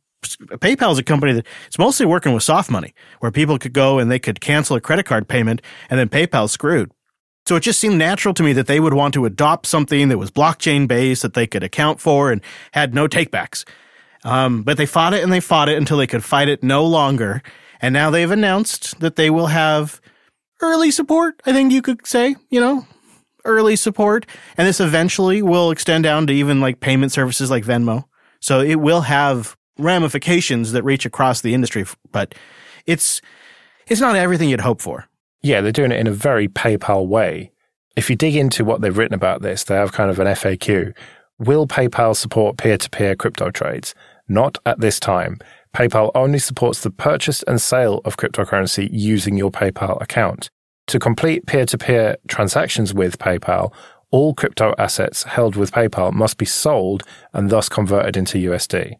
PayPal 0.58 0.90
is 0.90 0.98
a 0.98 1.04
company 1.04 1.32
that 1.34 1.46
it's 1.68 1.78
mostly 1.78 2.06
working 2.06 2.32
with 2.32 2.42
soft 2.42 2.70
money 2.70 2.92
where 3.20 3.30
people 3.30 3.56
could 3.58 3.74
go 3.74 3.98
and 4.00 4.10
they 4.10 4.18
could 4.18 4.40
cancel 4.40 4.74
a 4.74 4.80
credit 4.80 5.06
card 5.06 5.28
payment 5.28 5.62
and 5.88 6.00
then 6.00 6.08
PayPal's 6.08 6.50
screwed. 6.50 6.90
So 7.46 7.54
it 7.56 7.60
just 7.60 7.78
seemed 7.78 7.98
natural 7.98 8.34
to 8.34 8.42
me 8.42 8.54
that 8.54 8.66
they 8.66 8.80
would 8.80 8.94
want 8.94 9.14
to 9.14 9.26
adopt 9.26 9.66
something 9.66 10.08
that 10.08 10.18
was 10.18 10.30
blockchain 10.30 10.88
based 10.88 11.22
that 11.22 11.34
they 11.34 11.46
could 11.46 11.62
account 11.62 12.00
for 12.00 12.32
and 12.32 12.40
had 12.72 12.94
no 12.94 13.06
takebacks. 13.06 13.64
Um, 14.24 14.62
but 14.62 14.76
they 14.76 14.86
fought 14.86 15.14
it 15.14 15.22
and 15.22 15.32
they 15.32 15.40
fought 15.40 15.68
it 15.68 15.76
until 15.76 15.98
they 15.98 16.06
could 16.06 16.24
fight 16.24 16.48
it 16.48 16.62
no 16.62 16.84
longer. 16.84 17.42
And 17.80 17.92
now 17.92 18.10
they've 18.10 18.30
announced 18.30 18.98
that 19.00 19.16
they 19.16 19.30
will 19.30 19.48
have 19.48 20.00
early 20.62 20.90
support, 20.90 21.40
I 21.44 21.52
think 21.52 21.72
you 21.72 21.82
could 21.82 22.06
say, 22.06 22.36
you 22.48 22.60
know, 22.60 22.86
early 23.44 23.76
support. 23.76 24.26
And 24.56 24.66
this 24.66 24.80
eventually 24.80 25.42
will 25.42 25.70
extend 25.70 26.04
down 26.04 26.26
to 26.26 26.32
even 26.32 26.60
like 26.60 26.80
payment 26.80 27.12
services 27.12 27.50
like 27.50 27.64
Venmo. 27.64 28.04
So 28.40 28.60
it 28.60 28.76
will 28.76 29.02
have 29.02 29.56
ramifications 29.78 30.72
that 30.72 30.82
reach 30.82 31.04
across 31.04 31.40
the 31.40 31.54
industry, 31.54 31.84
but 32.12 32.34
it's 32.86 33.20
it's 33.86 34.00
not 34.00 34.16
everything 34.16 34.48
you'd 34.48 34.60
hope 34.60 34.80
for. 34.80 35.06
Yeah, 35.42 35.60
they're 35.60 35.72
doing 35.72 35.92
it 35.92 36.00
in 36.00 36.06
a 36.06 36.12
very 36.12 36.48
PayPal 36.48 37.06
way. 37.06 37.52
If 37.96 38.08
you 38.08 38.16
dig 38.16 38.34
into 38.34 38.64
what 38.64 38.80
they've 38.80 38.96
written 38.96 39.14
about 39.14 39.42
this, 39.42 39.64
they 39.64 39.74
have 39.74 39.92
kind 39.92 40.10
of 40.10 40.18
an 40.18 40.26
FAQ. 40.26 40.94
Will 41.38 41.66
PayPal 41.66 42.16
support 42.16 42.56
peer 42.56 42.78
to 42.78 42.90
peer 42.90 43.14
crypto 43.14 43.50
trades? 43.50 43.94
Not 44.28 44.58
at 44.64 44.80
this 44.80 44.98
time. 44.98 45.38
PayPal 45.74 46.10
only 46.14 46.38
supports 46.38 46.82
the 46.82 46.90
purchase 46.90 47.42
and 47.44 47.60
sale 47.60 48.00
of 48.04 48.16
cryptocurrency 48.16 48.88
using 48.90 49.36
your 49.36 49.50
PayPal 49.50 50.00
account. 50.00 50.50
To 50.88 50.98
complete 50.98 51.46
peer 51.46 51.66
to 51.66 51.78
peer 51.78 52.16
transactions 52.28 52.94
with 52.94 53.18
PayPal, 53.18 53.72
all 54.10 54.34
crypto 54.34 54.74
assets 54.78 55.24
held 55.24 55.56
with 55.56 55.72
PayPal 55.72 56.12
must 56.12 56.38
be 56.38 56.44
sold 56.44 57.02
and 57.32 57.50
thus 57.50 57.68
converted 57.68 58.16
into 58.16 58.38
USD. 58.38 58.94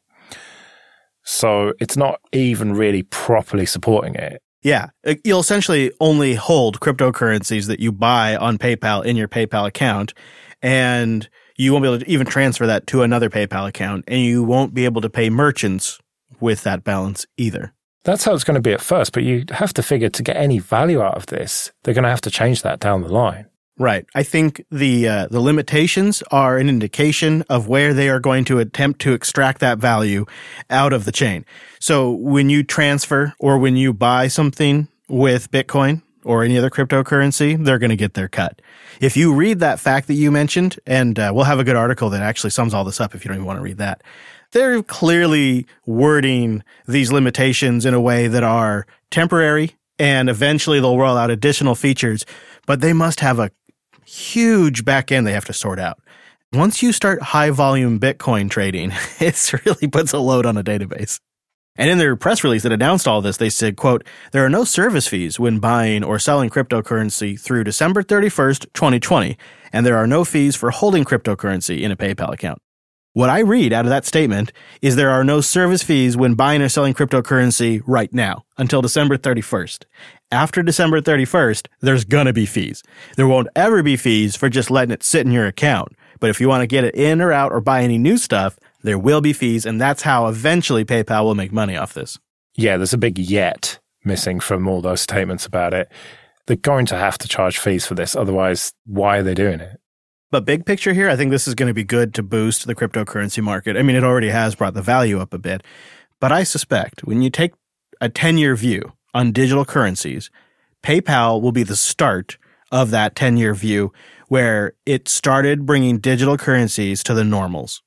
So 1.23 1.73
it's 1.81 1.97
not 1.97 2.21
even 2.33 2.75
really 2.75 3.03
properly 3.05 3.67
supporting 3.67 4.15
it. 4.15 4.43
Yeah. 4.63 4.89
You'll 5.25 5.41
essentially 5.41 5.93
only 6.01 6.35
hold 6.35 6.81
cryptocurrencies 6.81 7.67
that 7.69 7.81
you 7.81 7.93
buy 7.93 8.35
on 8.35 8.59
PayPal 8.59 9.05
in 9.05 9.15
your 9.15 9.29
PayPal 9.29 9.67
account. 9.69 10.15
And 10.63 11.29
you 11.57 11.73
won't 11.73 11.83
be 11.83 11.89
able 11.89 11.99
to 12.01 12.11
even 12.11 12.27
transfer 12.27 12.67
that 12.67 12.87
to 12.89 13.03
another 13.03 13.31
PayPal 13.31 13.69
account, 13.69 14.05
and 14.09 14.21
you 14.21 14.43
won't 14.43 14.75
be 14.75 14.85
able 14.85 15.01
to 15.01 15.11
pay 15.11 15.31
merchants 15.31 15.99
with 16.41 16.63
that 16.65 16.85
balance 16.85 17.27
either. 17.37 17.73
That's 18.05 18.25
how 18.25 18.35
it's 18.35 18.45
going 18.45 18.57
to 18.57 18.61
be 18.61 18.73
at 18.73 18.83
first, 18.83 19.13
but 19.13 19.23
you 19.23 19.45
have 19.51 19.73
to 19.75 19.83
figure 19.83 20.11
to 20.11 20.23
get 20.23 20.37
any 20.37 20.59
value 20.59 21.01
out 21.01 21.15
of 21.15 21.27
this, 21.27 21.73
they're 21.83 21.95
going 21.95 22.05
to 22.05 22.11
have 22.11 22.21
to 22.23 22.31
change 22.31 22.63
that 22.63 22.81
down 22.81 23.03
the 23.03 23.09
line. 23.09 23.47
Right. 23.77 24.07
I 24.15 24.23
think 24.23 24.65
the 24.71 25.09
uh, 25.09 25.27
the 25.33 25.41
limitations 25.41 26.23
are 26.31 26.59
an 26.59 26.69
indication 26.69 27.43
of 27.49 27.67
where 27.67 27.93
they 27.93 28.09
are 28.09 28.21
going 28.21 28.45
to 28.45 28.61
attempt 28.61 29.01
to 29.01 29.15
extract 29.15 29.61
that 29.61 29.79
value 29.79 30.27
out 30.71 30.93
of 30.93 31.07
the 31.07 31.13
chain. 31.13 31.45
So 31.81 32.13
when 32.13 32.49
you 32.51 32.63
transfer 32.63 33.35
or 33.41 33.59
when 33.59 33.77
you 33.77 33.93
buy 33.93 34.29
something 34.29 34.87
with 35.09 35.51
Bitcoin, 35.51 36.03
or 36.25 36.45
any 36.45 36.59
other 36.59 36.71
cryptocurrency, 36.71 37.63
they're 37.63 37.79
going 37.79 37.91
to 37.91 37.97
get 37.97 38.15
their 38.15 38.29
cut. 38.29 38.61
If 39.01 39.17
you 39.17 39.35
read 39.35 39.61
that 39.61 39.81
fact 39.81 40.07
that 40.09 40.15
you 40.15 40.31
mentioned, 40.31 40.79
and 40.87 41.19
uh, 41.19 41.33
we'll 41.35 41.45
have 41.45 41.59
a 41.59 41.65
good 41.65 41.77
article 41.77 42.11
that 42.11 42.23
actually 42.23 42.51
sums 42.51 42.75
all 42.75 42.85
this 42.85 43.01
up 43.01 43.15
if 43.15 43.25
you 43.25 43.29
don't 43.29 43.37
even 43.37 43.47
want 43.47 43.59
to 43.59 43.63
read 43.63 43.79
that, 43.79 44.03
they're 44.53 44.83
clearly 44.83 45.67
wording 45.85 46.63
these 46.87 47.11
limitations 47.11 47.85
in 47.85 47.93
a 47.93 48.01
way 48.01 48.29
that 48.29 48.45
are 48.45 48.87
temporary 49.11 49.77
and 49.99 50.29
eventually 50.29 50.81
they'll 50.81 50.99
roll 50.99 51.17
out 51.17 51.31
additional 51.31 51.75
features, 51.75 52.25
but 52.67 52.81
they 52.81 52.93
must 52.93 53.21
have 53.21 53.39
a 53.39 53.51
huge 54.05 54.85
back 54.85 55.13
end 55.13 55.27
they 55.27 55.33
have 55.33 55.45
to 55.45 55.53
sort 55.53 55.79
out. 55.79 55.99
Once 56.53 56.83
you 56.83 56.93
start 56.93 57.21
high 57.21 57.51
volume 57.51 57.99
Bitcoin 57.99 58.49
trading, 58.49 58.93
it 59.21 59.53
really 59.65 59.89
puts 59.89 60.13
a 60.13 60.19
load 60.19 60.47
on 60.47 60.57
a 60.57 60.65
database. 60.65 61.21
And 61.77 61.91
in 61.91 61.99
their 61.99 62.15
press 62.15 62.45
release 62.45 62.63
that 62.63 62.73
announced 62.73 63.09
all 63.09 63.21
this, 63.21 63.37
they 63.37 63.51
said, 63.51 63.77
quote, 63.77 64.05
there 64.31 64.45
are 64.45 64.51
no 64.51 64.63
service 64.63 65.09
fees 65.09 65.41
when 65.41 65.59
buying 65.59 66.05
or 66.05 66.21
selling 66.21 66.49
cryptocurrency 66.49 67.39
through 67.39 67.65
December 67.65 68.03
31st, 68.05 68.73
2020, 68.75 69.37
and 69.73 69.85
there 69.85 69.97
are 69.97 70.07
no 70.07 70.25
fees 70.25 70.55
for 70.55 70.71
holding 70.71 71.05
cryptocurrency 71.05 71.83
in 71.83 71.91
a 71.91 71.97
PayPal 71.97 72.33
account. 72.33 72.61
What 73.13 73.31
I 73.31 73.41
read 73.41 73.73
out 73.73 73.85
of 73.85 73.91
that 73.91 74.07
statement 74.07 74.53
is 74.83 74.95
there 74.95 75.11
are 75.11 75.25
no 75.25 75.41
service 75.41 75.83
fees 75.83 76.17
when 76.17 76.35
buying 76.35 76.63
or 76.63 76.69
selling 76.69 76.95
cryptocurrency 76.95 77.83
right 77.87 78.13
now 78.13 78.45
until 78.57 78.83
December 78.83 79.17
31st. 79.17 79.85
After 80.31 80.63
December 80.63 81.01
31st, 81.01 81.67
there's 81.81 82.05
gonna 82.05 82.33
be 82.33 82.47
fees. 82.47 82.83
There 83.17 83.29
won't 83.29 83.49
ever 83.57 83.83
be 83.83 83.97
fees 83.97 84.37
for 84.37 84.49
just 84.49 84.71
letting 84.71 84.93
it 84.93 85.03
sit 85.03 85.27
in 85.27 85.33
your 85.33 85.47
account. 85.47 85.93
But 86.21 86.31
if 86.31 86.41
you 86.41 86.49
want 86.49 86.63
to 86.63 86.67
get 86.67 86.85
it 86.85 86.95
in 86.95 87.21
or 87.21 87.33
out 87.33 87.53
or 87.53 87.61
buy 87.61 87.83
any 87.83 87.99
new 87.99 88.17
stuff, 88.17 88.59
there 88.85 88.99
will 88.99 89.21
be 89.21 89.33
fees, 89.33 89.67
and 89.67 89.81
that's 89.81 90.03
how 90.03 90.29
eventually 90.29 90.85
PayPal 90.85 91.25
will 91.25 91.35
make 91.35 91.53
money 91.53 91.77
off 91.77 91.95
this. 91.95 92.19
Yeah, 92.55 92.77
there's 92.77 92.93
a 92.93 92.99
big 92.99 93.19
yet 93.19 93.81
missing 94.05 94.39
from 94.39 94.69
all 94.69 94.83
those 94.83 95.01
statements 95.01 95.47
about 95.47 95.75
it. 95.75 95.91
They're 96.47 96.57
going 96.57 96.85
to 96.87 96.97
have 96.97 97.17
to 97.19 97.29
charge 97.29 97.59
fees 97.59 97.87
for 97.87 97.95
this. 97.95 98.15
Otherwise, 98.15 98.75
why 98.85 99.19
are 99.19 99.23
they 99.23 99.35
doing 99.35 99.61
it? 99.61 99.81
But 100.31 100.45
big 100.45 100.67
picture 100.67 100.93
here, 100.93 101.09
I 101.09 101.17
think 101.17 101.31
this 101.31 101.49
is 101.49 101.55
going 101.55 101.69
to 101.69 101.75
be 101.75 101.85
good 101.85 102.13
to 102.15 102.23
boost 102.23 102.67
the 102.67 102.75
cryptocurrency 102.75 103.43
market. 103.43 103.77
I 103.77 103.83
mean, 103.83 103.97
it 103.97 104.05
already 104.05 104.29
has 104.29 104.55
brought 104.55 104.75
the 104.75 104.83
value 104.83 105.19
up 105.19 105.33
a 105.33 105.39
bit. 105.39 105.63
But 106.21 106.33
I 106.33 106.43
suspect 106.43 107.05
when 107.05 107.23
you 107.23 107.31
take 107.31 107.55
a 108.01 108.09
10 108.09 108.37
year 108.37 108.55
view 108.55 108.93
on 109.15 109.33
digital 109.33 109.65
currencies, 109.65 110.31
PayPal 110.83 111.41
will 111.41 111.53
be 111.53 111.63
the 111.63 111.77
start 111.77 112.37
of 112.71 112.91
that 112.91 113.15
10 113.15 113.39
year 113.39 113.55
view 113.55 113.93
where 114.29 114.75
it 114.85 115.09
started 115.09 115.65
bringing 115.65 115.99
digital 115.99 116.37
currencies 116.37 117.03
to 117.05 117.15
the 117.15 117.25
normals. 117.25 117.83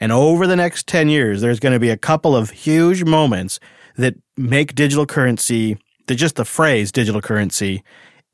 And 0.00 0.12
over 0.12 0.46
the 0.46 0.56
next 0.56 0.86
10 0.86 1.08
years, 1.08 1.40
there's 1.40 1.60
going 1.60 1.72
to 1.72 1.80
be 1.80 1.90
a 1.90 1.96
couple 1.96 2.36
of 2.36 2.50
huge 2.50 3.04
moments 3.04 3.58
that 3.96 4.14
make 4.36 4.74
digital 4.74 5.06
currency, 5.06 5.76
that 6.06 6.14
just 6.14 6.36
the 6.36 6.44
phrase 6.44 6.92
digital 6.92 7.20
currency, 7.20 7.82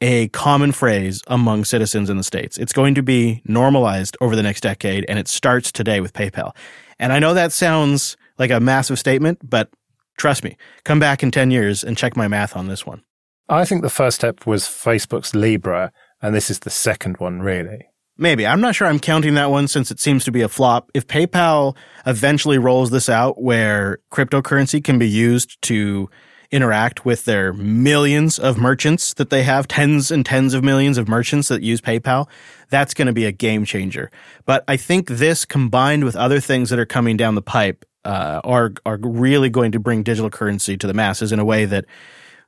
a 0.01 0.29
common 0.29 0.73
phrase 0.73 1.23
among 1.29 1.65
citizens 1.65 2.11
in 2.11 2.17
the 2.17 2.23
States. 2.23 2.59
It's 2.59 2.73
going 2.73 2.95
to 2.97 3.03
be 3.03 3.41
normalized 3.47 4.17
over 4.21 4.37
the 4.37 4.43
next 4.43 4.61
decade, 4.61 5.07
and 5.09 5.19
it 5.19 5.29
starts 5.29 5.73
today 5.73 6.01
with 6.01 6.13
PayPal. 6.13 6.55
And 6.99 7.13
I 7.13 7.19
know 7.19 7.33
that 7.35 7.53
sounds 7.53 8.17
like 8.39 8.51
a 8.51 8.61
massive 8.61 8.99
statement, 8.99 9.39
but 9.49 9.71
trust 10.19 10.45
me, 10.45 10.57
come 10.85 10.99
back 11.01 11.23
in 11.23 11.31
10 11.31 11.51
years 11.51 11.83
and 11.83 11.97
check 11.97 12.17
my 12.17 12.29
math 12.29 12.57
on 12.57 12.69
this 12.69 12.85
one. 12.85 13.03
I 13.49 13.65
think 13.65 13.83
the 13.83 13.91
first 13.91 14.17
step 14.17 14.47
was 14.47 14.65
Facebook's 14.65 15.35
Libra, 15.35 15.93
and 16.21 16.35
this 16.35 16.51
is 16.51 16.61
the 16.61 16.71
second 16.71 17.19
one, 17.19 17.41
really. 17.41 17.87
Maybe. 18.17 18.47
I'm 18.47 18.61
not 18.61 18.77
sure 18.77 18.87
I'm 18.87 19.01
counting 19.01 19.35
that 19.35 19.51
one 19.51 19.67
since 19.67 19.91
it 19.91 19.99
seems 19.99 20.25
to 20.25 20.33
be 20.33 20.43
a 20.43 20.49
flop. 20.49 20.91
If 20.95 21.07
PayPal 21.07 21.77
eventually 22.07 22.59
rolls 22.59 22.91
this 22.91 23.09
out 23.09 23.43
where 23.43 23.99
cryptocurrency 24.13 24.83
can 24.83 24.99
be 24.99 25.09
used 25.09 25.61
to 25.63 26.09
interact 26.53 27.05
with 27.05 27.25
their 27.25 27.53
millions 27.53 28.39
of 28.39 28.57
merchants 28.57 29.15
that 29.15 29.31
they 29.31 29.43
have, 29.43 29.67
tens 29.67 30.13
and 30.13 30.25
tens 30.25 30.55
of 30.55 30.63
millions 30.63 30.97
of 30.97 31.09
merchants 31.09 31.49
that 31.49 31.63
use 31.63 31.81
PayPal, 31.81 32.29
that's 32.71 32.95
going 32.95 33.07
to 33.07 33.13
be 33.13 33.25
a 33.25 33.33
game 33.33 33.65
changer. 33.65 34.13
But 34.47 34.63
I 34.69 34.77
think 34.77 35.09
this 35.09 35.45
combined 35.45 36.05
with 36.05 36.15
other 36.15 36.39
things 36.39 36.71
that 36.71 36.79
are 36.79 36.87
coming 36.87 37.17
down 37.17 37.35
the 37.35 37.43
pipe 37.43 37.85
uh, 38.05 38.41
are 38.45 38.73
are 38.85 38.99
really 39.03 39.49
going 39.49 39.73
to 39.73 39.81
bring 39.81 40.03
digital 40.03 40.31
currency 40.31 40.77
to 40.77 40.87
the 40.87 40.95
masses 40.95 41.33
in 41.33 41.41
a 41.41 41.45
way 41.45 41.65
that 41.65 41.87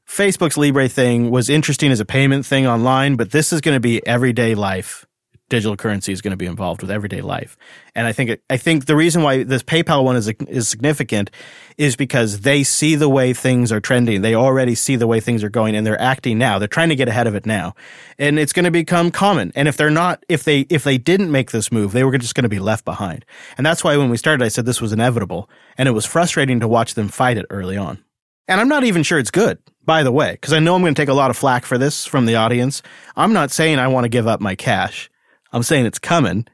Facebook's 0.07 0.57
Libra 0.57 0.89
thing 0.89 1.31
was 1.31 1.49
interesting 1.51 1.91
as 1.91 1.99
a 1.99 2.05
payment 2.05 2.47
thing 2.47 2.67
online, 2.67 3.17
but 3.17 3.33
this 3.33 3.53
is 3.53 3.61
going 3.61 3.75
to 3.75 3.81
be 3.81 4.07
everyday 4.07 4.55
life 4.55 5.06
digital 5.49 5.77
currency 5.77 6.13
is 6.13 6.21
going 6.21 6.33
to 6.33 6.37
be 6.37 6.47
involved 6.47 6.83
with 6.83 6.91
everyday 6.91 7.21
life. 7.21 7.57
And 7.95 8.07
I 8.07 8.13
think 8.13 8.41
I 8.51 8.57
think 8.57 8.87
the 8.87 8.97
reason 8.97 9.23
why 9.23 9.45
this 9.45 9.63
PayPal 9.63 10.05
one 10.05 10.17
is 10.17 10.29
is 10.49 10.69
significant 10.69 11.31
is 11.79 11.97
because 11.97 12.41
they 12.41 12.65
see 12.65 12.95
the 12.97 13.09
way 13.09 13.33
things 13.33 13.71
are 13.71 13.81
trending. 13.81 14.23
They 14.23 14.35
already 14.35 14.75
see 14.75 14.97
the 14.97 15.07
way 15.07 15.21
things 15.21 15.45
are 15.45 15.49
going 15.49 15.77
and 15.77 15.87
they're 15.87 16.01
acting 16.01 16.39
now. 16.39 16.59
They're 16.59 16.69
trying 16.69 16.89
to 16.89 16.97
get 16.97 17.09
ahead 17.09 17.27
of 17.27 17.35
it 17.35 17.47
now. 17.47 17.75
And 18.19 18.39
it's 18.39 18.53
going 18.53 18.65
to 18.65 18.71
become 18.71 19.11
common. 19.11 19.53
And 19.55 19.69
if 19.69 19.77
they're 19.77 19.91
not 19.91 20.25
if 20.29 20.45
they 20.45 20.61
if 20.69 20.85
they 20.85 20.99
didn't 20.99 21.31
make 21.31 21.53
this 21.53 21.71
move, 21.71 21.93
they 21.93 22.05
were 22.05 22.17
just 22.19 22.35
going 22.35 22.45
to 22.45 22.49
be 22.49 22.59
left 22.59 22.85
behind. 22.85 23.25
And 23.57 23.65
that's 23.65 23.85
why 23.85 23.97
when 23.97 24.11
we 24.11 24.17
started 24.17 24.45
I 24.45 24.49
said 24.49 24.67
this 24.67 24.81
was 24.81 24.93
inevitable 24.93 25.49
and 25.79 25.89
it 25.89 25.93
was 25.93 26.07
frustrating 26.07 26.61
to 26.61 26.69
watch 26.69 26.95
them 26.95 27.09
fight 27.09 27.39
it 27.39 27.47
early 27.51 27.77
on. 27.77 28.03
And 28.49 28.61
I'm 28.61 28.69
not 28.69 28.85
even 28.85 29.03
sure 29.03 29.19
it's 29.19 29.33
good, 29.33 29.59
by 29.85 30.05
the 30.05 30.13
way, 30.13 30.33
because 30.33 30.53
I 30.53 30.61
know 30.61 30.77
I'm 30.77 30.83
going 30.83 30.95
to 30.95 31.01
take 31.01 31.09
a 31.09 31.15
lot 31.15 31.31
of 31.31 31.37
flack 31.37 31.65
for 31.65 31.79
this 31.79 32.07
from 32.07 32.27
the 32.27 32.37
audience. 32.37 32.81
I'm 33.17 33.33
not 33.33 33.51
saying 33.51 33.81
I 33.81 33.89
want 33.89 34.05
to 34.05 34.09
give 34.09 34.29
up 34.29 34.41
my 34.41 34.55
cash. 34.55 35.11
I'm 35.53 35.63
saying 35.63 35.87
it's 35.87 35.99
coming. 35.99 36.47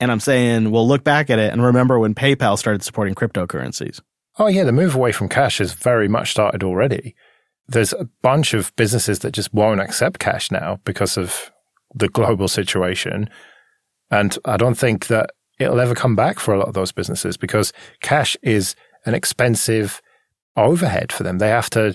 And 0.00 0.10
I'm 0.10 0.20
saying 0.20 0.70
we'll 0.70 0.88
look 0.88 1.04
back 1.04 1.28
at 1.28 1.38
it 1.38 1.52
and 1.52 1.62
remember 1.62 1.98
when 1.98 2.14
PayPal 2.14 2.58
started 2.58 2.82
supporting 2.82 3.14
cryptocurrencies. 3.14 4.00
Oh, 4.38 4.46
yeah, 4.46 4.64
the 4.64 4.72
move 4.72 4.94
away 4.94 5.12
from 5.12 5.28
cash 5.28 5.58
has 5.58 5.74
very 5.74 6.08
much 6.08 6.30
started 6.30 6.62
already. 6.62 7.14
There's 7.68 7.92
a 7.92 8.08
bunch 8.22 8.54
of 8.54 8.74
businesses 8.76 9.18
that 9.18 9.32
just 9.32 9.52
won't 9.52 9.80
accept 9.80 10.18
cash 10.18 10.50
now 10.50 10.80
because 10.84 11.18
of 11.18 11.52
the 11.94 12.08
global 12.08 12.48
situation. 12.48 13.28
And 14.10 14.38
I 14.46 14.56
don't 14.56 14.78
think 14.78 15.08
that 15.08 15.30
it'll 15.58 15.80
ever 15.80 15.94
come 15.94 16.16
back 16.16 16.38
for 16.40 16.54
a 16.54 16.58
lot 16.58 16.68
of 16.68 16.74
those 16.74 16.92
businesses 16.92 17.36
because 17.36 17.72
cash 18.00 18.36
is 18.42 18.74
an 19.04 19.14
expensive 19.14 20.00
overhead 20.56 21.12
for 21.12 21.22
them. 21.22 21.38
They 21.38 21.50
have 21.50 21.70
to 21.70 21.94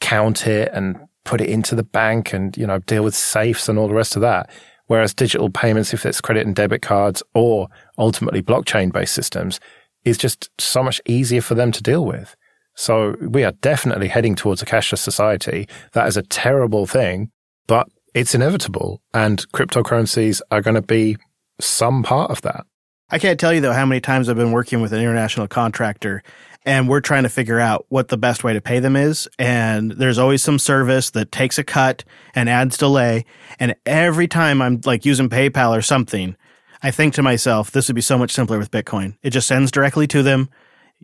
count 0.00 0.46
it 0.46 0.70
and 0.72 0.96
put 1.24 1.42
it 1.42 1.50
into 1.50 1.74
the 1.74 1.82
bank 1.82 2.32
and, 2.32 2.56
you 2.56 2.66
know, 2.66 2.78
deal 2.78 3.04
with 3.04 3.14
safes 3.14 3.68
and 3.68 3.78
all 3.78 3.88
the 3.88 3.94
rest 3.94 4.16
of 4.16 4.22
that. 4.22 4.48
Whereas 4.86 5.14
digital 5.14 5.50
payments, 5.50 5.92
if 5.92 6.06
it's 6.06 6.20
credit 6.20 6.46
and 6.46 6.54
debit 6.54 6.82
cards 6.82 7.22
or 7.34 7.68
ultimately 7.98 8.42
blockchain 8.42 8.92
based 8.92 9.14
systems, 9.14 9.60
is 10.04 10.16
just 10.16 10.50
so 10.60 10.82
much 10.82 11.00
easier 11.06 11.40
for 11.40 11.54
them 11.54 11.72
to 11.72 11.82
deal 11.82 12.04
with. 12.04 12.36
So 12.76 13.16
we 13.20 13.42
are 13.42 13.52
definitely 13.52 14.08
heading 14.08 14.36
towards 14.36 14.62
a 14.62 14.66
cashless 14.66 14.98
society. 14.98 15.66
That 15.92 16.06
is 16.06 16.16
a 16.16 16.22
terrible 16.22 16.86
thing, 16.86 17.30
but 17.66 17.88
it's 18.14 18.34
inevitable. 18.34 19.02
And 19.12 19.44
cryptocurrencies 19.52 20.40
are 20.50 20.60
going 20.60 20.74
to 20.74 20.82
be 20.82 21.16
some 21.60 22.02
part 22.02 22.30
of 22.30 22.42
that. 22.42 22.66
I 23.08 23.20
can't 23.20 23.38
tell 23.38 23.52
you 23.52 23.60
though 23.60 23.72
how 23.72 23.86
many 23.86 24.00
times 24.00 24.28
I've 24.28 24.36
been 24.36 24.52
working 24.52 24.80
with 24.80 24.92
an 24.92 25.00
international 25.00 25.46
contractor 25.46 26.24
and 26.64 26.88
we're 26.88 27.00
trying 27.00 27.22
to 27.22 27.28
figure 27.28 27.60
out 27.60 27.86
what 27.88 28.08
the 28.08 28.16
best 28.16 28.42
way 28.42 28.52
to 28.52 28.60
pay 28.60 28.80
them 28.80 28.96
is. 28.96 29.28
And 29.38 29.92
there's 29.92 30.18
always 30.18 30.42
some 30.42 30.58
service 30.58 31.10
that 31.10 31.30
takes 31.30 31.56
a 31.58 31.64
cut 31.64 32.02
and 32.34 32.48
adds 32.48 32.76
delay. 32.76 33.24
And 33.60 33.76
every 33.86 34.26
time 34.26 34.60
I'm 34.60 34.80
like 34.84 35.04
using 35.04 35.28
PayPal 35.28 35.76
or 35.76 35.82
something, 35.82 36.36
I 36.82 36.90
think 36.90 37.14
to 37.14 37.22
myself, 37.22 37.70
this 37.70 37.88
would 37.88 37.94
be 37.94 38.00
so 38.00 38.18
much 38.18 38.32
simpler 38.32 38.58
with 38.58 38.72
Bitcoin. 38.72 39.16
It 39.22 39.30
just 39.30 39.46
sends 39.46 39.70
directly 39.70 40.08
to 40.08 40.24
them. 40.24 40.50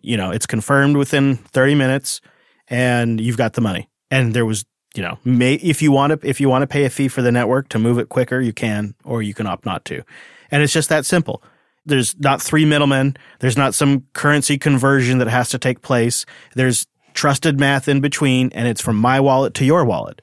You 0.01 0.17
know, 0.17 0.33
it's 0.33 0.47
confirmed 0.47 0.97
within 0.97 1.37
30 1.37 1.77
minutes 1.77 2.21
and 2.67 3.21
you've 3.21 3.37
got 3.37 3.53
the 3.53 3.61
money. 3.61 3.89
And 4.11 4.35
there 4.35 4.45
was, 4.45 4.65
you 4.97 5.03
know, 5.05 5.19
may, 5.25 5.55
if 5.55 5.81
you 5.81 5.93
want 5.93 6.21
to, 6.21 6.29
if 6.29 6.41
you 6.41 6.49
want 6.49 6.63
to 6.63 6.67
pay 6.67 6.85
a 6.85 6.91
fee 6.91 7.07
for 7.07 7.23
the 7.23 7.31
network 7.31 7.69
to 7.69 7.79
move 7.79 8.01
it 8.01 8.09
quicker, 8.09 8.41
you 8.41 8.53
can, 8.53 8.97
or 9.05 9.23
you 9.23 9.33
can 9.35 9.47
opt 9.47 9.65
not 9.65 9.85
to. 9.85 10.03
And 10.51 10.65
it's 10.65 10.73
just 10.73 10.89
that 10.89 11.07
simple. 11.07 11.41
There's 11.85 12.19
not 12.19 12.41
three 12.41 12.65
middlemen. 12.65 13.17
There's 13.41 13.57
not 13.57 13.75
some 13.75 14.07
currency 14.13 14.59
conversion 14.59 15.19
that 15.19 15.29
has 15.29 15.49
to 15.51 15.59
take 15.59 15.83
place. 15.83 16.25
There's 16.55 16.87
trusted 17.15 17.59
math 17.59 17.89
in 17.89 18.01
between, 18.01 18.51
and 18.53 18.69
it's 18.69 18.81
from 18.81 18.97
my 18.97 19.21
wallet 19.21 19.55
to 19.55 19.65
your 19.65 19.85
wallet. 19.85 20.23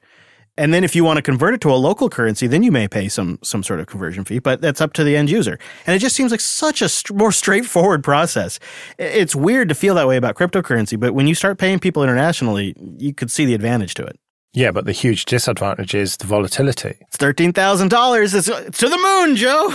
And 0.56 0.74
then 0.74 0.84
if 0.84 0.94
you 0.94 1.04
want 1.04 1.16
to 1.16 1.22
convert 1.22 1.54
it 1.54 1.60
to 1.62 1.70
a 1.72 1.76
local 1.76 2.10
currency, 2.10 2.46
then 2.46 2.62
you 2.62 2.70
may 2.70 2.86
pay 2.86 3.08
some 3.08 3.38
some 3.42 3.62
sort 3.62 3.80
of 3.80 3.86
conversion 3.86 4.24
fee, 4.24 4.40
but 4.40 4.60
that's 4.60 4.80
up 4.80 4.92
to 4.94 5.04
the 5.04 5.16
end 5.16 5.30
user. 5.30 5.58
And 5.86 5.96
it 5.96 6.00
just 6.00 6.14
seems 6.14 6.32
like 6.32 6.40
such 6.40 6.82
a 6.82 6.88
st- 6.88 7.16
more 7.16 7.32
straightforward 7.32 8.04
process. 8.04 8.58
It's 8.98 9.34
weird 9.34 9.70
to 9.70 9.74
feel 9.74 9.94
that 9.94 10.06
way 10.06 10.16
about 10.18 10.34
cryptocurrency, 10.34 11.00
but 11.00 11.14
when 11.14 11.26
you 11.26 11.34
start 11.34 11.58
paying 11.58 11.78
people 11.78 12.02
internationally, 12.02 12.74
you 12.98 13.14
could 13.14 13.30
see 13.30 13.46
the 13.46 13.54
advantage 13.54 13.94
to 13.94 14.04
it. 14.04 14.18
Yeah, 14.52 14.72
but 14.72 14.84
the 14.84 14.92
huge 14.92 15.26
disadvantage 15.26 15.94
is 15.94 16.16
the 16.16 16.26
volatility. 16.26 16.96
It's 17.02 17.16
thirteen 17.16 17.52
thousand 17.52 17.88
dollars. 17.88 18.34
It's 18.34 18.46
to 18.46 18.88
the 18.88 18.98
moon, 18.98 19.36
Joe. 19.36 19.72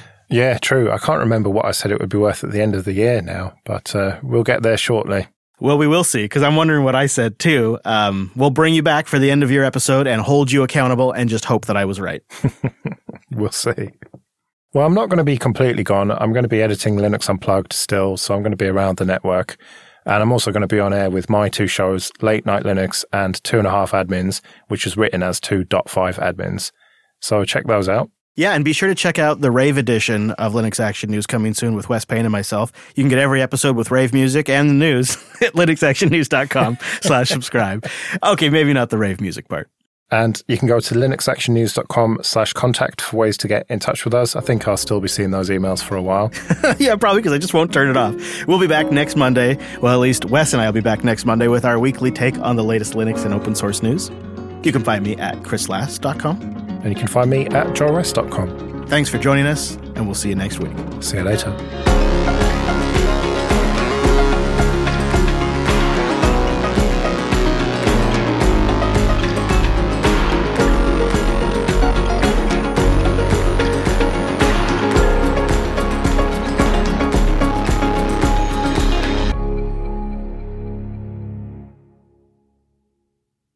yeah, 0.30 0.56
true. 0.58 0.90
I 0.90 0.96
can't 0.96 1.20
remember 1.20 1.50
what 1.50 1.66
I 1.66 1.72
said 1.72 1.90
it 1.90 2.00
would 2.00 2.08
be 2.08 2.16
worth 2.16 2.42
at 2.42 2.52
the 2.52 2.62
end 2.62 2.74
of 2.74 2.84
the 2.84 2.94
year 2.94 3.20
now, 3.20 3.54
but 3.64 3.94
uh, 3.94 4.18
we'll 4.22 4.42
get 4.42 4.62
there 4.62 4.78
shortly. 4.78 5.26
Well, 5.60 5.78
we 5.78 5.86
will 5.86 6.04
see 6.04 6.24
because 6.24 6.42
I'm 6.42 6.56
wondering 6.56 6.84
what 6.84 6.94
I 6.94 7.06
said 7.06 7.38
too. 7.38 7.78
Um, 7.84 8.30
we'll 8.36 8.50
bring 8.50 8.74
you 8.74 8.82
back 8.82 9.06
for 9.06 9.18
the 9.18 9.30
end 9.30 9.42
of 9.42 9.50
your 9.50 9.64
episode 9.64 10.06
and 10.06 10.22
hold 10.22 10.50
you 10.50 10.62
accountable, 10.62 11.12
and 11.12 11.28
just 11.28 11.44
hope 11.44 11.66
that 11.66 11.76
I 11.76 11.84
was 11.84 12.00
right. 12.00 12.22
we'll 13.32 13.50
see. 13.50 13.90
Well, 14.72 14.86
I'm 14.86 14.94
not 14.94 15.08
going 15.08 15.18
to 15.18 15.24
be 15.24 15.38
completely 15.38 15.82
gone. 15.84 16.10
I'm 16.10 16.32
going 16.32 16.42
to 16.42 16.48
be 16.48 16.60
editing 16.60 16.96
Linux 16.96 17.28
Unplugged 17.30 17.72
still, 17.72 18.16
so 18.16 18.34
I'm 18.34 18.42
going 18.42 18.52
to 18.52 18.56
be 18.56 18.66
around 18.66 18.98
the 18.98 19.06
network. 19.06 19.56
And 20.06 20.22
I'm 20.22 20.32
also 20.32 20.52
going 20.52 20.62
to 20.62 20.66
be 20.66 20.80
on 20.80 20.94
air 20.94 21.10
with 21.10 21.28
my 21.28 21.48
two 21.48 21.66
shows, 21.66 22.10
Late 22.22 22.46
Night 22.46 22.62
Linux 22.62 23.04
and 23.12 23.42
Two 23.42 23.58
and 23.58 23.66
a 23.66 23.70
Half 23.70 23.90
Admins, 23.90 24.40
which 24.68 24.86
is 24.86 24.96
written 24.96 25.22
as 25.22 25.40
2.5 25.40 25.84
admins. 25.86 26.70
So 27.20 27.44
check 27.44 27.66
those 27.66 27.88
out. 27.88 28.10
Yeah, 28.36 28.52
and 28.52 28.64
be 28.64 28.74
sure 28.74 28.88
to 28.88 28.94
check 28.94 29.18
out 29.18 29.40
the 29.40 29.50
Rave 29.50 29.78
edition 29.78 30.30
of 30.32 30.52
Linux 30.52 30.78
Action 30.78 31.10
News 31.10 31.26
coming 31.26 31.54
soon 31.54 31.74
with 31.74 31.88
Wes 31.88 32.04
Payne 32.04 32.26
and 32.26 32.30
myself. 32.32 32.70
You 32.94 33.02
can 33.02 33.08
get 33.08 33.18
every 33.18 33.40
episode 33.40 33.76
with 33.76 33.90
rave 33.90 34.12
music 34.12 34.50
and 34.50 34.68
the 34.68 34.74
news 34.74 35.16
at 35.40 35.54
linuxactionnews.com 35.54 36.78
slash 37.00 37.30
subscribe. 37.30 37.86
Okay, 38.22 38.50
maybe 38.50 38.74
not 38.74 38.90
the 38.90 38.98
rave 38.98 39.22
music 39.22 39.48
part. 39.48 39.70
And 40.10 40.40
you 40.46 40.56
can 40.56 40.68
go 40.68 40.78
to 40.78 40.94
linuxactionnews.com 40.94 42.20
slash 42.22 42.52
contact 42.52 43.00
for 43.00 43.16
ways 43.16 43.36
to 43.38 43.48
get 43.48 43.66
in 43.68 43.80
touch 43.80 44.04
with 44.04 44.14
us. 44.14 44.36
I 44.36 44.40
think 44.40 44.68
I'll 44.68 44.76
still 44.76 45.00
be 45.00 45.08
seeing 45.08 45.32
those 45.32 45.50
emails 45.50 45.82
for 45.82 45.96
a 45.96 46.02
while. 46.02 46.30
yeah, 46.78 46.94
probably 46.94 47.22
because 47.22 47.32
I 47.32 47.38
just 47.38 47.54
won't 47.54 47.72
turn 47.72 47.90
it 47.90 47.96
off. 47.96 48.46
We'll 48.46 48.60
be 48.60 48.68
back 48.68 48.92
next 48.92 49.16
Monday. 49.16 49.58
Well, 49.80 49.94
at 49.94 50.00
least 50.00 50.26
Wes 50.26 50.52
and 50.52 50.62
I 50.62 50.66
will 50.66 50.74
be 50.74 50.80
back 50.80 51.02
next 51.02 51.24
Monday 51.24 51.48
with 51.48 51.64
our 51.64 51.78
weekly 51.78 52.12
take 52.12 52.38
on 52.38 52.56
the 52.56 52.64
latest 52.64 52.94
Linux 52.94 53.24
and 53.24 53.34
open 53.34 53.54
source 53.54 53.82
news. 53.82 54.10
You 54.62 54.72
can 54.72 54.84
find 54.84 55.04
me 55.04 55.16
at 55.16 55.36
chrislas.com. 55.42 56.40
And 56.82 56.86
you 56.86 56.94
can 56.94 57.08
find 57.08 57.28
me 57.28 57.46
at 57.46 57.66
joeressington.com. 57.68 58.86
Thanks 58.86 59.10
for 59.10 59.18
joining 59.18 59.46
us, 59.46 59.74
and 59.96 60.06
we'll 60.06 60.14
see 60.14 60.28
you 60.28 60.36
next 60.36 60.60
week. 60.60 60.72
See 61.02 61.16
you 61.16 61.24
later. 61.24 62.05